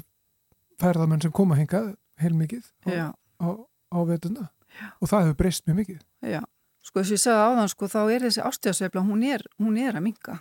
ferðamenn 0.81 1.21
sem 1.21 1.33
koma 1.35 1.57
hingað 1.59 1.91
heilmikið 2.23 2.69
á, 2.87 3.11
á, 3.43 3.47
á 3.91 3.97
vetuna 4.07 4.47
Já. 4.79 4.87
og 4.99 5.11
það 5.11 5.25
hefur 5.25 5.37
breyst 5.41 5.67
mjög 5.67 5.79
mikið. 5.81 5.99
Já, 6.31 6.41
sko 6.81 7.01
þess 7.01 7.11
að 7.11 7.15
ég 7.15 7.23
segði 7.25 7.45
áðan, 7.47 7.71
sko, 7.73 7.91
þá 7.91 8.01
er 8.03 8.25
þessi 8.25 8.45
ástíðasveifla, 8.47 9.05
hún 9.07 9.23
er, 9.27 9.45
hún 9.61 9.77
er 9.81 9.99
að 9.99 10.05
minga 10.07 10.37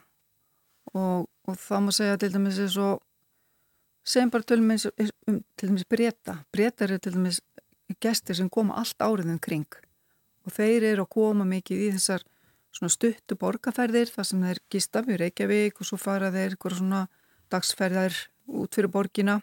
og, 0.95 1.29
og 1.47 1.59
þá 1.61 1.77
má 1.85 1.93
segja 1.95 2.19
til 2.21 2.33
dæmis 2.35 2.59
eins 2.63 2.77
og 2.81 3.03
sem 4.07 4.31
bara 4.33 4.47
til 4.47 4.61
dæmis, 4.63 4.87
um, 5.29 5.41
til 5.57 5.71
dæmis 5.71 5.87
breyta, 5.89 6.41
breytar 6.53 6.95
er 6.95 7.03
til 7.03 7.15
dæmis 7.15 7.41
gestir 8.03 8.39
sem 8.39 8.51
koma 8.51 8.79
allt 8.81 9.03
áriðin 9.03 9.41
kring. 9.43 9.69
Og 10.47 10.55
þeir 10.55 10.87
eru 10.93 11.05
að 11.05 11.13
koma 11.13 11.45
mikið 11.45 11.87
í 11.87 11.91
þessar 11.97 12.25
svona 12.75 12.95
stuttu 12.95 13.37
borgarferðir 13.39 14.11
þar 14.15 14.27
sem 14.29 14.45
þeir 14.47 14.61
gista 14.73 15.03
við 15.05 15.21
Reykjavík 15.25 15.81
og 15.83 15.89
svo 15.89 15.99
fara 16.01 16.31
þeir 16.33 16.55
eitthvað 16.55 16.79
svona 16.79 17.01
dagsferðar 17.51 18.17
út 18.61 18.75
fyrir 18.75 18.93
borgina 18.95 19.41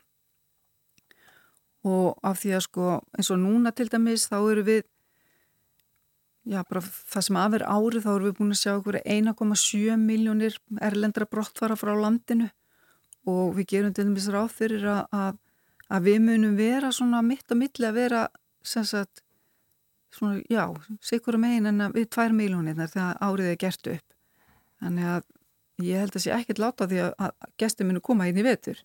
og 1.88 2.20
af 2.28 2.42
því 2.42 2.54
að 2.58 2.64
sko 2.68 2.92
eins 3.18 3.32
og 3.34 3.42
núna 3.42 3.74
til 3.76 3.88
dæmis 3.92 4.28
þá 4.30 4.38
eru 4.42 4.68
við 4.68 4.86
já 6.48 6.62
bara 6.68 6.84
það 6.84 7.26
sem 7.28 7.40
aðver 7.40 7.66
árið 7.68 8.06
þá 8.06 8.12
eru 8.14 8.30
við 8.30 8.38
búin 8.38 8.56
að 8.56 8.62
sjá 8.62 8.72
okkur 8.76 9.00
1,7 9.02 9.98
miljónir 10.00 10.56
erlendra 10.82 11.28
brottfara 11.28 11.76
frá 11.80 11.92
landinu. 11.96 12.48
Og 13.28 13.58
við 13.58 13.68
gerum 13.74 13.96
til 13.96 14.06
dæmis 14.08 14.30
ráð 14.32 14.54
fyrir 14.56 14.86
að, 14.88 15.02
að 15.12 15.34
að 15.94 16.10
við 16.10 16.20
munum 16.24 16.58
vera 16.58 16.92
svona 16.96 17.22
mitt 17.24 17.48
og 17.52 17.60
milli 17.62 17.88
að 17.88 17.98
vera 17.98 18.26
sem 18.66 18.86
sagt 18.88 19.24
svona, 20.14 20.42
já, 20.52 20.68
sikur 21.04 21.38
um 21.38 21.48
einn 21.48 21.70
en 21.70 21.88
við 21.96 22.10
tvær 22.12 22.36
miljónir 22.36 22.78
þegar 22.80 23.20
árið 23.24 23.54
er 23.54 23.62
gert 23.62 23.92
upp. 23.94 24.06
Þannig 24.84 25.10
að 25.14 25.88
ég 25.88 26.04
held 26.04 26.18
að 26.18 26.26
sé 26.26 26.34
ekkert 26.36 26.62
láta 26.62 26.88
því 26.90 27.02
að, 27.06 27.14
að 27.28 27.52
gestur 27.62 27.88
munu 27.88 28.04
koma 28.04 28.28
inn 28.30 28.40
í 28.42 28.46
vetur 28.46 28.82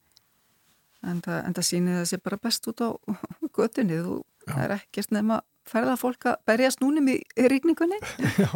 en 1.02 1.22
það, 1.24 1.38
en 1.46 1.56
það 1.56 1.66
sýnir 1.68 1.96
að 1.96 2.02
það 2.02 2.10
sé 2.10 2.20
bara 2.26 2.38
best 2.42 2.68
út 2.70 2.84
á 2.84 2.88
göttunni 3.56 3.98
og 4.02 4.20
já. 4.46 4.52
það 4.52 4.62
er 4.64 4.76
ekkert 4.76 5.16
nefn 5.16 5.34
að 5.36 5.42
ferða 5.72 5.96
fólk 5.98 6.28
að 6.30 6.38
berjast 6.50 6.82
núnum 6.82 7.10
í 7.12 7.16
ríkningunni 7.38 7.98
Já, 8.42 8.50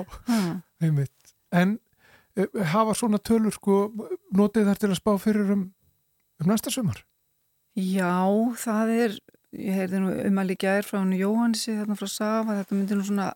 einmitt. 0.82 1.34
En 1.54 1.78
uh, 2.38 2.62
hafa 2.72 2.96
svona 2.98 3.22
tölur 3.22 3.54
sko 3.54 3.86
notið 4.34 4.70
þar 4.70 4.82
til 4.82 4.90
að 4.92 5.00
spá 5.00 5.12
fyrir 5.22 5.54
um, 5.54 5.66
um 6.42 6.50
næsta 6.50 6.72
sumar? 6.74 7.02
Já, 7.76 8.24
það 8.56 8.92
er, 8.94 9.18
ég 9.52 9.80
heyrði 9.80 10.02
nú 10.02 10.14
um 10.30 10.38
að 10.40 10.52
líka 10.52 10.78
er 10.78 10.86
frá 10.86 11.00
hann 11.02 11.12
Jóhansi 11.16 11.76
þarna 11.76 11.98
frá 11.98 12.08
Safa, 12.08 12.56
þetta 12.62 12.78
myndir 12.78 12.98
nú 12.98 13.04
svona 13.04 13.32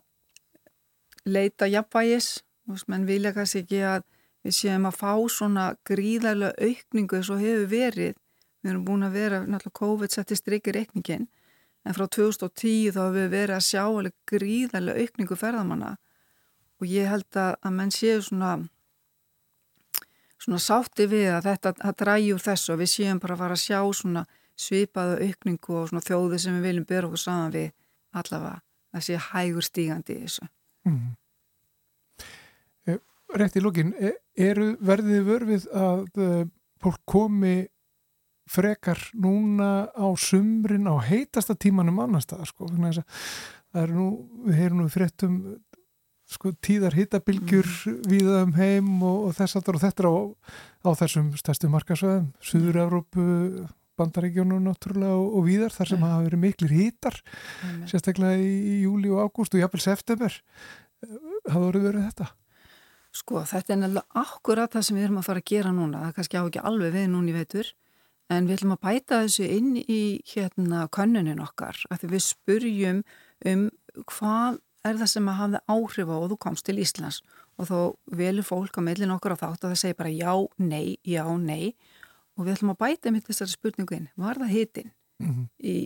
leita 1.29 1.69
jafnvægis, 1.69 2.41
menn 2.89 3.05
vilja 3.09 3.35
kannski 3.37 3.65
ekki 3.65 3.83
að 3.85 4.07
við 4.47 4.57
séum 4.57 4.89
að 4.89 4.97
fá 4.97 5.13
svona 5.29 5.67
gríðarlega 5.85 6.57
aukningu 6.57 7.19
eins 7.19 7.31
og 7.33 7.43
hefur 7.43 7.67
verið, 7.69 8.15
við 8.61 8.73
erum 8.73 8.85
búin 8.87 9.07
að 9.07 9.17
vera, 9.17 9.41
náttúrulega 9.45 9.79
COVID 9.81 10.15
setti 10.15 10.37
strikir 10.37 10.77
reikningin, 10.77 11.29
en 11.85 11.97
frá 11.97 12.07
2010 12.07 12.93
þá 12.95 13.01
hefur 13.01 13.17
við 13.17 13.31
verið 13.33 13.57
að 13.57 13.67
sjá 13.69 13.83
alveg 13.87 14.17
gríðarlega 14.29 15.07
aukningu 15.07 15.39
ferðamanna 15.41 15.95
og 16.81 16.89
ég 16.89 17.09
held 17.09 17.41
að, 17.41 17.55
að 17.65 17.77
menn 17.77 17.95
séu 17.95 18.21
svona 18.25 18.59
svona 20.41 20.61
sátti 20.63 21.07
við 21.09 21.31
að 21.35 21.49
þetta 21.51 21.73
að 21.85 21.97
drægi 22.01 22.35
úr 22.35 22.45
þessu 22.45 22.75
og 22.75 22.81
við 22.81 22.93
séum 22.95 23.21
bara 23.21 23.37
að 23.37 23.43
fara 23.45 23.57
að 23.57 23.65
sjá 23.65 23.81
svona 23.97 24.25
svipaðu 24.61 25.17
aukningu 25.27 25.77
og 25.77 25.89
svona 25.91 26.05
þjóðu 26.05 26.41
sem 26.41 26.57
við 26.57 26.69
viljum 26.69 26.87
byrja 26.89 27.09
okkur 27.09 27.23
saman 27.23 27.55
við 27.55 27.69
allavega 28.21 28.61
að 28.97 29.05
sé 29.07 29.19
hægur 29.31 29.67
stígandi 29.67 30.17
í 30.17 30.23
þessu. 30.25 30.49
Mm. 30.89 31.11
Rétt 33.31 33.55
í 33.55 33.63
lókin, 33.63 33.93
e, 33.95 34.17
eru 34.35 34.73
verðið 34.83 35.29
vörfið 35.29 35.67
að 35.79 36.01
uh, 36.19 36.41
fólk 36.83 36.99
komi 37.07 37.69
frekar 38.51 38.99
núna 39.15 39.91
á 39.95 40.07
sumrin 40.19 40.91
á 40.91 40.99
heitasta 41.07 41.55
tímanum 41.55 42.01
annar 42.03 42.25
stað 42.25 42.49
sko, 42.51 42.71
það 42.71 43.83
er 43.85 43.93
nú, 43.95 44.07
við 44.47 44.57
heyrum 44.59 44.81
nú 44.83 44.89
fréttum 44.91 45.37
sko, 46.31 46.53
tíðar 46.63 46.97
hittabilgjur 46.99 47.67
mm. 47.67 48.01
viða 48.11 48.41
um 48.47 48.55
heim 48.59 48.89
og, 49.03 49.29
og 49.29 49.37
þess 49.39 49.59
aftur 49.59 49.79
og 49.79 49.85
þetta 49.85 50.11
á, 50.11 50.15
á 50.87 50.91
þessum 51.03 51.31
stærstu 51.39 51.71
markasöðum, 51.71 52.31
Suður-Európu, 52.51 53.25
bandaríkjónum 54.01 54.63
náttúrulega 54.65 55.17
og, 55.19 55.39
og 55.39 55.47
víðar 55.49 55.75
þar 55.75 55.93
sem 55.93 56.05
hafa 56.07 56.27
verið 56.27 56.45
miklir 56.45 56.77
hítar 56.77 57.19
sérstaklega 57.91 58.39
í, 58.41 58.51
í 58.51 58.77
júli 58.87 59.11
og 59.13 59.27
ágúst 59.27 59.57
og 59.57 59.63
jafnvel 59.63 59.83
september. 59.85 60.39
Hafa 61.51 61.67
verið 61.67 61.87
verið 61.91 62.07
þetta? 62.09 62.31
Sko 63.21 63.43
þetta 63.43 63.75
er 63.75 63.81
nefnilega 63.83 64.23
akkurat 64.23 64.75
það 64.75 64.87
sem 64.87 64.99
við 64.99 65.09
erum 65.09 65.21
að 65.21 65.27
fara 65.27 65.43
að 65.43 65.51
gera 65.51 65.73
núna. 65.75 66.03
Það 66.07 66.17
kannski 66.19 66.39
á 66.39 66.43
ekki 66.45 66.65
alveg 66.71 66.95
við 66.95 67.09
núni 67.11 67.35
veitur 67.35 67.73
en 68.31 68.47
við 68.49 68.61
ætlum 68.61 68.77
að 68.77 68.83
bæta 68.87 69.21
þessu 69.25 69.47
inn 69.51 69.77
í 69.81 70.03
hérna 70.33 70.87
könnunin 70.95 71.43
okkar 71.43 71.79
að 71.91 72.07
við 72.13 72.27
spurjum 72.31 73.03
um 73.51 73.69
hvað 74.07 74.61
er 74.87 75.01
það 75.01 75.11
sem 75.13 75.29
að 75.29 75.39
hafa 75.41 75.61
áhrif 75.69 76.13
á 76.13 76.17
og 76.17 76.29
þú 76.33 76.39
komst 76.41 76.67
til 76.69 76.79
Íslands. 76.81 77.21
Og 77.61 77.69
þá 77.69 77.79
velur 78.17 78.47
fólk 78.47 78.79
á 78.81 78.83
meilin 78.85 79.13
okkur 79.13 79.35
á 79.37 79.43
þátt 79.43 79.67
og 79.67 79.75
það 79.75 79.81
segir 79.83 79.99
bara 79.99 80.13
já, 80.15 80.33
nei, 80.57 80.97
já, 81.05 81.25
nei. 81.37 81.75
Og 82.39 82.47
við 82.47 82.55
ætlum 82.55 82.73
að 82.73 82.81
bæta 82.81 83.13
mitt 83.13 83.27
þessari 83.29 83.53
spurningu 83.53 83.99
inn. 83.99 84.09
Var 84.17 84.41
það 84.41 84.55
hitin 84.55 84.93
mm 85.21 85.29
-hmm. 85.29 85.47
í 85.61 85.77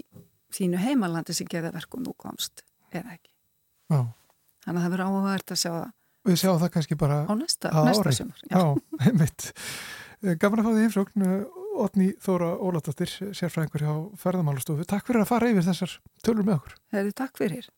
þínu 0.54 0.78
heimalandi 0.84 1.34
sem 1.34 1.50
geða 1.50 1.74
verkum 1.74 2.04
þú 2.06 2.14
komst 2.16 2.62
eða 2.92 3.16
ekki? 3.16 3.30
Já. 3.90 4.06
þannig 4.64 4.78
að 4.80 4.84
það 4.84 4.92
verður 4.92 5.06
áhugavert 5.06 5.50
að 5.50 5.58
sjá 5.60 5.70
það. 5.72 5.90
Við 6.24 6.38
sjáum 6.40 6.60
það 6.60 6.70
kannski 6.72 6.96
bara 6.96 7.16
á 7.28 7.32
næsta, 7.36 7.70
næsta 7.84 8.12
sumar 8.12 8.40
Já, 8.48 8.62
einmitt. 9.00 9.52
Gaman 10.40 10.60
að 10.60 10.64
fá 10.64 10.70
því 10.72 10.84
heimsókn 10.84 11.26
Otni 11.74 12.12
Þóra 12.22 12.52
Óláttáttir, 12.62 13.10
sérfræðingur 13.34 13.82
hjá 13.82 13.94
ferðamálastofu. 14.22 14.86
Takk 14.88 15.08
fyrir 15.08 15.24
að 15.24 15.30
fara 15.32 15.50
yfir 15.50 15.66
þessar 15.66 15.96
tölur 16.22 16.46
með 16.46 16.60
okkur. 16.60 16.76
Hefur 16.94 17.16
takk 17.22 17.40
fyrir. 17.42 17.70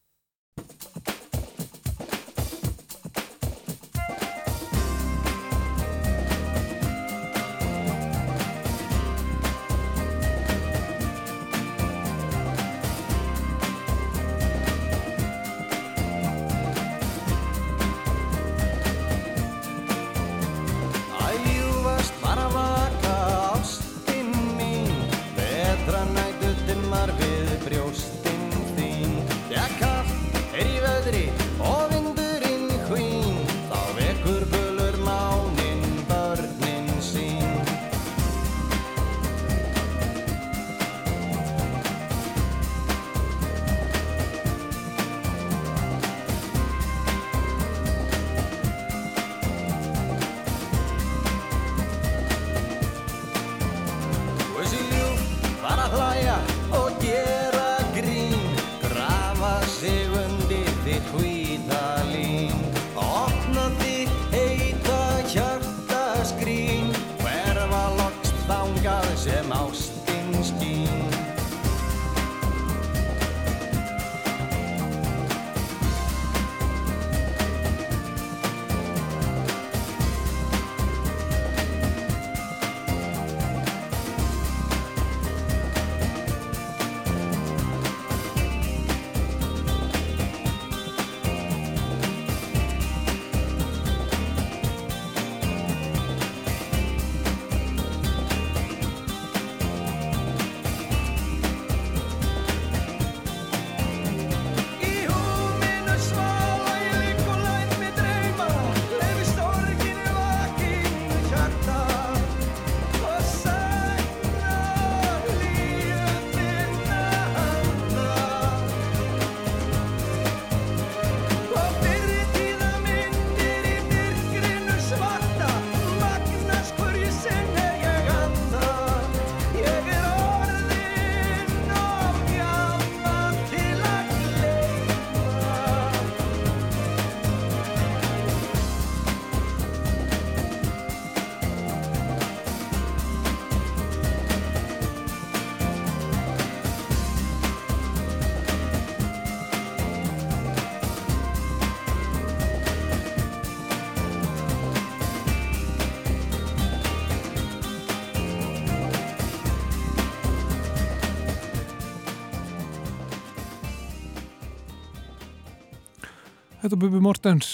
Þetta 166.66 166.80
er 166.80 166.82
Bubi 166.82 166.98
Mortens 166.98 167.48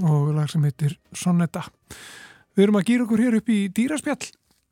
og 0.00 0.30
lag 0.32 0.48
sem 0.48 0.62
heitir 0.64 0.94
Sonetta. 1.12 1.66
Við 2.56 2.62
erum 2.64 2.78
að 2.78 2.86
gýra 2.88 3.04
okkur 3.04 3.20
hér 3.20 3.34
upp 3.36 3.48
í 3.52 3.56
dýraspjall 3.76 4.24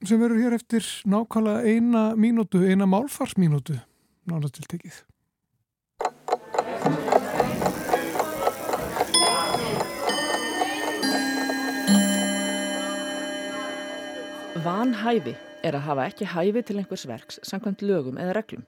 sem 0.08 0.22
verður 0.22 0.38
hér 0.40 0.54
eftir 0.56 0.86
nákvæmlega 1.04 1.68
eina 1.68 2.04
mínútu, 2.16 2.62
eina 2.64 2.86
málfarsmínútu 2.88 3.74
náttúrulega 4.24 4.54
til 4.56 4.64
tekið. 4.70 4.96
Vanhæfi 14.64 15.34
er 15.60 15.76
að 15.76 15.84
hafa 15.90 16.06
ekki 16.06 16.30
hæfi 16.32 16.62
til 16.64 16.78
einhvers 16.80 17.04
verks 17.12 17.42
samkvæmt 17.44 17.84
lögum 17.84 18.16
eða 18.24 18.38
reglum. 18.38 18.64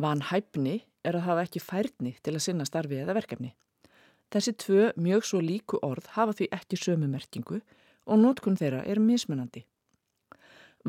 Vanhæfni 0.00 0.78
er 1.04 1.20
að 1.20 1.26
hafa 1.28 1.44
ekki 1.44 1.60
færni 1.60 2.14
til 2.24 2.34
að 2.38 2.46
sinna 2.46 2.64
starfi 2.64 3.02
eða 3.04 3.18
verkefni. 3.20 3.52
Þessi 4.34 4.52
tvö 4.58 4.86
mjög 4.98 5.26
svo 5.28 5.38
líku 5.38 5.78
orð 5.86 6.08
hafa 6.16 6.32
því 6.34 6.46
ekki 6.56 6.76
sömu 6.80 7.06
merkingu 7.06 7.60
og 8.10 8.18
nótkunn 8.18 8.56
þeirra 8.58 8.80
er 8.90 8.98
mismunandi. 8.98 9.60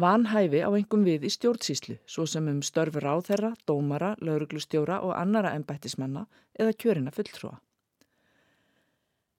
Vanhæfi 0.02 0.64
á 0.66 0.70
engum 0.74 1.04
við 1.06 1.28
í 1.28 1.30
stjórnsíslu, 1.30 2.00
svo 2.10 2.26
sem 2.26 2.48
um 2.52 2.64
störfur 2.66 3.06
á 3.06 3.16
þeirra, 3.28 3.52
dómara, 3.70 4.16
lauruglustjóra 4.20 4.98
og 5.06 5.14
annara 5.16 5.54
ennbættismanna 5.56 6.26
eða 6.58 6.74
kjörina 6.74 7.14
fulltrúa. 7.14 7.60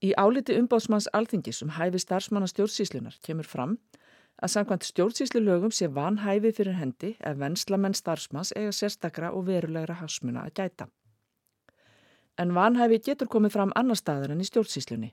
Í 0.06 0.12
áliti 0.14 0.54
umbáðsmanns 0.54 1.10
alþingis 1.12 1.64
um 1.66 1.74
hæfi 1.74 1.98
starfsmanna 1.98 2.46
stjórnsíslunar 2.52 3.18
kemur 3.26 3.48
fram 3.50 3.74
að 4.38 4.52
samkvæmt 4.54 4.86
stjórnsíslu 4.86 5.42
lögum 5.42 5.74
sé 5.74 5.90
vanhæfi 5.90 6.54
fyrir 6.54 6.78
hendi 6.78 7.16
ef 7.18 7.42
venslamenn 7.42 7.98
starfsmanns 7.98 8.54
eiga 8.54 8.70
sérstakra 8.70 9.32
og 9.34 9.48
verulegra 9.50 9.98
hasmuna 9.98 10.46
að 10.46 10.54
gæta 10.60 10.88
en 12.38 12.54
vanhæfi 12.54 12.98
getur 13.10 13.30
komið 13.32 13.56
fram 13.56 13.72
annar 13.76 13.98
staðar 13.98 14.34
en 14.34 14.42
í 14.42 14.48
stjórnsíslunni. 14.48 15.12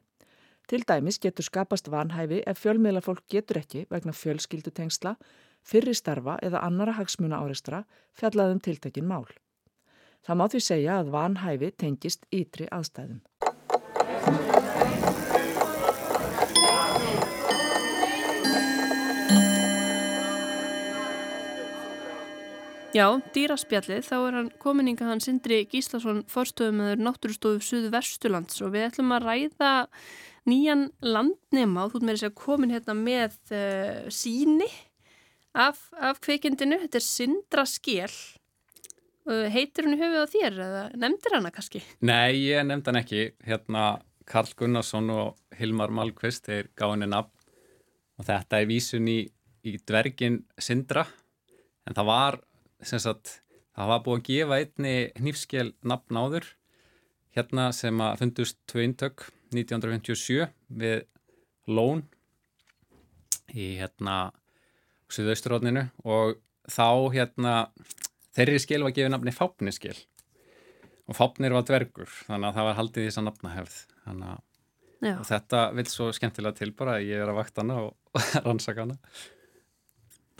Til 0.67 0.83
dæmis 0.87 1.19
getur 1.19 1.43
skapast 1.43 1.89
vanhæfi 1.91 2.41
ef 2.47 2.61
fjölmiðlafólk 2.63 3.25
getur 3.31 3.59
ekki 3.59 3.85
vegna 3.91 4.15
fjölskyldutengsla, 4.15 5.15
fyrri 5.63 5.95
starfa 5.95 6.37
eða 6.43 6.63
annara 6.63 6.95
hagsmuna 6.99 7.41
áreistra 7.43 7.83
fjallaðum 8.19 8.63
tiltekin 8.63 9.07
mál. 9.07 9.27
Það 10.23 10.39
má 10.39 10.47
því 10.47 10.63
segja 10.63 10.99
að 11.01 11.13
vanhæfi 11.17 11.73
tengist 11.75 12.27
ytri 12.31 12.69
aðstæðum. 12.71 13.19
Já, 22.93 23.07
dýraspjallið, 23.33 24.03
þá 24.05 24.17
er 24.19 24.35
hann 24.37 24.49
kominninga 24.61 25.07
hann 25.07 25.21
Sindri 25.23 25.63
Gíslason 25.65 26.19
forstöðumöður 26.29 26.99
Náttúrustofu 27.01 27.63
Suðu 27.65 27.89
Vestulands 27.95 28.61
og 28.61 28.75
við 28.75 28.85
ætlum 28.85 29.15
að 29.15 29.25
ræða 29.25 29.71
nýjan 30.45 30.83
landnema. 31.01 31.87
Og 31.87 31.95
þú 31.95 32.03
með 32.03 32.19
þess 32.19 32.27
að 32.27 32.35
komin 32.43 32.75
hérna 32.75 32.95
með 32.99 33.39
uh, 33.49 34.05
síni 34.13 34.69
af, 35.57 35.81
af 35.97 36.21
kveikindinu, 36.21 36.83
þetta 36.83 37.01
er 37.01 37.05
Sindra 37.07 37.65
Skél 37.65 38.13
uh, 38.13 39.49
heitir 39.57 39.89
hún 39.89 39.97
í 39.97 40.01
höfuð 40.03 40.29
á 40.29 40.33
þér 40.35 40.61
eða 40.67 40.85
nefndir 40.93 41.37
hana 41.39 41.53
kannski? 41.57 41.81
Nei, 42.05 42.45
ég 42.45 42.61
nefndi 42.69 42.93
hann 42.93 43.01
ekki. 43.01 43.25
Hérna 43.41 43.89
Karl 44.29 44.53
Gunnarsson 44.61 45.09
og 45.17 45.57
Hilmar 45.57 45.89
Malkvist 45.89 46.45
þeir 46.45 46.69
gáði 46.77 46.99
henni 46.99 47.11
nafn. 47.17 47.33
Og 48.21 48.29
þetta 48.29 48.61
er 48.61 48.69
vísun 48.69 49.09
í, 49.09 49.21
í 49.65 49.79
dvergin 49.81 50.43
Sindra. 50.61 51.09
En 51.89 51.97
það 51.97 52.11
var 52.13 52.43
sagt, 52.87 53.39
það 53.77 53.89
var 53.93 54.03
búið 54.05 54.19
að 54.19 54.27
gefa 54.29 54.59
einni 54.59 54.95
hnífskel 55.19 55.69
nafn 55.87 56.19
áður 56.19 56.47
hérna 57.33 57.71
sem 57.73 58.01
að 58.03 58.19
fundust 58.21 58.59
tvö 58.69 58.85
intök 58.85 59.27
1957 59.53 60.47
við 60.81 61.03
Lón 61.71 62.03
í 63.53 63.73
hérna 63.79 64.33
Suðausturróninu 65.13 65.85
og 66.03 66.39
þá 66.67 66.87
hérna 67.13 67.53
þeirri 68.35 68.61
skil 68.61 68.81
var 68.83 68.95
gefið 68.95 69.13
nafni 69.13 69.35
Fápniskil 69.35 69.95
og 71.07 71.17
Fápnir 71.17 71.53
var 71.55 71.65
dvergur 71.67 72.09
þannig 72.27 72.49
að 72.49 72.57
það 72.57 72.67
var 72.69 72.79
haldið 72.79 73.03
í 73.05 73.07
þessa 73.09 73.23
nafnahefð. 73.27 73.77
Þannig 74.03 75.13
að 75.13 75.23
þetta 75.27 75.61
vil 75.77 75.87
svo 75.91 76.09
skemmtilega 76.15 76.59
til 76.59 76.71
bara 76.75 76.97
að 76.97 77.07
ég 77.09 77.23
er 77.23 77.31
að 77.31 77.39
vakta 77.41 77.63
hana 77.63 77.79
og 77.83 78.19
rannsaka 78.45 78.85
hana. 78.85 78.99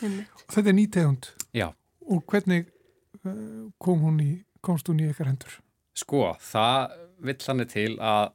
Þetta 0.03 0.67
er 0.69 0.77
nýtegund? 0.77 1.31
Já 1.55 1.69
Og 2.11 2.23
hvernig 2.29 2.65
eh, 2.65 3.69
kom 3.81 4.03
hún 4.03 4.19
í, 4.23 4.31
komst 4.63 4.89
hún 4.91 5.01
í 5.03 5.07
eitthvað 5.09 5.31
hendur? 5.31 5.59
Sko, 5.97 6.23
það 6.41 6.97
vill 7.23 7.39
hann 7.47 7.67
til 7.69 7.91
að 8.01 8.33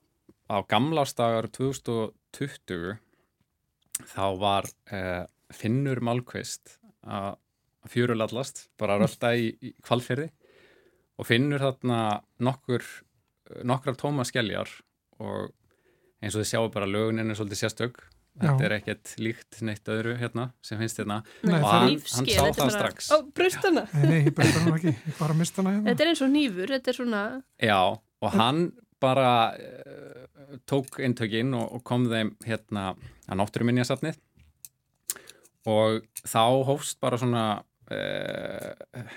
á 0.49 0.57
gamlástagar 0.65 1.51
2020 1.53 2.97
þá 4.09 4.25
var 4.41 4.69
eh, 4.95 5.25
Finnur 5.53 6.01
Malkvist 6.05 6.79
að 7.09 7.37
fjörulallast, 7.89 8.69
bara 8.81 8.99
rölda 9.01 9.33
í, 9.37 9.53
í 9.65 9.73
kvalferði 9.85 10.29
og 11.19 11.27
Finnur 11.29 11.63
þarna 11.63 12.01
nokkur 12.45 12.85
nokkrar 13.65 13.97
tóma 13.97 14.27
skelljar 14.29 14.71
og 15.23 15.53
eins 16.21 16.35
og 16.35 16.43
þið 16.43 16.51
sjáu 16.51 16.71
bara 16.73 16.89
lögunin 16.89 17.31
er 17.31 17.39
svolítið 17.39 17.63
sérstök 17.63 18.01
þetta 18.43 18.67
er 18.69 18.75
ekkert 18.79 19.15
líkt 19.21 19.61
neitt 19.67 19.91
öðru 19.93 20.17
hérna 20.21 20.49
sem 20.65 20.81
finnst 20.81 21.01
hérna. 21.01 21.21
Nei, 21.43 21.57
og 21.59 21.69
hann, 21.69 21.97
hann 22.15 22.29
sá 22.31 22.43
það 22.59 22.75
strax. 22.75 23.11
Ó, 23.15 23.17
brustana 23.37 23.85
Nei, 24.03 24.21
ég 24.29 24.35
brust 24.37 24.59
hana 24.61 24.77
ekki, 24.77 24.95
ég 24.95 25.19
bara 25.19 25.39
mist 25.39 25.59
hana 25.61 25.75
hérna. 25.77 25.89
Þetta 25.91 26.05
er 26.05 26.13
eins 26.13 26.25
og 26.25 26.33
nýfur, 26.35 26.75
þetta 26.77 26.93
er 26.93 26.99
svona 27.01 27.23
Já, 27.69 27.81
og 27.99 28.37
hann 28.37 28.63
bara 29.03 29.33
uh, 29.55 30.59
tók 30.71 31.01
intökinn 31.05 31.55
og, 31.59 31.79
og 31.79 31.85
kom 31.87 32.09
þeim 32.11 32.35
hérna 32.47 32.91
að 33.29 33.41
náttúruminjasafnið. 33.43 34.19
Og 35.69 36.05
þá 36.25 36.43
hófst 36.69 36.99
bara 37.03 37.19
svona 37.21 37.45
uh, 37.93 39.13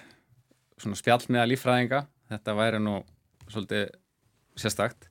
svona 0.82 0.98
spjall 1.00 1.24
með 1.30 1.44
að 1.44 1.52
lífræðinga 1.54 2.02
þetta 2.32 2.58
væri 2.58 2.82
nú 2.82 2.98
svolítið 3.52 3.88
sérstakt. 4.60 5.08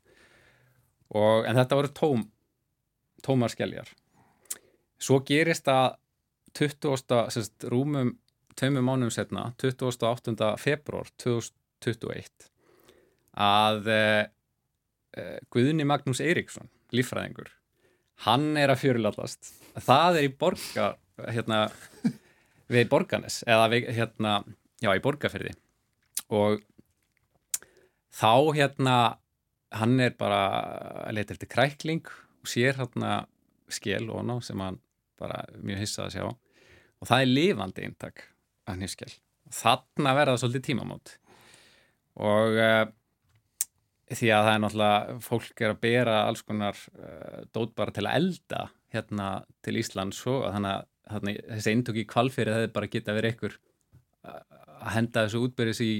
Og, 1.10 1.46
en 1.48 1.58
þetta 1.58 1.78
voru 1.78 1.90
tóm 1.94 2.26
tómar 3.24 3.52
skelljar 3.52 3.90
svo 5.00 5.20
gerist 5.26 5.68
að 5.70 5.96
20. 6.58 7.30
Sérst, 7.30 7.68
rúmum 7.70 8.16
tveimum 8.58 8.84
mánum 8.84 9.10
setna 9.14 9.52
28. 9.60 10.34
februar 10.60 11.08
2021 11.22 12.50
að 13.40 13.90
eh, 13.94 14.24
Guðni 15.52 15.86
Magnús 15.86 16.20
Eiríksson 16.24 16.68
lífræðingur 16.94 17.52
hann 18.26 18.52
er 18.60 18.72
að 18.72 18.82
fjörulallast 18.84 19.52
það 19.78 20.20
er 20.20 20.26
í 20.26 20.32
borga 20.42 20.88
hérna, 21.30 21.62
við 22.70 22.88
borganes 22.90 23.40
eða 23.46 23.68
við, 23.72 23.88
hérna, 23.96 24.40
já 24.82 24.92
í 24.92 25.04
borgarferði 25.04 25.54
og 26.30 26.60
þá 28.10 28.34
hérna 28.56 28.96
hann 29.80 30.00
er 30.02 30.16
bara 30.18 30.42
að 31.06 31.16
leta 31.20 31.36
eftir 31.36 31.50
krækling 31.50 32.10
og 32.40 32.50
sér 32.50 32.78
hérna 32.80 33.24
skél 33.70 34.10
og 34.10 34.24
ná 34.26 34.38
sem 34.42 34.60
hann 34.60 34.80
bara 35.20 35.44
mjög 35.60 35.84
hissað 35.84 36.06
að 36.06 36.14
sjá. 36.14 36.28
Og 37.00 37.08
það 37.08 37.24
er 37.24 37.34
lifandi 37.34 37.84
eintak 37.86 38.24
af 38.68 38.78
nýfskel 38.80 39.12
þarna 39.54 40.14
verða 40.16 40.38
svolítið 40.40 40.66
tímamót. 40.68 41.14
Og 42.20 42.58
uh, 42.58 42.84
því 44.10 44.30
að 44.34 44.46
það 44.46 44.52
er 44.52 44.62
náttúrulega 44.64 45.18
fólk 45.24 45.64
er 45.64 45.74
að 45.74 45.82
bera 45.84 46.20
alls 46.26 46.44
konar 46.46 46.78
uh, 46.98 47.42
dót 47.54 47.74
bara 47.78 47.94
til 47.94 48.06
að 48.06 48.16
elda 48.20 48.68
hérna 48.94 49.28
til 49.64 49.78
Íslands 49.80 50.22
og 50.30 50.48
þannig 50.50 50.86
að 51.10 51.28
þessi 51.50 51.74
eintöki 51.74 52.06
kvalfyrir 52.10 52.54
það 52.54 52.64
er 52.66 52.72
bara 52.74 52.90
geta 52.90 53.14
verið 53.14 53.36
ykkur 53.36 53.54
að 54.30 54.92
henda 54.94 55.24
þessu 55.24 55.40
útbyrjus 55.46 55.80
í 55.82 55.92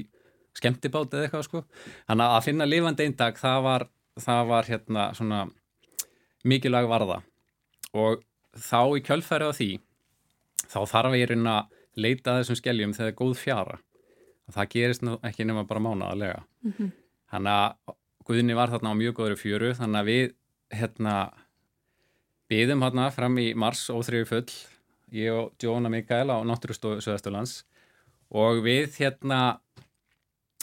skemmtibát 0.59 1.14
eða 1.14 1.26
eitthvað 1.26 1.47
sko. 1.47 1.62
Þannig 2.09 2.26
að 2.26 2.34
að 2.36 2.45
finna 2.47 2.66
lifandi 2.66 3.07
eintak 3.07 3.38
það 3.38 3.64
var, 3.66 3.86
það 4.18 4.43
var 4.51 4.70
hérna 4.70 5.07
svona 5.18 5.41
mikilvæg 6.45 6.88
varða 6.88 7.20
og 7.93 8.22
þá 8.57 8.80
í 8.97 9.05
kjölfæri 9.05 9.49
á 9.49 9.53
því 9.53 9.70
þá 10.70 10.80
þarf 10.93 11.16
ég 11.18 11.30
reyna 11.30 11.57
að 11.61 11.78
leita 12.01 12.36
þessum 12.38 12.59
skeljum 12.59 12.93
þegar 12.95 13.09
það 13.09 13.12
er 13.12 13.18
góð 13.18 13.36
fjara. 13.38 13.78
Og 14.47 14.55
það 14.55 14.70
gerist 14.74 15.07
ekki 15.26 15.47
nema 15.47 15.66
bara 15.66 15.82
mánaðarlega. 15.82 16.43
Mm 16.64 16.72
-hmm. 16.78 16.93
þannig 17.30 17.53
að 17.53 17.97
Guðni 18.30 18.55
var 18.55 18.70
þarna 18.70 18.93
á 18.95 19.01
mjög 19.01 19.14
góður 19.16 19.41
fjöru 19.41 19.70
þannig 19.74 20.01
að 20.01 20.07
við 20.07 20.34
hérna 20.70 21.14
byðum 22.51 22.82
hérna 22.84 23.11
fram 23.11 23.38
í 23.38 23.55
mars 23.55 23.88
óþrjöfu 23.91 24.28
full 24.28 24.53
ég 25.11 25.32
og 25.34 25.53
Jóna 25.59 25.91
Mikael 25.91 26.30
á 26.30 26.38
Náttúrustofu 26.47 27.01
Söðasturlands 27.03 27.64
og 28.30 28.62
við 28.62 28.95
hérna 29.01 29.59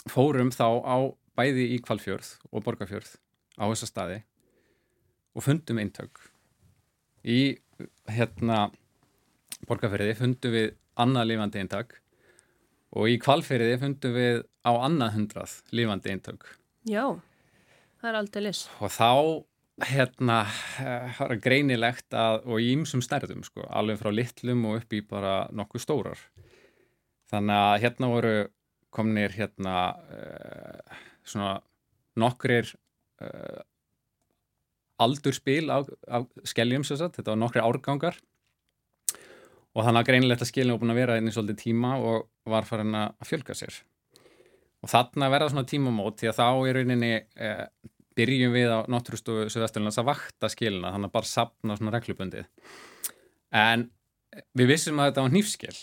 fórum 0.08 0.48
þá 0.54 0.80
á 0.80 0.96
bæði 1.36 1.66
í 1.76 1.78
Kvalfjörð 1.84 2.38
og 2.52 2.64
Borgafjörð 2.64 3.18
á 3.60 3.64
þessa 3.68 3.90
staði 3.90 4.22
og 5.38 5.46
fundum 5.46 5.78
eintök. 5.78 6.20
Í 7.22 7.58
hérna 8.10 8.68
borgarferði 9.68 10.16
fundum 10.18 10.54
við 10.54 10.72
annað 10.98 11.30
lifandi 11.32 11.62
eintak 11.62 11.98
og 12.98 13.10
í 13.12 13.18
kvalferði 13.22 13.76
fundum 13.82 14.16
við 14.16 14.40
á 14.66 14.72
annað 14.74 15.14
hundrað 15.14 15.54
lifandi 15.76 16.14
eintök. 16.14 16.48
Já, 16.88 17.04
það 18.00 18.10
er 18.10 18.20
aldrei 18.22 18.42
lis 18.48 18.64
og 18.82 18.90
þá 18.94 19.12
hérna 19.86 20.40
það 21.14 21.34
greinilegt 21.44 22.14
að 22.18 22.40
og 22.48 22.62
í 22.62 22.72
ymsum 22.74 23.02
stærðum 23.04 23.44
sko, 23.46 23.62
alveg 23.70 24.00
frá 24.00 24.10
litlum 24.10 24.64
og 24.66 24.80
upp 24.80 24.94
í 24.96 25.02
bara 25.06 25.40
nokkuð 25.54 25.84
stórar. 25.84 26.22
Þannig 27.30 27.62
að 27.62 27.80
hérna 27.84 28.10
voru 28.10 28.36
komnir 28.94 29.34
hérna 29.36 29.76
uh, 29.94 30.98
svona 31.28 31.58
nokkrir 32.18 32.70
uh, 33.22 33.60
aldurspil 35.02 35.70
af, 35.72 35.90
af 36.08 36.26
skelljum 36.48 36.86
þetta 36.86 37.30
var 37.30 37.40
nokkri 37.40 37.62
árgangar. 37.64 38.18
Og 39.76 39.84
þannig 39.84 40.00
að 40.00 40.08
greinilegt 40.08 40.42
að 40.42 40.50
skiljum 40.50 40.74
var 40.74 40.82
búin 40.82 40.94
að 40.94 41.00
vera 41.02 41.18
inn 41.20 41.28
í 41.30 41.34
svolítið 41.34 41.60
tíma 41.60 41.92
og 42.02 42.28
var 42.48 42.66
farin 42.66 42.96
að 42.98 43.28
fjölga 43.28 43.54
sér. 43.54 43.76
Og 44.82 44.90
þarna 44.90 45.28
verða 45.30 45.52
svona 45.52 45.68
tímamót 45.68 46.18
því 46.20 46.30
að 46.30 46.38
þá 46.38 46.48
í 46.48 46.72
rauninni 46.74 47.12
eh, 47.18 47.66
byrjum 48.18 48.54
við 48.54 48.72
á 48.74 48.78
Náttúrustofu 48.90 49.46
Suðvesturlands 49.52 50.00
að 50.00 50.08
vakta 50.10 50.50
skilina 50.50 50.92
þannig 50.94 51.10
að 51.10 51.14
bara 51.18 51.30
sapna 51.30 51.76
svona 51.78 51.94
reglubundið. 51.94 52.48
En 53.54 53.88
við 54.58 54.72
vissum 54.72 54.98
að 54.98 55.10
þetta 55.10 55.24
var 55.26 55.34
nýfskil 55.34 55.76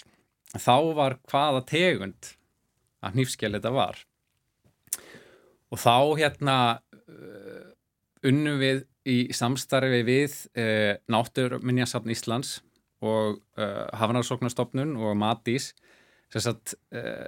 þá 0.55 0.76
var 0.97 1.18
hvaða 1.32 1.63
tegund 1.70 2.32
að 3.05 3.20
nýfskil 3.20 3.53
þetta 3.55 3.72
var. 3.76 4.01
Og 5.74 5.82
þá 5.82 5.95
hérna 6.20 6.57
uh, 6.76 7.72
unnum 8.26 8.59
við 8.61 8.84
í 9.06 9.18
samstarfi 9.36 10.01
við 10.06 10.36
uh, 10.58 10.97
Náttúrminjasafn 11.12 12.12
Íslands 12.14 12.60
og 13.06 13.41
uh, 13.60 13.86
Hafnarsóknarstofnun 13.93 14.95
og 14.97 15.18
Matís 15.20 15.74
sagt 16.36 16.74
uh, 16.95 17.28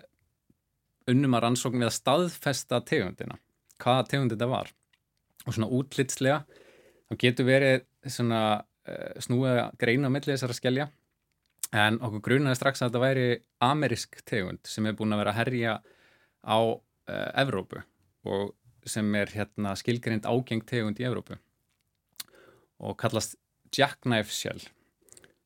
unnum 1.07 1.37
að 1.37 1.45
rannsókn 1.45 1.79
við 1.79 1.87
að 1.87 1.95
staðfesta 1.95 2.81
tegundina, 2.83 3.37
hvaða 3.79 4.07
tegund 4.11 4.33
þetta 4.33 4.49
var. 4.51 4.71
Og 5.45 5.55
svona 5.55 5.69
útlitslega 5.71 6.41
þá 7.07 7.13
getur 7.21 7.47
verið 7.47 7.85
svona 8.03 8.41
snúið 9.23 9.61
að 9.61 9.77
greina 9.79 10.09
mellið 10.11 10.33
þessara 10.33 10.55
skellja 10.55 10.85
en 11.75 11.97
okkur 12.03 12.21
grunaði 12.23 12.59
strax 12.59 12.81
að 12.81 12.89
þetta 12.89 13.01
væri 13.03 13.25
amerisk 13.63 14.21
tegund 14.27 14.61
sem 14.67 14.87
er 14.87 14.95
búin 14.95 15.15
að 15.15 15.21
vera 15.21 15.33
að 15.33 15.39
herja 15.41 15.73
á 16.47 16.59
Evrópu 17.43 17.83
og 18.27 18.53
sem 18.87 19.15
er 19.19 19.31
hérna 19.35 19.75
skilgrind 19.79 20.27
ágeng 20.27 20.63
tegund 20.67 20.99
í 20.99 21.07
Evrópu 21.07 21.35
og 22.79 22.97
kallast 22.99 23.37
Jackknife 23.73 24.33
Shell. 24.33 24.61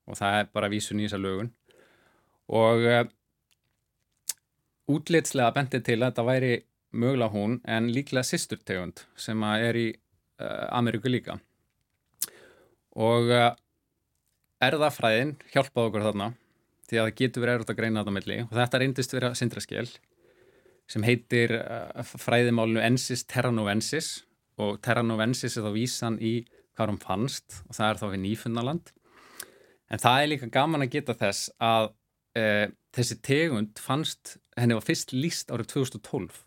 Og 0.10 0.18
það 0.20 0.38
er 0.40 0.52
bara 0.54 0.70
vísun 0.72 1.00
í 1.00 1.08
þessa 1.08 1.22
lögun. 1.22 1.52
Og 2.52 2.84
uh, 2.84 3.06
útlitslega 4.92 5.54
bendið 5.56 5.86
til 5.88 6.00
að 6.02 6.10
þetta 6.10 6.28
væri 6.28 6.54
mögulega 6.92 7.32
hún 7.32 7.60
en 7.64 7.90
líklega 7.96 8.28
sýsturtegund 8.28 9.06
sem 9.16 9.44
er 9.48 9.80
í 9.80 9.88
uh, 9.94 10.68
Ameríku 10.76 11.12
líka. 11.12 11.38
Og 13.00 13.32
uh, 13.32 13.52
erðafræðin 14.62 15.38
hjálpaði 15.54 15.92
okkur 15.92 16.08
þarna 16.10 16.32
því 16.90 17.00
að 17.00 17.06
það 17.06 17.20
getur 17.22 17.46
verið 17.46 17.56
erður 17.56 17.72
að 17.72 17.78
greina 17.80 18.02
þetta 18.02 18.16
melli 18.18 18.40
og 18.44 18.56
þetta 18.58 18.82
reyndist 18.82 19.14
vera 19.16 19.36
syndraskjel 19.38 19.88
sem 20.92 21.06
heitir 21.08 21.54
fræðimálinu 22.04 22.82
ensis 22.84 23.24
terranovensis. 23.24 24.26
Og 24.60 24.82
terranovensis 24.84 25.56
er 25.56 25.64
þá 25.64 25.72
vísan 25.72 26.18
í 26.20 26.34
hvað 26.82 26.96
hún 26.96 27.02
fannst 27.06 27.62
og 27.68 27.78
það 27.78 27.88
er 27.88 28.02
þá 28.02 28.06
við 28.10 28.24
nýfunnaland 28.26 28.94
en 29.92 30.02
það 30.02 30.22
er 30.22 30.32
líka 30.32 30.54
gaman 30.54 30.86
að 30.86 30.94
geta 30.98 31.18
þess 31.20 31.52
að 31.62 31.92
uh, 32.42 32.68
þessi 32.96 33.20
tegund 33.24 33.80
fannst, 33.80 34.38
henni 34.58 34.76
var 34.76 34.88
fyrst 34.88 35.14
líst 35.16 35.54
árið 35.54 35.76
2012 35.76 36.42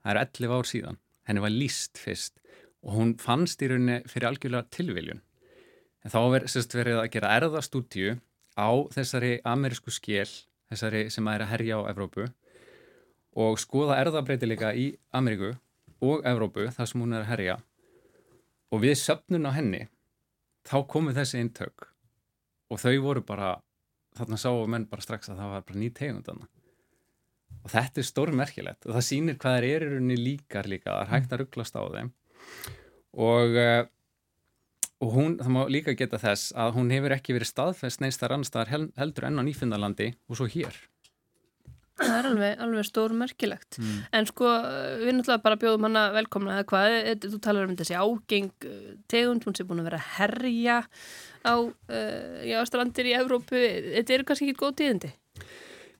það 0.00 0.12
er 0.12 0.20
11 0.24 0.56
ár 0.56 0.68
síðan. 0.68 0.98
Henni 1.28 1.44
var 1.44 1.54
líst 1.54 2.00
fyrst 2.00 2.38
og 2.80 2.96
hún 2.96 3.14
fannst 3.20 3.60
í 3.62 3.68
rauninni 3.68 4.00
fyrir 4.08 4.30
algjörlega 4.30 4.72
tilviljun. 4.72 5.20
En 6.00 6.12
þá 6.12 6.20
verið 6.32 6.76
verið 6.78 7.00
að 7.02 7.10
gera 7.12 7.32
erðastúdíu 7.36 8.14
á 8.56 8.70
þessari 8.94 9.34
amerísku 9.44 9.92
skil 9.92 10.28
þessari 10.70 11.08
sem 11.12 11.26
að 11.28 11.36
er 11.36 11.44
að 11.44 11.52
herja 11.52 11.80
á 11.80 11.88
Evrópu 11.92 12.28
og 13.40 13.58
skoða 13.60 13.98
erðabreitileika 14.00 14.72
í 14.74 14.94
Ameríku 15.12 15.52
og 16.00 16.24
Evrópu 16.26 16.70
þar 16.72 16.88
sem 16.88 17.02
hún 17.02 17.12
er 17.14 17.26
að 17.26 17.30
herja 17.34 17.56
og 18.70 18.84
við 18.84 18.96
söpnun 19.00 19.48
á 19.50 19.52
henni 19.56 19.86
þá 20.68 20.76
komið 20.90 21.20
þessi 21.20 21.42
eintök. 21.42 21.88
Og 22.70 22.78
þau 22.78 22.96
voru 23.02 23.22
bara 23.26 23.56
þarna 24.16 24.38
sáum 24.38 24.70
menn 24.70 24.88
bara 24.90 25.04
strax 25.04 25.30
að 25.30 25.40
það 25.42 25.54
var 25.54 25.68
bara 25.68 25.80
ný 25.80 25.90
tegundana 25.94 26.48
og 27.60 27.72
þetta 27.72 28.00
er 28.00 28.08
stórmerkilegt. 28.08 28.86
Og 28.86 28.96
það 28.96 29.06
sýnir 29.06 29.38
hvað 29.40 29.56
er 29.58 29.68
erurunni 29.74 30.18
líkar 30.18 30.68
líka 30.70 30.92
það 30.92 31.02
er 31.02 31.10
hægt 31.14 31.34
að 31.34 31.42
rugglast 31.42 31.76
á 31.76 31.82
þeim. 31.82 32.12
Og, 33.20 33.56
eh, 33.58 33.82
og 35.00 35.12
hún, 35.16 35.36
það 35.40 35.52
má 35.56 35.60
líka 35.68 35.96
geta 35.98 36.20
þess 36.20 36.54
að 36.54 36.76
hún 36.78 36.94
hefur 36.94 37.16
ekki 37.16 37.36
verið 37.36 37.50
staðfest 37.50 38.00
neins 38.00 38.20
þar 38.20 38.36
annars 38.36 38.54
þar 38.54 38.72
heldur 38.72 39.28
enn 39.28 39.40
á 39.40 39.46
Nýfindalandi 39.46 40.12
og 40.28 40.38
svo 40.38 40.48
hér 40.50 40.76
Það 42.00 42.16
er 42.16 42.28
alveg, 42.30 42.60
alveg 42.64 42.86
stór 42.88 43.14
merkilegt 43.16 43.76
mm. 43.80 43.96
en 44.16 44.28
sko 44.28 44.50
við 45.02 45.14
náttúrulega 45.18 45.44
bara 45.44 45.58
bjóðum 45.60 45.88
hana 45.88 46.04
velkomna 46.14 46.54
eða 46.56 46.68
hvað, 46.72 46.96
þú 47.26 47.40
talar 47.44 47.68
um 47.68 47.76
þessi 47.76 47.98
ágeng 48.00 48.68
eh, 48.68 48.92
tegund, 49.10 49.44
hún 49.44 49.56
sé 49.58 49.66
búin 49.68 49.82
að 49.82 49.90
vera 49.90 50.00
að 50.00 50.08
herja 50.16 50.78
á 51.44 51.54
uh, 51.56 52.64
strandir 52.68 53.10
í 53.10 53.16
Evrópu, 53.16 53.60
þetta 53.96 54.16
eru 54.16 54.28
kannski 54.28 54.48
ekki 54.48 54.60
góð 54.60 54.74
tíðindi? 54.80 55.12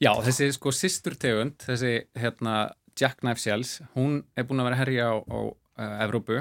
Já, 0.00 0.14
þessi 0.24 0.50
sko 0.56 0.72
sýstur 0.72 1.16
tegund, 1.20 1.58
þessi 1.60 1.94
hérna 2.16 2.70
Jackknife 2.96 3.40
Shells, 3.40 3.78
hún 3.96 4.22
er 4.36 4.46
búin 4.48 4.62
að 4.62 4.70
vera 4.70 4.80
herja 4.80 5.10
á, 5.12 5.16
á 5.20 5.38
uh, 5.40 5.98
Evrópu. 6.04 6.40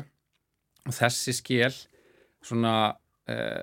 Og 0.88 0.95
þessi 0.95 1.36
skil 1.36 1.74
svona 2.45 2.74
uh, 3.30 3.62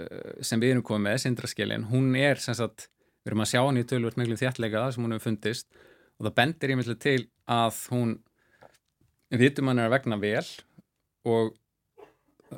uh, 0.00 0.32
sem 0.44 0.62
við 0.62 0.74
erum 0.74 0.86
komið 0.86 1.06
með, 1.08 1.20
sindraskilin, 1.24 1.86
hún 1.92 2.10
er 2.18 2.40
sem 2.42 2.56
sagt, 2.58 2.88
við 3.24 3.32
erum 3.32 3.44
að 3.44 3.50
sjá 3.50 3.60
hann 3.62 3.80
í 3.80 3.86
tölvöld 3.88 4.20
miklu 4.20 4.38
þjallega 4.38 4.86
sem 4.92 5.04
hún 5.04 5.16
hefur 5.16 5.30
fundist 5.30 5.68
og 6.18 6.26
það 6.28 6.36
bendir 6.40 6.72
í 6.72 6.78
miklu 6.78 6.96
til 7.00 7.20
að 7.50 7.78
hún 7.94 8.16
vitum 9.34 9.70
hann 9.70 9.80
er 9.80 9.88
að 9.88 9.96
vegna 9.96 10.20
vel 10.20 10.46
og 11.24 11.54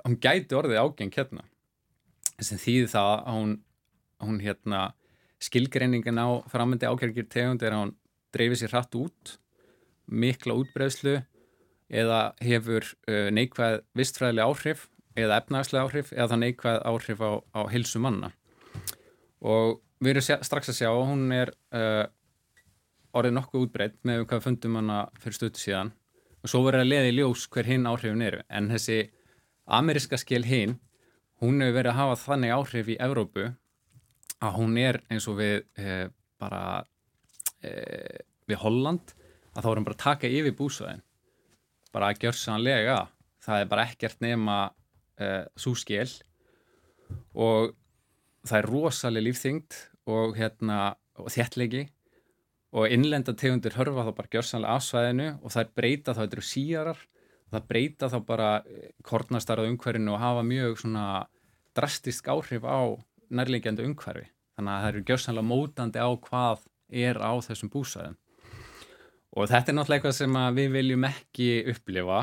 hún 0.02 0.18
gæti 0.20 0.58
orðið 0.58 0.82
ágeng 0.82 1.14
hérna 1.14 1.46
sem 2.42 2.60
þýði 2.60 2.90
það 2.92 3.12
að 3.14 3.38
hún, 3.38 3.54
hún 4.26 4.42
hérna 4.42 4.82
skilgreiningin 5.42 6.20
á 6.20 6.28
framöndi 6.50 6.88
ákjörgjur 6.88 7.30
tegund 7.32 7.64
er 7.64 7.76
að 7.76 7.84
hún 7.84 7.94
dreifir 8.34 8.60
sér 8.60 8.74
hratt 8.74 8.98
út, 8.98 9.36
mikla 10.06 10.56
útbreðslu 10.60 11.20
eða 11.86 12.20
hefur 12.42 12.84
uh, 13.08 13.28
neikvæð 13.32 13.80
vistfræðileg 13.96 14.50
áhrif 14.50 14.86
eða 15.16 15.40
efnagslega 15.40 15.86
áhrif 15.86 16.12
eða 16.12 16.28
það 16.32 16.42
neikvæð 16.42 16.80
áhrif 16.90 17.22
á, 17.24 17.32
á 17.56 17.60
hilsu 17.72 18.02
manna. 18.02 18.32
Og 19.40 19.80
við 20.02 20.12
erum 20.12 20.46
strax 20.46 20.72
að 20.72 20.78
sjá 20.80 20.90
hún 20.92 21.28
er 21.34 21.52
uh, 21.76 22.06
orðið 23.16 23.36
nokkuð 23.36 23.66
útbreytt 23.66 23.98
með 24.06 24.24
hvað 24.30 24.44
fundum 24.44 24.78
hana 24.80 24.98
fyrir 25.20 25.38
stötu 25.38 25.62
síðan. 25.62 25.92
Og 26.44 26.52
svo 26.52 26.62
verður 26.66 26.84
að 26.84 26.90
leiði 26.92 27.14
ljós 27.16 27.46
hver 27.52 27.68
hinn 27.70 27.88
áhrifin 27.88 28.24
eru. 28.26 28.42
En 28.52 28.68
þessi 28.70 28.98
ameriska 29.66 30.18
skil 30.20 30.44
hinn, 30.46 30.76
hún 31.42 31.62
hefur 31.62 31.78
verið 31.80 31.92
að 31.94 32.00
hafa 32.00 32.18
þannig 32.22 32.54
áhrif 32.54 32.92
í 32.92 32.98
Evrópu 33.02 33.48
að 34.44 34.56
hún 34.58 34.76
er 34.80 35.00
eins 35.10 35.26
og 35.30 35.38
við 35.40 35.56
eh, 35.80 36.06
bara 36.40 36.84
eh, 37.64 38.20
við 38.46 38.60
Holland 38.62 39.14
að 39.56 39.64
þá 39.64 39.70
erum 39.72 39.86
bara 39.88 39.96
að 39.96 40.04
taka 40.04 40.30
yfir 40.30 40.56
búsvæðin. 40.56 41.04
Bara 41.96 42.12
að 42.12 42.26
gjör 42.26 42.36
sannlega 42.36 42.98
það 43.46 43.62
er 43.62 43.70
bara 43.70 43.86
ekkert 43.88 44.22
nema 44.24 44.56
eh, 45.22 45.44
svo 45.56 45.74
skil 45.78 46.08
og 47.32 47.74
það 48.48 48.58
er 48.60 48.70
rosalega 48.70 49.26
lífþyngd 49.26 49.78
og, 50.12 50.36
hérna, 50.38 50.78
og 51.18 51.30
þjertlegi 51.34 51.86
og 52.76 52.92
innlenda 52.92 53.34
tegundir 53.38 53.76
hörfa 53.78 54.04
þá 54.06 54.12
bara 54.16 54.32
gjör 54.32 54.46
sannlega 54.46 54.80
afsvæðinu 54.80 55.28
og 55.40 55.52
það 55.54 55.62
er 55.62 55.74
breyta 55.80 56.14
þá 56.14 56.22
þetta 56.22 56.36
eru 56.36 56.46
síjarar 56.50 57.02
og 57.46 57.56
það 57.56 57.66
breyta 57.70 58.10
þá 58.12 58.18
bara 58.26 58.50
eh, 58.66 58.92
kornastarað 59.06 59.70
umhverfinu 59.70 60.14
og 60.14 60.22
hafa 60.22 60.44
mjög 60.46 60.78
svona 60.82 61.06
drastisk 61.76 62.28
áhrif 62.32 62.66
á 62.66 62.80
nærlegjandi 63.30 63.86
umhverfi. 63.86 64.28
Þannig 64.56 64.72
að 64.72 64.82
það 64.82 64.90
eru 64.90 65.04
gjörsanlega 65.10 65.50
mótandi 65.50 66.02
á 66.02 66.10
hvað 66.26 66.64
er 67.06 67.20
á 67.20 67.32
þessum 67.44 67.72
búsæðum. 67.72 68.16
Og 69.36 69.50
þetta 69.50 69.72
er 69.72 69.76
náttúrulega 69.76 70.00
eitthvað 70.00 70.16
sem 70.16 70.38
við 70.56 70.70
viljum 70.72 71.06
ekki 71.10 71.48
upplifa 71.72 72.20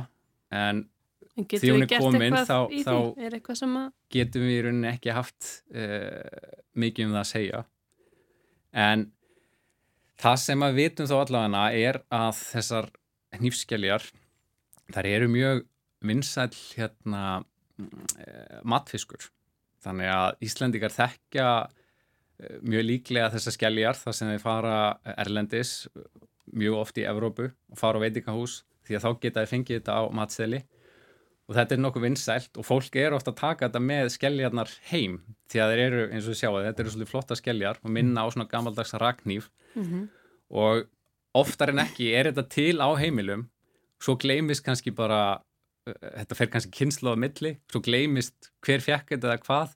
en 0.54 0.86
því 1.34 1.72
hún 1.74 1.86
er 1.86 1.92
komin 1.98 2.36
þá, 2.46 2.58
þá 2.86 2.96
getum 4.14 4.46
við 4.46 4.56
í 4.56 4.64
rauninni 4.68 4.90
ekki 4.92 5.14
haft 5.16 5.50
uh, 5.74 6.22
mikið 6.78 7.08
um 7.08 7.16
það 7.16 7.24
að 7.24 7.30
segja. 7.32 7.62
En 8.74 9.06
það 10.22 10.40
sem 10.44 10.66
við 10.68 10.80
vitum 10.82 11.10
þá 11.10 11.16
allavega 11.20 11.64
er 11.90 12.02
að 12.14 12.42
þessar 12.52 12.90
hnífskeljar 13.40 14.10
þar 14.94 15.10
eru 15.10 15.30
mjög 15.34 15.64
vinsæl 16.04 16.52
hérna, 16.76 17.24
uh, 17.82 18.60
matfiskur. 18.68 19.32
Þannig 19.84 20.14
að 20.14 20.46
Íslandikar 20.48 20.94
þekkja 20.96 21.48
eh, 22.40 22.60
mjög 22.64 22.86
líklega 22.88 23.32
þessar 23.34 23.56
skelljar 23.58 23.98
þar 24.00 24.16
sem 24.16 24.30
þeir 24.32 24.40
fara 24.40 24.76
erlendis 25.18 25.74
mjög 26.56 26.78
oft 26.86 27.02
í 27.02 27.04
Evrópu 27.10 27.50
og 27.50 27.80
fara 27.82 28.00
á 28.00 28.04
veitingahús 28.06 28.62
því 28.88 28.96
að 28.96 29.04
þá 29.04 29.10
geta 29.26 29.44
þeir 29.44 29.52
fengið 29.52 29.82
þetta 29.82 29.98
á 30.00 30.02
matsteli 30.16 30.62
og 31.54 31.60
þetta 31.60 31.76
er 31.76 31.82
nokkuð 31.84 32.06
vinsælt 32.08 32.58
og 32.58 32.66
fólk 32.66 32.96
er 32.98 33.14
ofta 33.14 33.30
að 33.30 33.40
taka 33.44 33.68
þetta 33.68 33.82
með 33.84 34.10
skelljarnar 34.16 34.72
heim 34.90 35.20
því 35.52 35.62
að 35.62 35.74
þeir 35.74 35.82
eru, 35.86 36.04
eins 36.10 36.26
og 36.26 36.34
við 36.34 36.40
sjáum, 36.40 36.60
þetta 36.66 36.84
eru 36.84 36.94
svolítið 36.96 37.12
flotta 37.12 37.38
skelljar 37.38 37.80
og 37.84 37.94
minna 37.94 38.26
á 38.26 38.28
svona 38.34 38.50
gammaldags 38.50 38.96
ragnýf 38.98 39.50
mm 39.76 39.84
-hmm. 39.84 40.08
og 40.50 40.88
oftar 41.38 41.70
en 41.70 41.84
ekki 41.86 42.10
er 42.14 42.32
þetta 42.32 42.50
til 42.50 42.82
á 42.82 42.90
heimilum 42.98 43.48
svo 44.02 44.18
gleimist 44.20 44.66
kannski 44.66 44.92
bara 44.92 45.44
þetta 45.86 46.38
fer 46.38 46.52
kannski 46.52 46.76
kynslu 46.78 47.14
á 47.14 47.18
milli 47.20 47.58
svo 47.72 47.82
gleymist 47.84 48.52
hver 48.66 48.84
fjekk 48.84 49.16
þetta 49.16 49.32
eða 49.32 49.44
hvað. 49.48 49.76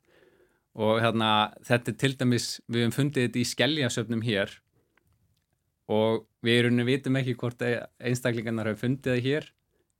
Og 0.78 1.00
hérna 1.02 1.30
þetta 1.66 1.92
er 1.92 1.98
til 1.98 2.14
dæmis, 2.20 2.48
við 2.70 2.84
hefum 2.84 2.98
fundið 3.00 3.24
þetta 3.28 3.40
í 3.40 3.46
skelljasöfnum 3.50 4.22
hér 4.22 4.52
og 5.90 6.28
við 6.46 6.60
erum 6.60 6.84
vitum 6.86 7.18
ekki 7.18 7.34
hvort 7.40 7.64
einstaklingarnar 7.64 8.70
hafa 8.70 8.84
fundið 8.84 9.16
það 9.16 9.24
hér 9.26 9.48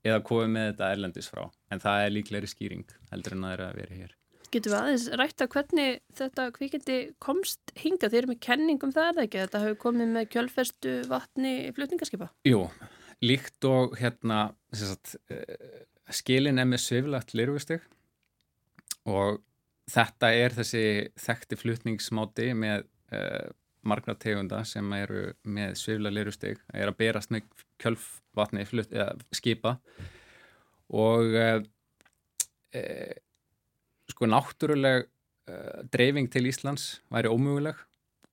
eða 0.06 0.26
komið 0.28 0.52
með 0.54 0.68
þetta 0.70 0.92
erlendis 0.94 1.32
frá 1.32 1.48
en 1.74 1.84
það 1.84 2.06
er 2.06 2.16
líklegri 2.16 2.50
skýring 2.52 2.88
heldur 3.12 3.38
en 3.38 3.46
að 3.46 3.52
það 3.52 3.58
er 3.58 3.66
að 3.68 3.82
vera 3.82 4.00
hér 4.02 4.16
Getur 4.48 4.72
við 4.72 4.78
aðeins 4.80 5.06
rætt 5.20 5.44
að 5.44 5.50
hvernig 5.52 5.98
þetta 6.16 6.44
kvikindi 6.56 6.98
komst 7.20 7.74
hinga? 7.76 8.08
Þeir 8.08 8.22
eru 8.22 8.30
með 8.32 8.40
kenningum 8.46 8.94
það 8.96 9.10
er 9.10 9.18
það 9.18 9.26
ekki? 9.26 9.42
Þetta 9.42 9.62
hafi 9.64 9.80
komið 9.82 10.14
með 10.14 10.30
kjölfestu 10.36 10.94
vatni 11.12 11.52
flutningarskipa? 11.76 12.30
Jú, 12.48 12.62
líkt 13.28 13.68
og 13.68 13.98
hérna 14.00 14.40
sagt, 14.72 15.18
skilin 16.16 16.64
er 16.64 16.70
með 16.70 16.84
sviflagt 16.86 17.36
lirfustig 17.36 17.84
og 19.08 19.42
þetta 19.92 20.32
er 20.36 20.56
þessi 20.56 20.86
þekkti 21.20 21.60
flutningsmáti 21.60 22.52
með 22.56 22.88
uh, 23.16 23.48
margra 23.88 24.16
tegunda 24.20 24.64
sem 24.68 24.88
eru 24.96 25.32
með 25.48 25.76
svifla 25.80 26.12
lirfustig, 26.12 26.60
er 26.72 26.92
að 26.92 27.00
berast 27.00 27.32
með 27.36 27.48
kjölfvatni 27.84 28.64
flut, 28.68 28.92
eða, 28.92 29.16
skipa 29.36 29.78
og 29.78 30.17
uh, 30.94 31.60
uh, 32.76 33.14
sko 34.12 34.30
náttúruleg 34.30 35.08
dreifing 35.88 36.28
til 36.28 36.50
Íslands 36.50 36.98
væri 37.08 37.32
ómöguleg. 37.32 37.78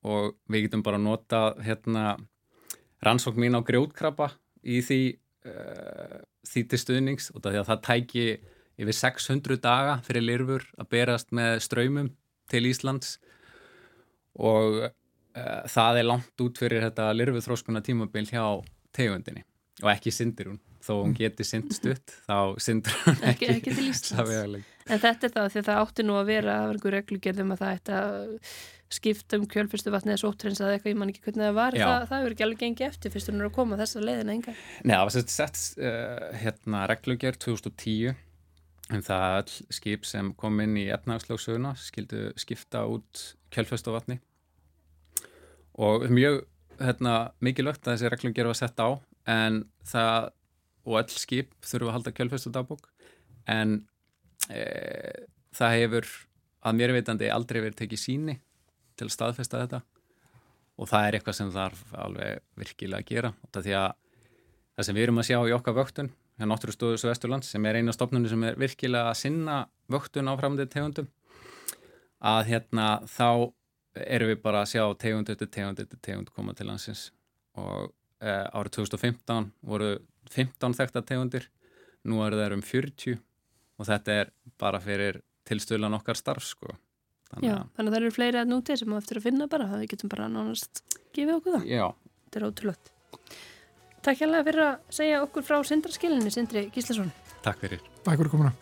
Og 0.05 0.35
við 0.51 0.67
getum 0.67 0.83
bara 0.83 0.99
nota 0.99 1.55
hérna 1.63 2.17
rannsókn 3.05 3.39
mín 3.41 3.55
á 3.55 3.63
grjótkrabba 3.63 4.33
í 4.67 4.81
því 4.83 4.99
uh, 5.47 6.19
því 6.43 6.65
til 6.73 6.81
stuðnings. 6.83 7.31
Og 7.35 7.45
það, 7.45 7.61
það 7.71 7.85
tæki 7.87 8.27
yfir 8.75 8.99
600 8.99 9.63
daga 9.63 10.01
fyrir 10.03 10.27
lirfur 10.27 10.67
að 10.75 10.91
berast 10.91 11.31
með 11.31 11.63
ströymum 11.63 12.11
til 12.51 12.67
Íslands. 12.67 13.21
Og 14.35 14.83
það 15.71 15.99
er 15.99 16.07
langt 16.07 16.43
út 16.43 16.59
fyrir 16.59 16.83
þetta 16.83 17.09
lirfuþróskuna 17.15 17.83
tímabil 17.87 18.27
hjá 18.27 18.45
tegundinni. 18.95 19.47
Og 19.83 19.91
ekki 19.95 20.11
syndir 20.15 20.51
hún 20.51 20.61
þó 20.85 20.93
hún 21.01 21.17
geti 21.17 21.47
synd 21.49 21.75
stutt 21.75 22.15
þá 22.29 22.39
syndir 22.63 22.97
hún 23.05 23.21
ekki, 23.21 23.51
ekki, 23.51 23.51
ekki 23.59 23.77
til 23.79 23.89
Íslands. 23.91 24.71
en 24.85 25.03
þetta 25.03 25.29
er 25.29 25.35
það 25.37 25.51
því 25.55 25.63
að 25.63 25.69
það 25.69 25.83
átti 25.83 26.07
nú 26.07 26.17
að 26.21 26.31
vera 26.31 26.57
að 26.61 26.65
vera 26.69 26.79
einhver 26.79 26.97
reglugjörðum 26.99 27.55
að 27.55 27.63
það 27.63 27.79
ætti 27.79 27.99
að 28.01 28.25
skipta 28.95 29.39
um 29.41 29.47
kjölfyrstu 29.51 29.91
vatni 29.91 30.13
eða 30.15 30.23
sóttrins 30.23 30.61
eða 30.61 30.77
eitthvað, 30.77 30.93
ég 30.93 30.99
man 31.01 31.11
ekki 31.11 31.25
hvernig 31.25 31.49
það 31.49 31.57
var. 31.57 31.77
Það, 31.81 32.05
það 32.11 32.21
verður 32.21 32.35
ekki 32.35 32.45
alveg 32.47 32.61
gengið 32.61 32.87
eftir 32.87 33.15
fyrst 33.15 33.31
hún 33.31 33.41
er 33.41 33.49
að 33.49 33.57
koma 33.57 33.79
þessa 33.81 34.03
leiðina 34.05 34.37
enga 34.37 34.55
Nei, 34.55 34.93
það 34.93 35.03
var 35.03 35.15
sett, 35.17 35.33
sett 35.35 35.63
uh, 35.81 36.29
hérna 36.43 36.85
reglugjörð 36.93 37.41
2010 37.47 38.15
en 38.93 39.05
það 39.05 39.39
all 39.41 39.57
skip 39.73 40.07
sem 40.07 40.31
kom 40.39 40.61
inn 40.63 40.77
í 40.79 40.87
etnagslóksöguna 40.93 41.73
skildu 41.81 42.29
skipta 42.41 42.85
út 42.91 43.25
kjölfyrstu 43.55 43.95
vatni. 43.95 44.19
Og 45.81 46.07
mjög 46.13 46.45
hérna, 46.79 47.33
mikilvægt 47.43 47.87
að 47.87 47.97
þessi 47.97 48.13
reglugjörð 48.13 48.53
var 48.53 48.61
sett 48.61 48.83
á 48.83 48.89
en 49.31 49.63
það 49.89 50.31
og 50.85 50.99
all 51.01 51.11
skip 51.13 51.55
þurfu 51.65 51.91
að 51.91 51.97
halda 51.99 52.15
kjölfyrstu 52.15 52.53
dagbók. 52.55 52.89
En 53.51 53.83
e, 54.49 54.63
það 55.57 55.77
hefur 55.79 56.11
að 56.65 56.79
mér 56.79 56.95
veitandi 56.97 57.31
aldrei 57.33 57.61
verið 57.61 57.81
tekið 57.83 58.01
síni 58.01 58.39
til 58.99 59.09
að 59.09 59.15
staðfesta 59.17 59.65
þetta. 59.65 59.83
Og 60.81 60.91
það 60.91 61.07
er 61.07 61.19
eitthvað 61.19 61.39
sem 61.39 61.53
þarf 61.55 61.83
alveg 62.05 62.45
virkilega 62.59 63.03
að 63.03 63.11
gera. 63.11 63.33
Þetta 63.47 63.65
því 63.67 63.75
að 63.81 63.91
það 64.75 64.87
sem 64.89 64.97
við 64.97 65.07
erum 65.07 65.21
að 65.23 65.29
sjá 65.29 65.39
í 65.39 65.55
okkar 65.55 65.77
vöktun 65.77 66.13
hjá 66.35 66.47
Náttúrustóðus 66.51 67.05
og 67.07 67.13
Vesturlands 67.13 67.51
sem 67.55 67.67
er 67.69 67.79
eina 67.79 67.95
stofnunni 67.95 68.31
sem 68.31 68.47
er 68.49 68.57
virkilega 68.59 69.13
að 69.13 69.21
sinna 69.21 69.59
vöktun 69.93 70.31
á 70.31 70.35
framöndið 70.35 70.73
tegundum 70.73 71.11
að 72.25 72.49
hérna 72.51 72.89
þá 73.07 73.29
erum 73.95 74.33
við 74.33 74.41
bara 74.43 74.65
að 74.65 74.73
sjá 74.73 74.85
tegund 74.99 75.31
eftir 75.31 75.51
tegund 75.55 75.83
eftir 75.83 76.01
tegund 76.03 76.33
koma 76.35 76.55
til 76.57 76.67
landsins. 76.67 77.07
Og 77.61 77.93
e, 78.19 78.33
árið 78.51 78.81
2015 78.81 79.53
voru 79.63 79.93
15 80.31 80.79
þekta 80.81 81.05
tegundir 81.05 81.49
nú 82.05 82.23
eru 82.25 82.41
það 82.41 82.57
um 82.59 82.65
40 82.65 83.21
og 83.79 83.89
þetta 83.89 84.19
er 84.23 84.33
bara 84.61 84.81
fyrir 84.81 85.21
tilstöðlan 85.45 85.97
okkar 85.99 86.17
starf 86.17 86.47
sko 86.47 86.77
Þannig, 87.35 87.49
Já, 87.49 87.55
þannig 87.75 87.89
að 87.89 87.95
það 87.95 88.01
eru 88.01 88.15
fleiri 88.15 88.39
að 88.39 88.51
núti 88.51 88.75
sem 88.79 88.93
á 88.95 88.97
eftir 89.01 89.19
að 89.19 89.25
finna 89.27 89.47
bara, 89.51 89.65
það 89.67 89.87
getum 89.91 90.11
bara 90.13 90.27
nánast 90.31 90.83
gefið 91.17 91.33
okkur 91.39 91.57
það. 91.57 91.65
Já. 91.67 91.87
Þetta 92.27 92.39
er 92.39 92.47
ótrúlegt. 92.47 92.93
Takk 94.05 94.21
hjálpa 94.21 94.43
fyrir 94.47 94.63
að 94.69 94.93
segja 94.99 95.23
okkur 95.25 95.47
frá 95.49 95.57
Sindraskilinni, 95.67 96.31
Sindri 96.31 96.63
Gíslason. 96.75 97.11
Takk 97.43 97.65
fyrir. 97.65 97.83
Takk 98.05 98.21
fyrir 98.21 98.31
komuna. 98.31 98.53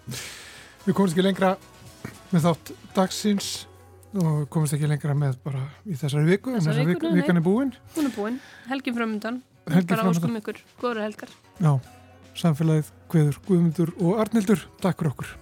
Við 0.86 0.96
komumst 0.96 1.16
ekki 1.16 1.26
lengra 1.26 1.52
með 2.32 2.46
þátt 2.46 2.72
dagsins 2.96 3.50
og 4.16 4.46
komumst 4.52 4.78
ekki 4.78 4.88
lengra 4.88 5.16
með 5.18 5.36
bara 5.44 5.66
í 5.84 5.98
þessari 5.98 6.30
viku, 6.30 6.54
en 6.54 6.62
þessari 6.62 6.88
viku, 6.94 7.12
vikan 7.18 7.42
er 7.42 7.44
búin. 7.44 7.74
Hún 7.96 8.08
er 8.08 8.16
búin, 8.16 8.40
helgin 8.70 8.96
framöndan. 8.96 9.42
Helgin 9.66 9.98
framöndan. 9.98 9.98
Bara 9.98 10.16
áskum 10.16 10.40
ykkur, 10.40 10.62
góður 10.80 11.04
helgar. 11.04 11.36
Já, 11.62 11.76
samfélagið, 12.34 12.88
Guður, 13.12 13.36
Guðmundur 13.46 13.94
og 14.02 14.18
Arnildur, 14.24 14.66
takk 14.82 14.98
fyrir 14.98 15.12
okkur. 15.12 15.32